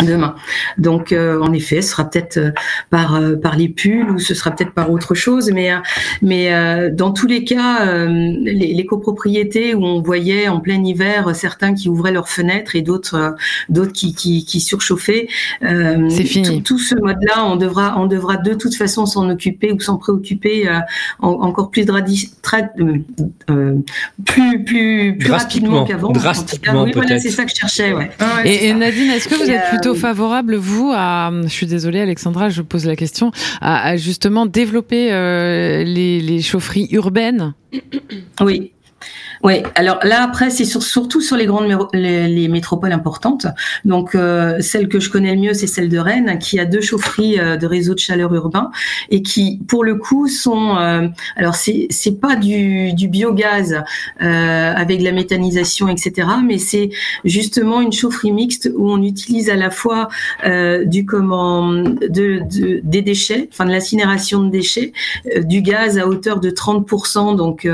Demain. 0.00 0.34
Donc, 0.78 1.12
euh, 1.12 1.38
en 1.40 1.52
effet, 1.52 1.82
ce 1.82 1.90
sera 1.90 2.08
peut-être 2.08 2.38
euh, 2.38 2.50
par 2.88 3.14
euh, 3.14 3.36
par 3.36 3.56
les 3.56 3.68
pulls 3.68 4.10
ou 4.10 4.18
ce 4.18 4.34
sera 4.34 4.50
peut-être 4.50 4.72
par 4.72 4.90
autre 4.90 5.14
chose, 5.14 5.50
mais 5.52 5.70
mais 6.22 6.50
dans 6.92 7.12
tous 7.12 7.26
les 7.26 7.44
cas, 7.44 7.84
les, 8.06 8.72
les, 8.72 8.86
copropriétés 8.86 9.74
où 9.74 9.84
on 9.84 10.00
voyait 10.00 10.48
en 10.48 10.60
plein 10.60 10.82
hiver 10.82 11.34
certains 11.34 11.74
qui 11.74 11.88
ouvraient 11.88 12.12
leurs 12.12 12.28
fenêtres 12.28 12.74
et 12.74 12.82
d'autres 12.82 13.34
d'autres 13.68 13.92
qui, 13.92 14.14
qui, 14.14 14.44
qui 14.44 14.60
surchauffaient. 14.60 15.28
C'est 15.60 16.24
fini. 16.24 16.62
Tout, 16.62 16.78
ce 16.78 16.94
mode-là, 16.94 17.44
on 17.44 17.56
devra 17.56 17.94
on 17.98 18.06
devra 18.06 18.36
de 18.36 18.54
toute 18.54 18.74
façon 18.74 19.06
s'en 19.06 19.28
occuper 19.28 19.72
ou 19.72 19.80
s'en 19.80 19.96
préoccuper 19.96 20.68
encore 21.20 21.70
plus 21.70 21.84
plus 24.24 24.64
plus 24.64 25.18
plus 25.18 25.30
rapidement 25.30 25.84
qu'avant. 25.84 26.12
Drastiquement, 26.12 26.84
oui, 26.84 26.92
voilà, 26.94 27.18
c'est 27.18 27.30
ça 27.30 27.44
que 27.44 27.50
je 27.50 27.56
cherchais. 27.56 27.92
Ouais. 27.92 28.10
et, 28.44 28.68
et 28.68 28.74
Nadine, 28.74 29.10
est-ce 29.10 29.28
que 29.28 29.34
vous 29.34 29.50
êtes 29.50 29.81
plutôt 29.82 29.98
favorable, 29.98 30.56
vous, 30.56 30.92
à, 30.94 31.30
je 31.42 31.48
suis 31.48 31.66
désolée 31.66 32.00
Alexandra, 32.00 32.48
je 32.48 32.62
pose 32.62 32.86
la 32.86 32.96
question, 32.96 33.32
à, 33.60 33.96
justement 33.96 34.46
développer 34.46 35.12
euh, 35.12 35.84
les, 35.84 36.20
les 36.20 36.42
chaufferies 36.42 36.88
urbaines 36.92 37.54
Oui. 38.40 38.72
Oui, 39.44 39.54
alors 39.74 39.98
là 40.04 40.22
après 40.22 40.50
c'est 40.50 40.64
surtout 40.64 41.20
sur 41.20 41.36
les 41.36 41.46
grandes 41.46 41.66
les, 41.94 42.46
métropoles 42.46 42.92
importantes. 42.92 43.46
Donc 43.84 44.14
euh, 44.14 44.60
celle 44.60 44.88
que 44.88 45.00
je 45.00 45.10
connais 45.10 45.34
le 45.34 45.40
mieux 45.40 45.54
c'est 45.54 45.66
celle 45.66 45.88
de 45.88 45.98
Rennes 45.98 46.38
qui 46.38 46.60
a 46.60 46.64
deux 46.64 46.80
chaufferies 46.80 47.40
euh, 47.40 47.56
de 47.56 47.66
réseau 47.66 47.94
de 47.94 47.98
chaleur 47.98 48.32
urbain 48.32 48.70
et 49.10 49.22
qui 49.22 49.60
pour 49.66 49.82
le 49.82 49.96
coup 49.96 50.28
sont 50.28 50.76
euh, 50.76 51.08
alors 51.34 51.56
c'est 51.56 51.88
c'est 51.90 52.20
pas 52.20 52.36
du, 52.36 52.92
du 52.92 53.08
biogaz 53.08 53.82
euh, 54.22 54.72
avec 54.76 55.02
la 55.02 55.10
méthanisation 55.10 55.88
etc. 55.88 56.28
Mais 56.46 56.58
c'est 56.58 56.90
justement 57.24 57.80
une 57.80 57.92
chaufferie 57.92 58.30
mixte 58.30 58.70
où 58.76 58.92
on 58.92 59.02
utilise 59.02 59.50
à 59.50 59.56
la 59.56 59.70
fois 59.70 60.08
du 60.84 61.04
comment 61.04 61.72
de, 61.72 62.08
de, 62.08 62.80
des 62.82 63.02
déchets, 63.02 63.48
enfin 63.52 63.64
de 63.64 63.70
l'incinération 63.70 64.42
de 64.44 64.50
déchets, 64.50 64.92
du 65.42 65.62
gaz 65.62 65.98
à 65.98 66.06
hauteur 66.06 66.38
de 66.38 66.50
30% 66.50 67.36
donc 67.36 67.68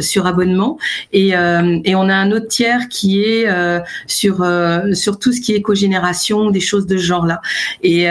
sur 0.00 0.26
abonnement 0.26 0.71
euh, 1.14 1.78
et, 1.84 1.94
on 1.94 2.08
a 2.08 2.14
un 2.14 2.30
autre 2.32 2.48
tiers 2.48 2.88
qui 2.88 3.22
est 3.22 3.48
euh, 3.48 3.80
sur 4.06 4.42
euh, 4.42 4.92
sur 4.94 5.18
tout 5.18 5.32
ce 5.32 5.40
qui 5.40 5.52
est 5.52 5.62
cogénération, 5.62 6.50
des 6.50 6.60
choses 6.60 6.86
de 6.86 6.96
ce 6.96 7.02
genre-là. 7.02 7.40
Et, 7.82 8.02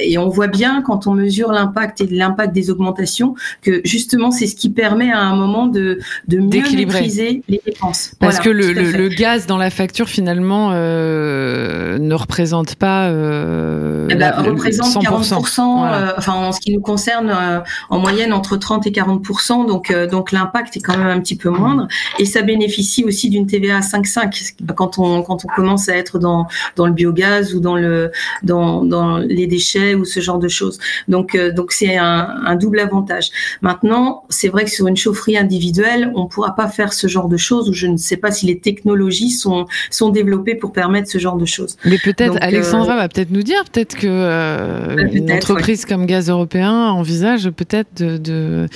et 0.00 0.18
on 0.18 0.28
voit 0.28 0.46
bien 0.46 0.82
quand 0.82 1.06
on 1.06 1.14
mesure 1.14 1.52
l'impact 1.52 2.00
et 2.00 2.06
l'impact 2.06 2.52
des 2.52 2.70
augmentations 2.70 3.34
que 3.62 3.80
justement 3.84 4.30
c'est 4.30 4.46
ce 4.46 4.56
qui 4.56 4.70
permet 4.70 5.10
à 5.10 5.20
un 5.20 5.36
moment 5.36 5.66
de 5.66 5.98
de 6.28 6.38
mieux 6.38 6.62
maîtriser 6.74 7.42
les 7.48 7.60
dépenses. 7.64 8.12
Parce 8.18 8.38
que 8.38 8.48
le, 8.48 8.72
le, 8.72 9.08
gaz 9.08 9.46
dans 9.46 9.58
la 9.58 9.70
facture 9.70 10.08
finalement 10.08 10.70
ne 10.70 12.14
représente 12.14 12.74
pas 12.76 13.08
eh 13.10 14.14
ben, 14.14 14.32
représente 14.32 15.02
40%, 15.02 16.14
enfin 16.16 16.32
en 16.32 16.52
ce 16.52 16.60
qui 16.60 16.72
nous 16.72 16.80
concerne 16.80 17.62
en 17.88 17.98
moyenne 17.98 18.32
entre 18.32 18.56
30 18.56 18.86
et 18.86 18.90
40%. 18.90 19.66
Donc 19.66 19.92
donc 20.10 20.32
l'impact 20.32 20.76
est 20.76 20.80
quand 20.80 20.96
même 20.96 21.06
un 21.06 21.20
petit 21.20 21.36
peu 21.36 21.50
moindre 21.50 21.88
et 22.18 22.24
ça 22.24 22.42
bénéficie 22.42 23.04
aussi 23.04 23.30
d'une 23.30 23.46
TVA 23.46 23.78
à 23.78 23.80
5,5 23.80 24.54
quand 24.74 24.98
on 24.98 25.22
quand 25.22 25.44
on 25.44 25.48
commence 25.48 25.88
à 25.88 25.96
être 25.96 26.18
dans 26.18 26.46
dans 26.76 26.86
le 26.86 26.92
biogaz 26.92 27.54
ou 27.54 27.60
dans 27.60 27.76
le 27.76 28.10
dans 28.42 28.84
dans 28.84 29.18
les 29.18 29.46
déchets 29.46 29.94
ou 29.94 30.04
ce 30.04 30.20
genre 30.20 30.38
de 30.38 30.48
choses. 30.48 30.78
Donc 31.08 31.34
euh, 31.34 31.52
donc 31.52 31.72
c'est 31.72 31.96
un, 31.96 32.28
un, 32.44 32.56
double 32.56 32.80
avantage. 32.80 33.30
Maintenant, 33.62 34.24
c'est 34.28 34.48
vrai 34.48 34.64
que 34.64 34.70
sur 34.70 34.86
une 34.86 34.96
chaufferie 34.96 35.36
individuelle, 35.36 36.12
on 36.14 36.26
pourra 36.26 36.54
pas 36.54 36.68
faire 36.68 36.92
ce 36.92 37.06
genre 37.06 37.28
de 37.28 37.36
choses 37.36 37.68
ou 37.68 37.72
je 37.72 37.86
ne 37.86 37.96
sais 37.96 38.16
pas 38.16 38.30
si 38.30 38.46
les 38.46 38.58
technologies 38.58 39.30
sont 39.30 39.66
sont 39.90 40.10
développées 40.10 40.54
pour 40.54 40.72
permettre 40.72 41.08
ce 41.10 41.18
genre 41.18 41.36
de 41.36 41.46
choses. 41.46 41.76
Mais 41.84 41.98
peut-être 41.98 42.36
Alexandra 42.40 42.94
euh, 42.94 42.96
va 42.96 43.08
peut-être 43.08 43.30
nous 43.30 43.42
dire 43.42 43.64
peut-être 43.72 43.96
que 43.96 44.06
euh, 44.06 44.96
bah, 44.96 45.02
une 45.12 45.32
entreprise 45.32 45.84
comme 45.84 46.06
Gaz 46.06 46.28
Européen 46.28 46.72
envisage 46.72 47.50
peut-être 47.50 48.02
de, 48.02 48.16
de 48.16 48.68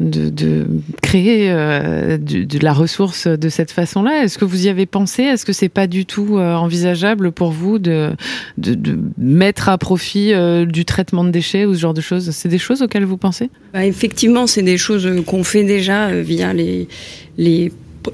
de, 0.00 0.66
créer 1.02 1.50
euh, 1.50 2.16
de, 2.18 2.58
la 2.60 2.72
ressource 2.72 3.26
de 3.26 3.48
cette 3.48 3.70
façon-là. 3.70 4.24
Est-ce 4.24 4.38
que 4.38 4.44
vous 4.44 4.66
y 4.66 4.68
avez 4.68 4.86
pensé? 4.86 5.22
Est-ce 5.22 5.44
que 5.44 5.52
c'est 5.52 5.68
pas 5.68 5.86
du 5.86 6.06
tout 6.06 6.38
euh, 6.38 6.54
envisageable 6.54 7.32
pour 7.32 7.50
vous 7.50 7.78
de, 7.78 8.10
de, 8.56 8.98
mettre 9.18 9.68
à 9.68 9.78
profit 9.78 10.32
euh, 10.32 10.64
du 10.64 10.84
traitement 10.84 11.22
de 11.24 11.30
déchets 11.30 11.66
ou 11.66 11.74
ce 11.74 11.80
genre 11.80 11.94
de 11.94 12.00
choses? 12.00 12.30
C'est 12.30 12.48
des 12.48 12.58
choses 12.58 12.82
auxquelles 12.82 13.04
vous 13.04 13.18
pensez? 13.18 13.50
Bah, 13.74 13.84
Effectivement, 13.84 14.46
c'est 14.46 14.62
des 14.62 14.78
choses 14.78 15.08
qu'on 15.26 15.44
fait 15.44 15.64
déjà 15.64 16.10
via 16.12 16.52
les 16.54 16.88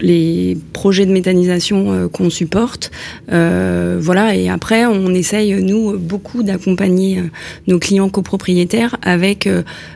les 0.01 0.57
projets 0.73 1.07
de 1.07 1.13
méthanisation 1.13 1.93
euh, 1.93 2.09
qu'on 2.09 2.31
supporte. 2.31 2.91
Euh, 3.33 3.99
voilà, 4.01 4.35
et 4.35 4.49
après, 4.49 4.87
on 4.87 5.15
essaye, 5.15 5.63
nous, 5.63 5.99
beaucoup 5.99 6.43
d'accompagner 6.43 7.19
euh, 7.19 7.23
nos 7.67 7.79
clients 7.79 8.09
copropriétaires 8.09 8.97
avec 9.03 9.49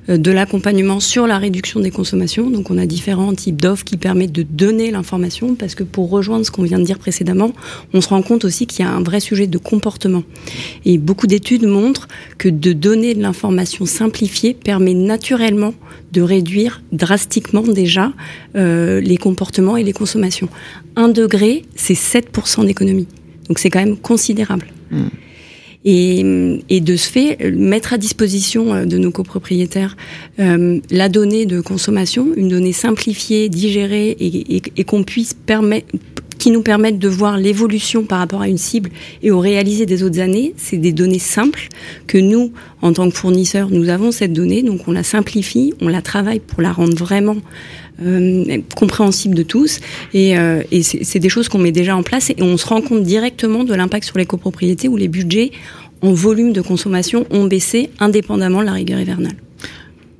de 0.08 0.30
l'accompagnement 0.30 1.00
sur 1.00 1.26
la 1.26 1.38
réduction 1.38 1.80
des 1.80 1.90
consommations. 1.90 2.50
Donc, 2.50 2.70
on 2.70 2.78
a 2.78 2.86
différents 2.86 3.34
types 3.34 3.60
d'offres 3.60 3.84
qui 3.84 3.96
permettent 3.96 4.32
de 4.32 4.42
donner 4.42 4.90
l'information, 4.90 5.54
parce 5.54 5.74
que 5.74 5.82
pour 5.82 6.10
rejoindre 6.10 6.44
ce 6.44 6.50
qu'on 6.50 6.62
vient 6.62 6.78
de 6.78 6.84
dire 6.84 6.98
précédemment, 6.98 7.52
on 7.92 8.00
se 8.00 8.08
rend 8.08 8.22
compte 8.22 8.44
aussi 8.44 8.66
qu'il 8.66 8.84
y 8.84 8.88
a 8.88 8.90
un 8.90 9.02
vrai 9.02 9.20
sujet 9.20 9.46
de 9.46 9.58
comportement. 9.58 10.22
Et 10.84 10.98
beaucoup 10.98 11.26
d'études 11.26 11.66
montrent 11.66 12.08
que 12.38 12.48
de 12.48 12.72
donner 12.72 13.14
de 13.14 13.22
l'information 13.22 13.86
simplifiée 13.86 14.54
permet 14.54 14.94
naturellement 14.94 15.74
de 16.12 16.22
réduire 16.22 16.82
drastiquement 16.92 17.62
déjà 17.62 18.12
les 18.54 19.16
comportements 19.16 19.76
et 19.80 19.84
les 19.84 19.92
consommations. 19.92 20.48
1 20.96 21.08
degré, 21.08 21.64
c'est 21.74 21.94
7% 21.94 22.66
d'économie. 22.66 23.08
Donc 23.48 23.58
c'est 23.58 23.70
quand 23.70 23.80
même 23.80 23.96
considérable. 23.96 24.66
Mm. 24.90 25.08
Et, 25.86 26.60
et, 26.68 26.80
de 26.82 26.94
ce 26.94 27.08
fait, 27.08 27.38
mettre 27.52 27.94
à 27.94 27.98
disposition 27.98 28.74
euh, 28.74 28.84
de 28.84 28.98
nos 28.98 29.10
copropriétaires 29.10 29.96
euh, 30.38 30.78
la 30.90 31.08
donnée 31.08 31.46
de 31.46 31.62
consommation, 31.62 32.28
une 32.36 32.48
donnée 32.48 32.74
simplifiée, 32.74 33.48
digérée 33.48 34.10
et, 34.10 34.56
et, 34.56 34.62
et 34.76 34.84
qu'on 34.84 35.04
puisse 35.04 35.32
permettre 35.32 35.86
qui 36.40 36.50
nous 36.50 36.62
permettent 36.62 36.98
de 36.98 37.08
voir 37.08 37.36
l'évolution 37.36 38.04
par 38.04 38.18
rapport 38.18 38.40
à 38.40 38.48
une 38.48 38.58
cible 38.58 38.90
et 39.22 39.30
au 39.30 39.38
réalisé 39.38 39.84
des 39.84 40.02
autres 40.02 40.20
années. 40.20 40.54
C'est 40.56 40.78
des 40.78 40.92
données 40.92 41.18
simples 41.18 41.68
que 42.06 42.16
nous, 42.16 42.52
en 42.80 42.94
tant 42.94 43.10
que 43.10 43.16
fournisseurs, 43.16 43.68
nous 43.70 43.90
avons 43.90 44.10
cette 44.10 44.32
donnée, 44.32 44.62
donc 44.62 44.88
on 44.88 44.92
la 44.92 45.02
simplifie, 45.02 45.74
on 45.82 45.88
la 45.88 46.00
travaille 46.00 46.40
pour 46.40 46.62
la 46.62 46.72
rendre 46.72 46.96
vraiment 46.96 47.36
compréhensible 48.74 49.34
de 49.34 49.42
tous. 49.42 49.80
Et, 50.14 50.38
euh, 50.38 50.62
et 50.70 50.82
c'est 50.82 51.18
des 51.18 51.28
choses 51.28 51.48
qu'on 51.48 51.58
met 51.58 51.72
déjà 51.72 51.96
en 51.96 52.02
place 52.02 52.30
et 52.30 52.36
on 52.40 52.56
se 52.56 52.66
rend 52.66 52.80
compte 52.80 53.02
directement 53.02 53.64
de 53.64 53.74
l'impact 53.74 54.04
sur 54.04 54.18
les 54.18 54.26
copropriétés 54.26 54.88
où 54.88 54.96
les 54.96 55.08
budgets 55.08 55.50
en 56.02 56.12
volume 56.12 56.52
de 56.52 56.60
consommation 56.60 57.26
ont 57.30 57.44
baissé 57.44 57.90
indépendamment 57.98 58.60
de 58.60 58.66
la 58.66 58.72
rigueur 58.72 59.00
hivernale. 59.00 59.34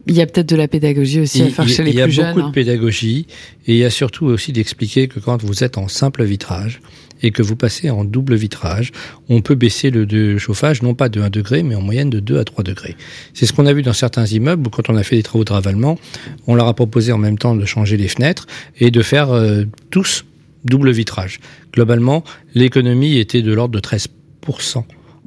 Il 0.07 0.17
y 0.17 0.23
a 0.23 0.27
peut-être 0.27 0.49
de 0.49 0.57
la 0.57 0.67
pédagogie 0.67 1.21
aussi 1.21 1.43
à 1.43 1.49
faire 1.51 1.69
chez 1.69 1.85
les 1.85 1.93
plus 1.93 2.11
jeunes. 2.11 2.11
Il 2.11 2.17
y 2.17 2.21
a 2.23 2.27
beaucoup 2.29 2.41
de 2.41 2.47
hein. 2.47 2.53
pédagogie 2.53 3.27
et 3.67 3.75
il 3.75 3.79
y 3.79 3.85
a 3.85 3.91
surtout 3.91 4.27
aussi 4.27 4.53
d'expliquer 4.53 5.09
que 5.09 5.21
quand 5.21 5.43
vous 5.43 5.63
êtes 5.63 5.79
en 5.79 5.89
simple 5.89 6.25
vitrage 6.25 6.81
et 7.23 7.31
que 7.31 7.43
vous 7.43 7.57
passez 7.57 7.91
en 7.91 8.05
double 8.05 8.35
vitrage, 8.35 8.93
on 9.29 9.41
peut 9.41 9.55
baisser 9.55 9.91
le 9.91 10.39
chauffage 10.39 10.83
non 10.83 10.95
pas 10.95 11.09
de 11.09 11.21
1 11.21 11.31
degré 11.31 11.63
mais 11.63 11.75
en 11.75 11.83
moyenne 11.83 12.11
de 12.11 12.21
2 12.21 12.39
à 12.39 12.45
3 12.45 12.65
degrés. 12.65 12.97
C'est 13.35 13.47
ce 13.47 13.53
qu'on 13.53 13.67
a 13.67 13.73
vu 13.73 13.83
dans 13.83 13.93
certains 13.93 14.27
immeubles 14.27 14.67
où 14.67 14.71
quand 14.71 14.89
on 14.89 14.97
a 14.97 15.03
fait 15.03 15.17
des 15.17 15.23
travaux 15.23 15.45
de 15.45 15.53
ravalement, 15.53 15.99
on 16.47 16.55
leur 16.55 16.67
a 16.67 16.75
proposé 16.75 17.13
en 17.13 17.19
même 17.19 17.39
temps 17.39 17.55
de 17.55 17.65
changer 17.65 17.97
les 17.97 18.09
fenêtres 18.09 18.47
et 18.79 18.91
de 18.91 19.03
faire 19.03 19.31
euh, 19.31 19.65
tous 19.91 20.25
double 20.65 20.91
vitrage. 20.91 21.41
Globalement, 21.73 22.25
l'économie 22.55 23.19
était 23.19 23.43
de 23.43 23.53
l'ordre 23.53 23.75
de 23.75 23.81
13 23.81 24.09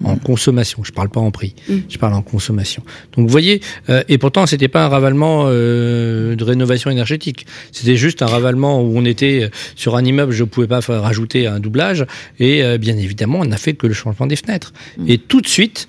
en 0.04 0.16
consommation. 0.16 0.84
Je 0.84 0.91
parle 0.91 1.10
pas 1.10 1.20
en 1.20 1.32
prix, 1.32 1.56
mm. 1.68 1.76
je 1.89 1.97
parle 1.97 2.14
en 2.14 2.22
consommation. 2.22 2.84
Donc 3.16 3.26
vous 3.26 3.32
voyez, 3.32 3.62
euh, 3.89 4.04
et 4.10 4.18
pourtant 4.18 4.45
c'était 4.45 4.68
pas 4.68 4.86
un 4.86 4.89
ravalement 4.89 5.45
euh, 5.47 6.36
de 6.36 6.43
rénovation 6.43 6.89
énergétique. 6.89 7.45
C'était 7.72 7.95
juste 7.95 8.22
un 8.22 8.28
ravalement 8.28 8.82
où 8.82 8.93
on 8.95 9.06
était 9.06 9.49
sur 9.76 9.95
un 9.95 10.04
immeuble, 10.04 10.32
je 10.32 10.43
pouvais 10.43 10.68
pas 10.68 10.80
rajouter 10.82 11.47
un 11.47 11.60
doublage, 11.60 12.06
et 12.39 12.64
euh, 12.64 12.78
bien 12.78 12.97
évidemment 12.97 13.39
on 13.39 13.45
n'a 13.45 13.58
fait 13.58 13.74
que 13.74 13.88
le 13.88 13.93
changement 13.93 14.28
des 14.28 14.36
fenêtres. 14.36 14.74
Mm. 14.97 15.10
Et 15.10 15.18
tout 15.18 15.41
de 15.41 15.47
suite, 15.47 15.88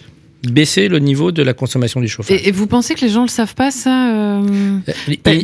baisser 0.51 0.89
le 0.89 0.99
niveau 0.99 1.33
de 1.33 1.43
la 1.43 1.55
consommation 1.55 2.01
du 2.01 2.09
chauffage. 2.09 2.41
Et, 2.45 2.51
vous 2.53 2.67
pensez 2.67 2.95
que 2.95 3.01
les 3.01 3.09
gens 3.09 3.23
le 3.23 3.29
savent 3.29 3.55
pas 3.55 3.71
ça 3.71 4.13
euh... 4.15 4.79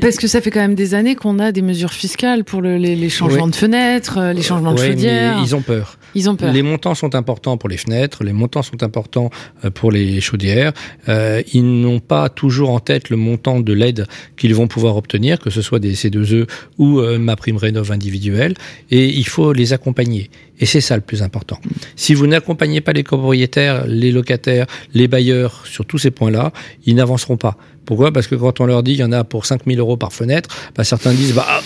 Parce 0.00 0.16
que 0.16 0.26
ça 0.26 0.40
fait 0.40 0.50
quand 0.50 0.60
même 0.60 0.74
des 0.74 0.94
années 0.94 1.14
qu'on 1.14 1.38
a 1.38 1.52
des 1.52 1.62
mesures 1.62 1.92
fiscales 1.92 2.44
pour 2.44 2.60
le, 2.60 2.76
les, 2.76 2.96
les, 2.96 3.08
changements 3.08 3.48
de 3.48 3.54
fenêtres, 3.54 4.18
euh, 4.18 4.32
les 4.32 4.42
changements 4.42 4.74
de 4.74 4.78
chaudières. 4.78 5.40
ils 5.42 5.54
ont 5.54 5.62
peur. 5.62 5.98
Ils 6.14 6.28
ont 6.28 6.36
peur. 6.36 6.52
Les 6.52 6.62
montants 6.62 6.94
sont 6.94 7.14
importants 7.14 7.56
pour 7.56 7.68
les 7.68 7.76
fenêtres, 7.76 8.24
les 8.24 8.32
montants 8.32 8.62
sont 8.62 8.82
importants 8.82 9.30
euh, 9.64 9.70
pour 9.70 9.92
les 9.92 10.20
chaudières. 10.20 10.72
Euh, 11.08 11.42
ils 11.52 11.80
n'ont 11.80 12.00
pas 12.00 12.28
toujours 12.28 12.70
en 12.70 12.80
tête 12.80 13.10
le 13.10 13.16
montant 13.16 13.60
de 13.60 13.72
l'aide 13.72 14.06
qu'ils 14.36 14.54
vont 14.54 14.66
pouvoir 14.66 14.96
obtenir, 14.96 15.38
que 15.38 15.50
ce 15.50 15.62
soit 15.62 15.78
des 15.78 15.94
C2E 15.94 16.46
ou 16.78 17.00
euh, 17.00 17.18
ma 17.18 17.36
prime 17.36 17.56
rénov 17.56 17.92
individuelle, 17.92 18.54
et 18.90 19.06
il 19.08 19.26
faut 19.26 19.52
les 19.52 19.72
accompagner. 19.72 20.30
Et 20.60 20.66
c'est 20.66 20.80
ça 20.80 20.94
le 20.94 21.02
plus 21.02 21.22
important. 21.22 21.58
Si 21.96 22.14
vous 22.14 22.26
n'accompagnez 22.26 22.80
pas 22.80 22.92
les 22.92 23.02
copropriétaires, 23.02 23.86
les 23.86 24.12
locataires, 24.12 24.66
les 24.92 25.08
bailleurs 25.08 25.66
sur 25.66 25.86
tous 25.86 25.98
ces 25.98 26.10
points-là, 26.10 26.52
ils 26.84 26.94
n'avanceront 26.94 27.38
pas. 27.38 27.56
Pourquoi? 27.84 28.12
Parce 28.12 28.26
que 28.26 28.34
quand 28.34 28.60
on 28.60 28.66
leur 28.66 28.82
dit 28.82 28.92
il 28.92 28.98
y 28.98 29.04
en 29.04 29.12
a 29.12 29.24
pour 29.24 29.46
5000 29.46 29.78
euros 29.78 29.96
par 29.96 30.12
fenêtre, 30.12 30.48
bah 30.76 30.84
certains 30.84 31.12
disent 31.12 31.34
bah 31.34 31.46
ah, 31.48 31.60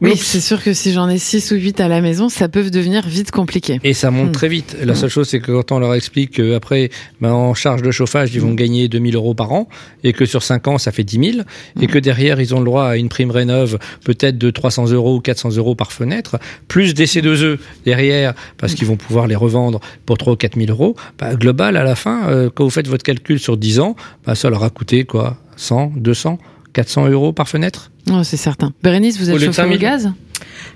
Oui, 0.00 0.16
c'est 0.16 0.40
sûr 0.40 0.62
que 0.62 0.72
si 0.72 0.92
j'en 0.92 1.08
ai 1.08 1.18
6 1.18 1.50
ou 1.52 1.56
8 1.56 1.80
à 1.80 1.88
la 1.88 2.00
maison, 2.00 2.28
ça 2.28 2.48
peut 2.48 2.70
devenir 2.70 3.06
vite 3.06 3.30
compliqué. 3.30 3.80
Et 3.84 3.94
ça 3.94 4.10
monte 4.10 4.30
hmm. 4.30 4.32
très 4.32 4.48
vite. 4.48 4.76
La 4.82 4.94
seule 4.94 5.10
chose, 5.10 5.28
c'est 5.28 5.40
que 5.40 5.52
quand 5.52 5.72
on 5.72 5.78
leur 5.78 5.94
explique 5.94 6.36
qu'après, 6.36 6.90
bah, 7.20 7.34
en 7.34 7.54
charge 7.54 7.82
de 7.82 7.90
chauffage, 7.90 8.30
ils 8.34 8.40
vont 8.40 8.52
hmm. 8.52 8.56
gagner 8.56 8.88
2000 8.88 9.16
euros 9.16 9.34
par 9.34 9.52
an, 9.52 9.68
et 10.04 10.12
que 10.12 10.24
sur 10.24 10.42
5 10.42 10.68
ans, 10.68 10.78
ça 10.78 10.92
fait 10.92 11.04
10 11.04 11.32
000, 11.32 11.42
et 11.80 11.86
hmm. 11.86 11.86
que 11.88 11.98
derrière, 11.98 12.40
ils 12.40 12.54
ont 12.54 12.60
le 12.60 12.64
droit 12.64 12.84
à 12.84 12.96
une 12.96 13.08
prime 13.08 13.30
rénove 13.30 13.78
peut-être 14.04 14.38
de 14.38 14.50
300 14.50 14.92
euros 14.92 15.16
ou 15.16 15.20
400 15.20 15.56
euros 15.56 15.74
par 15.74 15.92
fenêtre, 15.92 16.38
plus 16.68 16.94
des 16.94 17.06
C2E 17.06 17.58
derrière, 17.84 18.34
parce 18.56 18.74
qu'ils 18.74 18.86
vont 18.86 18.96
pouvoir 18.96 19.26
les 19.26 19.36
revendre 19.36 19.80
pour 20.06 20.18
3 20.18 20.34
ou 20.34 20.36
4 20.36 20.58
000 20.58 20.70
euros, 20.70 20.96
bah, 21.18 21.34
global, 21.34 21.76
à 21.76 21.84
la 21.84 21.94
fin, 21.94 22.28
euh, 22.28 22.50
quand 22.54 22.64
vous 22.64 22.70
faites 22.70 22.88
votre 22.88 23.04
calcul 23.04 23.38
sur 23.38 23.56
10 23.56 23.80
ans, 23.80 23.96
bah, 24.24 24.34
ça 24.34 24.50
leur 24.50 24.64
a 24.64 24.70
coûté 24.70 25.04
quoi 25.04 25.36
100, 25.58 25.92
200, 25.96 26.38
400 26.72 27.08
euros 27.08 27.32
par 27.32 27.48
fenêtre? 27.48 27.90
Oh, 28.10 28.22
C'est 28.24 28.36
certain. 28.36 28.72
Bérénice, 28.82 29.18
vous 29.18 29.28
êtes 29.30 29.38
chauffé 29.38 29.62
au 29.62 29.76
gaz? 29.76 30.10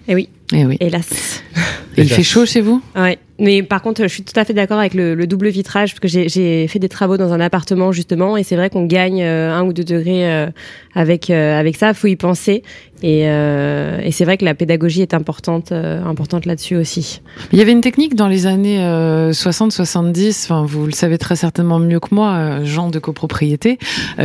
Eh 0.08 0.14
oui. 0.14 0.28
Eh 0.52 0.66
oui. 0.66 0.76
Hélas. 0.80 1.42
il 1.96 2.08
fait 2.08 2.22
chaud 2.22 2.44
chez 2.44 2.60
vous? 2.60 2.82
Ouais. 2.94 3.18
Mais 3.42 3.64
par 3.64 3.82
contre, 3.82 4.02
je 4.04 4.08
suis 4.08 4.22
tout 4.22 4.38
à 4.38 4.44
fait 4.44 4.54
d'accord 4.54 4.78
avec 4.78 4.94
le, 4.94 5.26
double 5.26 5.48
vitrage, 5.48 5.94
parce 5.94 6.00
que 6.00 6.06
j'ai 6.06 6.68
fait 6.68 6.78
des 6.78 6.88
travaux 6.88 7.16
dans 7.16 7.32
un 7.32 7.40
appartement, 7.40 7.90
justement, 7.90 8.36
et 8.36 8.44
c'est 8.44 8.54
vrai 8.54 8.70
qu'on 8.70 8.86
gagne 8.86 9.20
euh, 9.20 9.52
un 9.52 9.64
ou 9.64 9.72
deux 9.72 9.82
degrés 9.82 10.30
euh, 10.30 10.46
avec, 10.94 11.28
euh, 11.28 11.58
avec 11.58 11.74
ça. 11.74 11.88
Il 11.88 11.94
faut 11.94 12.06
y 12.06 12.14
penser. 12.14 12.62
Et, 13.04 13.22
et 13.22 14.12
c'est 14.12 14.24
vrai 14.24 14.36
que 14.36 14.44
la 14.44 14.54
pédagogie 14.54 15.02
est 15.02 15.12
importante, 15.12 15.72
importante 15.72 16.46
là-dessus 16.46 16.76
aussi. 16.76 17.20
Il 17.52 17.58
y 17.58 17.60
avait 17.60 17.72
une 17.72 17.80
technique 17.80 18.14
dans 18.14 18.28
les 18.28 18.46
années 18.46 18.78
60-70, 18.78 20.44
enfin, 20.44 20.64
vous 20.64 20.86
le 20.86 20.92
savez 20.92 21.18
très 21.18 21.34
certainement 21.34 21.80
mieux 21.80 21.98
que 21.98 22.14
moi, 22.14 22.62
Jean 22.62 22.90
de 22.90 23.00
copropriété, 23.00 23.80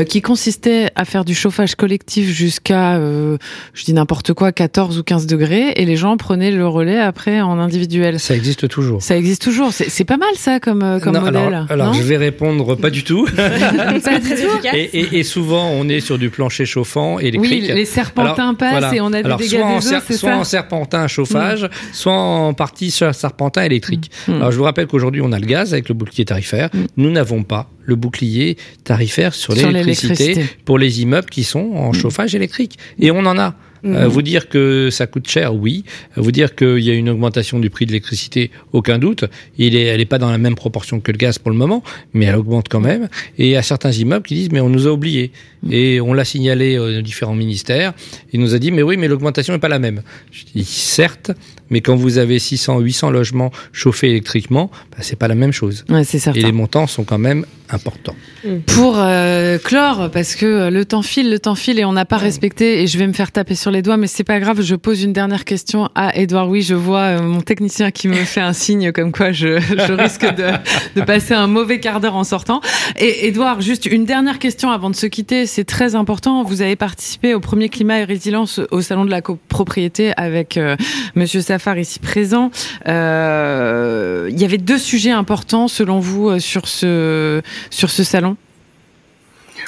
qui 0.08 0.22
consistait 0.22 0.92
à 0.94 1.06
faire 1.06 1.26
du 1.26 1.34
chauffage 1.34 1.74
collectif 1.74 2.30
jusqu'à, 2.30 3.00
je 3.00 3.84
dis 3.84 3.94
n'importe 3.94 4.34
quoi, 4.34 4.52
14 4.52 5.00
ou 5.00 5.04
15 5.04 5.26
degrés, 5.26 5.72
et 5.76 5.84
les 5.84 5.96
gens 5.96 6.16
prenaient 6.16 6.52
le 6.52 6.68
relais 6.68 7.00
après 7.00 7.42
en 7.42 7.58
individuel. 7.58 8.20
Ça 8.20 8.36
existe 8.36 8.70
toujours. 8.70 9.02
Ça 9.08 9.16
existe 9.16 9.42
toujours. 9.42 9.72
C'est 9.72 10.04
pas 10.04 10.18
mal 10.18 10.36
ça 10.36 10.60
comme, 10.60 10.84
euh, 10.84 11.00
modèle. 11.00 11.66
Alors, 11.70 11.94
je 11.94 12.02
vais 12.02 12.18
répondre 12.18 12.76
pas 12.76 12.90
du 12.90 13.06
tout. 13.06 13.26
et, 14.74 15.20
et, 15.20 15.24
souvent, 15.24 15.70
on 15.70 15.88
est 15.88 16.02
sur 16.02 16.18
du 16.18 16.30
plancher 16.30 16.66
chauffant 16.66 17.18
électrique. 17.18 17.64
Oui, 17.70 17.74
les 17.74 17.86
serpentins 17.86 18.54
passent 18.54 18.94
et 18.94 19.00
on 19.00 19.14
a 19.14 19.24
des 19.24 19.34
dégâts 19.38 19.62
soit 19.62 19.66
en, 19.66 19.80
soit 20.12 20.36
en 20.36 20.44
serpentin 20.44 21.08
chauffage, 21.08 21.64
mm. 21.64 21.70
soit 21.94 22.12
en 22.12 22.54
partie 22.54 22.92
sur 22.92 23.16
serpentin 23.16 23.64
électrique. 23.64 24.12
Mm. 24.28 24.34
Alors 24.34 24.52
je 24.52 24.58
vous 24.58 24.66
rappelle 24.66 24.88
qu'aujourd'hui, 24.88 25.22
on 25.22 25.32
a 25.32 25.40
le 25.40 25.46
gaz 25.46 25.72
avec 25.72 25.88
le 25.88 25.96
bouclier 25.96 26.26
tarifaire. 26.26 26.70
Mm. 26.74 26.80
Nous 26.98 27.10
n'avons 27.10 27.44
pas 27.44 27.70
le 27.86 27.96
bouclier 27.96 28.58
tarifaire 28.84 29.34
sur 29.34 29.56
l'électricité 29.56 30.44
pour 30.66 30.78
les 30.78 31.02
immeubles 31.02 31.30
qui 31.30 31.46
sont 31.46 31.72
en 31.76 31.94
chauffage 31.94 32.36
électrique. 32.36 32.78
Et 33.00 33.10
on 33.12 33.20
en 33.20 33.40
a. 33.40 33.56
Euh, 33.86 34.06
mhm. 34.06 34.08
vous 34.08 34.22
dire 34.22 34.50
que 34.50 34.90
ça 34.92 35.08
coûte 35.08 35.30
cher, 35.30 35.56
oui. 35.56 35.84
Vous 36.16 36.32
dire 36.32 36.56
qu'il 36.56 36.80
y 36.80 36.90
a 36.90 36.94
une 36.94 37.10
augmentation 37.10 37.60
du 37.60 37.70
prix 37.70 37.86
de 37.86 37.92
l'électricité, 37.92 38.52
aucun 38.74 38.98
doute. 39.00 39.26
Il 39.58 39.76
est, 39.76 39.84
elle 39.84 40.00
n'est 40.00 40.06
pas 40.06 40.18
dans 40.18 40.32
la 40.32 40.38
même 40.38 40.56
proportion 40.56 41.00
que 41.00 41.12
le 41.12 41.18
gaz 41.18 41.40
pour 41.40 41.52
le 41.52 41.58
moment, 41.58 41.84
mais 42.14 42.26
elle 42.26 42.36
augmente 42.36 42.68
quand 42.70 42.80
même. 42.80 43.08
Et 43.38 43.48
il 43.48 43.52
y 43.52 43.56
a 43.56 43.62
certains 43.62 43.92
immeubles 43.92 44.26
qui 44.26 44.36
disent 44.36 44.52
mais 44.52 44.62
on 44.62 44.70
nous 44.70 44.88
a 44.88 44.92
oubliés. 44.92 45.32
Mhm. 45.64 45.72
Et 45.72 46.02
on 46.02 46.14
l'a 46.14 46.26
signalé 46.26 46.78
aux 46.78 47.02
différents 47.02 47.36
ministères. 47.36 47.94
Il 48.34 48.40
nous 48.40 48.54
a 48.56 48.60
dit 48.60 48.72
mais 48.72 48.84
oui, 48.84 48.98
mais 48.98 49.08
l'augmentation 49.08 49.54
n'est 49.54 49.60
pas 49.60 49.70
la 49.70 49.80
même. 49.80 50.02
Je 50.32 50.44
dis 50.54 50.66
certes, 50.66 51.32
mais 51.70 51.82
quand 51.82 51.96
vous 51.96 52.18
avez 52.18 52.40
600, 52.40 52.80
800 52.80 53.10
logements 53.10 53.52
chauffés 53.72 54.10
électriquement, 54.10 54.72
bah, 54.92 54.98
c'est 55.02 55.18
pas 55.18 55.28
la 55.28 55.36
même 55.36 55.52
chose. 55.52 55.86
Ouais, 55.90 56.04
c'est 56.04 56.20
certain. 56.20 56.40
Et 56.40 56.44
les 56.44 56.52
montants 56.52 56.88
sont 56.88 57.04
quand 57.04 57.18
même 57.18 57.46
importants. 57.70 58.16
Mm. 58.44 58.60
Pour 58.66 58.96
euh, 58.98 59.58
clore, 59.58 60.10
parce 60.12 60.36
que 60.36 60.70
le 60.70 60.86
temps 60.86 61.02
file, 61.02 61.30
le 61.30 61.40
temps 61.40 61.56
file 61.56 61.80
et 61.80 61.86
on 61.86 61.94
n'a 61.94 62.06
pas 62.06 62.18
respecté, 62.18 62.82
et 62.82 62.88
je 62.88 62.98
vais 62.98 63.08
me 63.08 63.14
faire 63.14 63.32
taper 63.32 63.56
sur 63.56 63.72
les 63.72 63.82
doigts, 63.82 63.98
mais 63.98 64.08
c'est 64.08 64.24
pas 64.24 64.40
grave, 64.40 64.62
je 64.62 64.76
pose 64.76 65.04
une 65.04 65.14
dernière 65.14 65.46
question 65.46 65.90
à 65.96 66.18
Edouard. 66.18 66.50
Oui, 66.50 66.62
je 66.62 66.76
vois 66.76 67.02
euh, 67.02 67.22
mon 67.22 67.42
technicien 67.42 67.92
qui 67.92 68.08
me 68.08 68.16
fait 68.16 68.42
un 68.42 68.54
signe 68.54 68.92
comme 68.92 69.12
quoi 69.12 69.32
je, 69.32 69.60
risque 69.94 70.26
de, 70.36 70.52
de, 70.96 71.02
passer 71.06 71.34
un 71.34 71.48
mauvais 71.48 71.80
quart 71.80 72.00
d'heure 72.00 72.16
en 72.16 72.24
sortant. 72.24 72.62
Et 72.98 73.28
Edouard, 73.28 73.62
juste 73.62 73.86
une 73.86 74.06
dernière 74.06 74.40
question 74.40 74.72
avant 74.72 74.90
de 74.90 74.96
se 74.96 75.08
quitter, 75.08 75.46
c'est 75.46 75.66
très 75.66 75.96
important. 75.96 76.44
Vous 76.44 76.62
avez 76.62 76.76
participé 76.76 77.34
au 77.34 77.40
premier 77.40 77.70
climat 77.70 78.00
et 78.00 78.04
résilience 78.04 78.62
au 78.72 78.82
salon 78.82 79.06
de 79.06 79.12
la 79.12 79.22
copropriété 79.22 80.14
avec 80.18 80.58
euh, 80.58 80.76
Monsieur 81.16 81.42
Safar 81.42 81.78
ici 81.78 82.00
présent. 82.00 82.52
Euh, 82.88 84.30
il 84.32 84.40
y 84.40 84.46
avait 84.46 84.58
deux 84.58 84.78
sujets 84.78 85.12
importants 85.12 85.68
selon 85.68 86.00
vous 86.00 86.40
sur 86.40 86.68
ce 86.68 87.42
sur 87.70 87.90
ce 87.90 88.04
salon. 88.04 88.38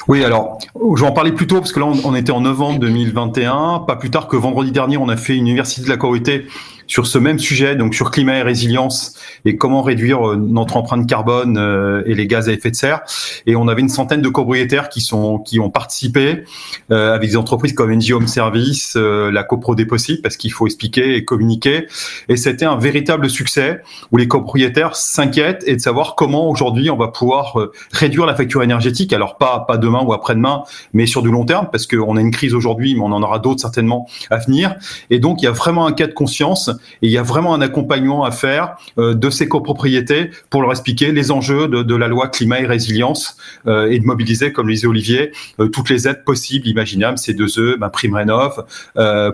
Oui, 0.07 0.23
alors, 0.23 0.57
je 0.95 1.01
vais 1.01 1.07
en 1.07 1.11
parler 1.11 1.31
plus 1.31 1.45
tôt 1.45 1.59
parce 1.59 1.71
que 1.71 1.79
là, 1.79 1.85
on, 1.85 2.15
était 2.15 2.31
en 2.31 2.41
novembre 2.41 2.79
2021. 2.79 3.83
Pas 3.87 3.95
plus 3.95 4.09
tard 4.09 4.27
que 4.27 4.35
vendredi 4.37 4.71
dernier, 4.71 4.97
on 4.97 5.09
a 5.09 5.17
fait 5.17 5.35
une 5.35 5.47
université 5.47 5.83
de 5.83 5.89
la 5.89 5.97
Corité 5.97 6.47
sur 6.89 7.07
ce 7.07 7.17
même 7.17 7.39
sujet, 7.39 7.77
donc 7.77 7.95
sur 7.95 8.11
climat 8.11 8.39
et 8.39 8.41
résilience 8.41 9.13
et 9.45 9.55
comment 9.55 9.81
réduire 9.81 10.35
notre 10.35 10.75
empreinte 10.75 11.07
carbone 11.07 12.03
et 12.05 12.15
les 12.15 12.27
gaz 12.27 12.49
à 12.49 12.51
effet 12.51 12.71
de 12.71 12.75
serre. 12.75 13.01
Et 13.45 13.55
on 13.55 13.69
avait 13.69 13.81
une 13.81 13.89
centaine 13.89 14.21
de 14.21 14.27
copropriétaires 14.27 14.89
qui 14.89 14.99
sont 14.99 15.39
qui 15.39 15.59
ont 15.59 15.69
participé 15.69 16.43
avec 16.89 17.29
des 17.29 17.37
entreprises 17.37 17.73
comme 17.73 17.93
NG 17.93 18.11
Home 18.11 18.27
Service, 18.27 18.95
la 18.97 19.43
CoPro 19.43 19.75
des 19.75 19.85
possibles, 19.85 20.21
parce 20.21 20.35
qu'il 20.35 20.51
faut 20.51 20.65
expliquer 20.65 21.15
et 21.15 21.23
communiquer. 21.23 21.85
Et 22.27 22.35
c'était 22.35 22.65
un 22.65 22.75
véritable 22.75 23.29
succès 23.29 23.81
où 24.11 24.17
les 24.17 24.27
copropriétaires 24.27 24.95
s'inquiètent 24.95 25.63
et 25.67 25.75
de 25.75 25.81
savoir 25.81 26.15
comment 26.15 26.49
aujourd'hui 26.49 26.89
on 26.89 26.97
va 26.97 27.09
pouvoir 27.09 27.55
réduire 27.91 28.25
la 28.25 28.35
facture 28.35 28.63
énergétique. 28.63 29.13
Alors 29.13 29.37
pas 29.37 29.63
pas 29.67 29.77
demain 29.77 30.01
ou 30.03 30.11
après-demain, 30.11 30.63
mais 30.93 31.05
sur 31.05 31.21
du 31.21 31.29
long 31.29 31.45
terme, 31.45 31.67
parce 31.71 31.85
qu'on 31.85 32.17
a 32.17 32.21
une 32.21 32.31
crise 32.31 32.55
aujourd'hui, 32.55 32.95
mais 32.95 33.01
on 33.01 33.11
en 33.11 33.21
aura 33.21 33.37
d'autres 33.37 33.61
certainement 33.61 34.07
à 34.31 34.37
venir. 34.37 34.75
Et 35.11 35.19
donc, 35.19 35.43
il 35.43 35.45
y 35.45 35.47
a 35.47 35.51
vraiment 35.51 35.85
un 35.85 35.91
cas 35.91 36.07
de 36.07 36.13
conscience 36.13 36.71
et 37.01 37.07
il 37.07 37.11
y 37.11 37.17
a 37.17 37.23
vraiment 37.23 37.53
un 37.53 37.61
accompagnement 37.61 38.23
à 38.23 38.31
faire 38.31 38.77
euh, 38.97 39.13
de 39.13 39.29
ces 39.29 39.47
copropriétés 39.47 40.31
pour 40.49 40.61
leur 40.61 40.71
expliquer 40.71 41.11
les 41.11 41.31
enjeux 41.31 41.67
de, 41.67 41.95
la 41.95 42.07
loi 42.07 42.27
climat 42.27 42.59
et 42.59 42.65
résilience 42.65 43.37
euh, 43.67 43.91
et 43.91 43.99
de 43.99 44.05
mobiliser, 44.05 44.51
comme 44.51 44.67
le 44.67 44.73
disait 44.73 44.87
Olivier, 44.87 45.31
euh, 45.59 45.67
toutes 45.67 45.89
les 45.89 46.07
aides 46.07 46.23
possibles, 46.23 46.67
imaginables, 46.67 47.17
ces 47.17 47.33
deux 47.33 47.49
E, 47.57 47.77
bah, 47.77 47.89
prime 47.89 48.15
rénov, 48.15 48.63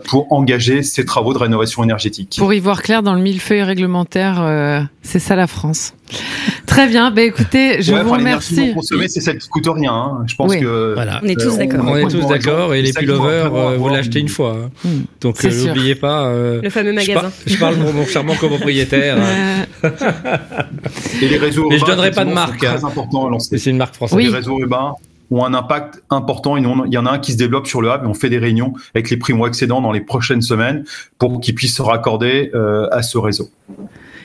pour 0.05 0.31
engager 0.31 0.83
ces 0.83 1.05
travaux 1.05 1.33
de 1.33 1.37
rénovation 1.37 1.83
énergétique. 1.83 2.35
Pour 2.37 2.53
y 2.53 2.59
voir 2.59 2.81
clair 2.81 3.03
dans 3.03 3.13
le 3.13 3.21
millefeuille 3.21 3.63
réglementaire, 3.63 4.87
c'est 5.01 5.19
ça 5.19 5.35
la 5.35 5.47
France. 5.47 5.93
Très 6.65 6.87
bien, 6.87 7.11
bah 7.11 7.21
écoutez, 7.21 7.81
je 7.81 7.93
vous 7.93 8.11
remercie. 8.11 8.73
c'est 9.07 9.21
celle 9.21 9.37
qui 9.37 9.47
coûte 9.47 9.67
rien. 9.67 9.93
Hein. 9.93 10.23
Je 10.27 10.35
pense 10.35 10.55
que 10.55 10.93
voilà. 10.93 11.21
on 11.23 11.27
est 11.27 11.39
tous 11.39 11.57
d'accord. 11.57 11.85
On, 11.87 11.95
est 11.95 12.07
tous 12.07 12.27
d'accord 12.27 12.73
et 12.73 12.81
les 12.81 12.93
pullovers, 12.93 13.53
euh, 13.53 13.77
vous 13.77 13.89
l'achetez 13.89 14.19
une 14.19 14.29
fois. 14.29 14.57
Hein. 14.65 14.69
Hmm. 14.83 15.03
Donc 15.21 15.43
euh, 15.43 15.67
n'oubliez 15.67 15.95
pas. 15.95 16.27
Euh, 16.27 16.61
le 16.61 16.69
fameux 16.69 16.93
magasin. 16.93 17.31
Je, 17.45 17.57
parle 17.57 17.75
pour 17.75 17.93
mon 17.93 18.05
charmant 18.05 18.35
copropriétaire. 18.35 19.17
et 21.21 21.27
les 21.27 21.37
réseaux. 21.37 21.67
Mais 21.69 21.79
je 21.79 21.85
donnerai 21.85 22.11
pas 22.11 22.25
de 22.25 22.33
marque. 22.33 22.59
C'est 22.59 22.67
très 22.67 22.83
hein. 22.83 22.87
important 22.87 23.27
à 23.27 23.29
lancer. 23.29 23.57
C'est 23.57 23.69
une 23.69 23.77
marque 23.77 23.95
française. 23.95 24.19
Les 24.19 24.29
réseaux 24.29 24.59
urbains 24.59 24.95
ont 25.31 25.43
un 25.43 25.53
impact 25.53 26.03
important. 26.09 26.57
Il 26.57 26.93
y 26.93 26.97
en 26.97 27.05
a 27.05 27.11
un 27.11 27.19
qui 27.19 27.31
se 27.31 27.37
développe 27.37 27.67
sur 27.67 27.81
le 27.81 27.89
hub 27.89 28.03
et 28.03 28.07
on 28.07 28.13
fait 28.13 28.29
des 28.29 28.37
réunions 28.37 28.73
avec 28.93 29.09
les 29.09 29.17
primo-accédants 29.17 29.81
dans 29.81 29.91
les 29.91 30.01
prochaines 30.01 30.41
semaines 30.41 30.83
pour 31.17 31.39
qu'ils 31.39 31.55
puissent 31.55 31.77
se 31.77 31.81
raccorder 31.81 32.51
à 32.91 33.01
ce 33.01 33.17
réseau. 33.17 33.49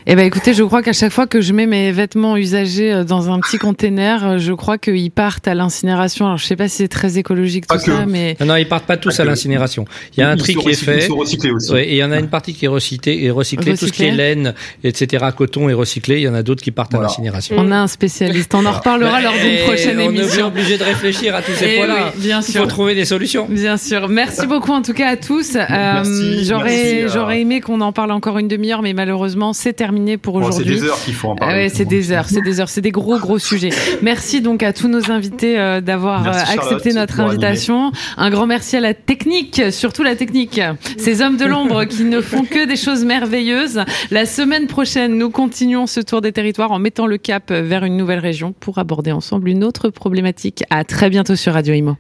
Eh 0.07 0.16
ben 0.16 0.24
écoutez, 0.24 0.55
je 0.55 0.62
crois 0.62 0.82
qu'à 0.82 0.95
chaque 0.95 1.12
fois 1.12 1.26
que 1.26 1.41
je 1.41 1.53
mets 1.53 1.66
mes 1.66 1.93
vêtements 1.93 2.36
usagés 2.36 2.93
euh, 2.93 3.05
dans 3.05 3.30
un 3.30 3.38
petit 3.41 3.59
container, 3.59 4.24
euh, 4.24 4.38
je 4.38 4.53
crois 4.53 4.78
qu'ils 4.78 5.11
partent 5.11 5.47
à 5.47 5.55
l'incinération. 5.55 6.26
Alors 6.26 6.38
je 6.38 6.47
sais 6.47 6.57
pas 6.57 6.68
si 6.68 6.78
c'est 6.78 6.88
très 6.88 7.18
écologique 7.18 7.66
tout 7.66 7.78
ça, 7.78 8.07
mais 8.07 8.36
non, 8.41 8.47
non, 8.47 8.57
ils 8.57 8.66
partent 8.66 8.86
pas 8.86 8.97
tous 8.97 9.20
à 9.20 9.24
l'incinération. 9.24 9.84
Il 10.16 10.20
y 10.20 10.22
a 10.22 10.30
un 10.30 10.36
tri 10.36 10.55
qui 10.55 10.70
est 10.70 10.74
fait. 10.74 10.99
Ils 10.99 11.03
sont 11.03 11.16
recyclés 11.16 11.51
aussi. 11.51 11.74
et 11.74 11.93
il 11.93 11.97
y 11.97 12.05
en 12.05 12.12
a 12.12 12.18
une 12.18 12.28
partie 12.28 12.55
qui 12.55 12.64
est 12.64 12.68
recyclée 12.68 13.22
et 13.22 13.30
recyclée. 13.30 13.76
Tout 13.76 13.86
ce 13.86 13.93
qui 13.93 14.05
est 14.05 14.11
laine, 14.11 14.55
etc., 14.84 15.26
coton 15.36 15.68
est 15.68 15.74
recyclé. 15.74 16.16
Il 16.16 16.22
y 16.22 16.28
en 16.28 16.34
a 16.34 16.43
d'autres 16.43 16.62
qui 16.62 16.70
partent 16.70 16.95
à 16.95 17.01
l'incinération. 17.01 17.57
On 17.59 17.70
a 17.70 17.76
un 17.76 17.86
spécialiste. 17.86 18.55
On 18.55 18.64
en 18.64 18.72
reparlera 18.72 19.20
lors 19.20 19.34
d'une 19.34 19.64
prochaine 19.66 20.01
émission. 20.01 20.45
On 20.45 20.47
est 20.47 20.51
obligé 20.51 20.78
de 20.78 20.84
réfléchir 20.84 21.34
à 21.34 21.43
tous 21.43 21.53
ces 21.53 21.74
eh 21.74 21.76
points-là. 21.76 22.12
bien 22.16 22.43
sûr. 22.43 22.55
Il 22.55 22.59
faut 22.62 22.66
trouver 22.66 22.95
des 22.95 23.05
solutions. 23.05 23.47
Bien 23.49 23.76
sûr. 23.76 24.09
Merci 24.09 24.47
beaucoup 24.47 24.72
en 24.72 24.82
tout 24.82 24.95
cas 24.95 25.09
à 25.09 25.16
tous. 25.16 25.57
Euh, 25.57 26.43
j'aurais 26.43 27.09
j'aurais 27.09 27.41
aimé 27.43 27.61
qu'on 27.61 27.80
en 27.80 27.93
parle 27.93 28.12
encore 28.12 28.38
une 28.38 28.49
demi-heure, 28.49 28.82
mais 28.82 28.93
malheureusement 28.93 29.29
c'est 29.52 29.72
terminé 29.72 30.16
pour 30.16 30.34
aujourd'hui 30.34 30.64
des 30.64 30.84
heures 30.84 31.00
qu'il 31.02 31.14
faut 31.14 31.28
en 31.28 31.36
parler. 31.36 31.68
c'est 31.68 31.84
des 31.84 32.12
heures, 32.12 32.28
c'est 32.28 32.42
des 32.42 32.60
heures, 32.60 32.68
c'est 32.68 32.80
des 32.80 32.90
gros 32.90 33.18
gros 33.18 33.38
sujets. 33.50 33.70
Merci 34.02 34.40
donc 34.40 34.62
à 34.62 34.72
tous 34.72 34.88
nos 34.88 35.10
invités 35.10 35.58
euh, 35.58 35.80
d'avoir 35.80 36.26
euh, 36.26 36.30
accepté 36.30 36.92
notre 36.92 37.20
invitation. 37.20 37.92
Un 38.16 38.30
grand 38.30 38.46
merci 38.46 38.76
à 38.76 38.80
la 38.80 38.94
technique, 38.94 39.62
surtout 39.70 40.02
la 40.02 40.16
technique. 40.16 40.60
Ces 40.98 41.22
hommes 41.22 41.36
de 41.36 41.44
l'ombre 41.44 41.84
qui 41.84 42.04
ne 42.04 42.20
font 42.20 42.44
que 42.44 42.66
des 42.66 42.76
choses 42.76 43.04
merveilleuses. 43.04 43.82
La 44.10 44.26
semaine 44.26 44.66
prochaine, 44.66 45.16
nous 45.16 45.30
continuons 45.30 45.86
ce 45.86 46.00
tour 46.00 46.20
des 46.20 46.32
territoires 46.32 46.72
en 46.72 46.78
mettant 46.78 47.06
le 47.06 47.18
cap 47.18 47.50
vers 47.50 47.84
une 47.84 47.96
nouvelle 47.96 48.20
région 48.20 48.52
pour 48.58 48.78
aborder 48.78 49.12
ensemble 49.12 49.48
une 49.48 49.64
autre 49.64 49.90
problématique. 49.90 50.64
À 50.70 50.84
très 50.84 51.10
bientôt 51.10 51.36
sur 51.36 51.52
Radio 51.52 51.74
Imo. 51.74 51.96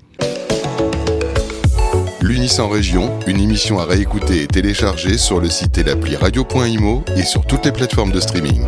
L'Unis 2.22 2.60
en 2.60 2.68
région, 2.68 3.18
une 3.26 3.40
émission 3.40 3.78
à 3.78 3.84
réécouter 3.84 4.42
et 4.42 4.46
télécharger 4.46 5.16
sur 5.16 5.40
le 5.40 5.48
site 5.48 5.78
et 5.78 5.82
l'appli 5.82 6.16
radio.imo 6.16 7.02
et 7.16 7.22
sur 7.22 7.46
toutes 7.46 7.64
les 7.64 7.72
plateformes 7.72 8.12
de 8.12 8.20
streaming. 8.20 8.62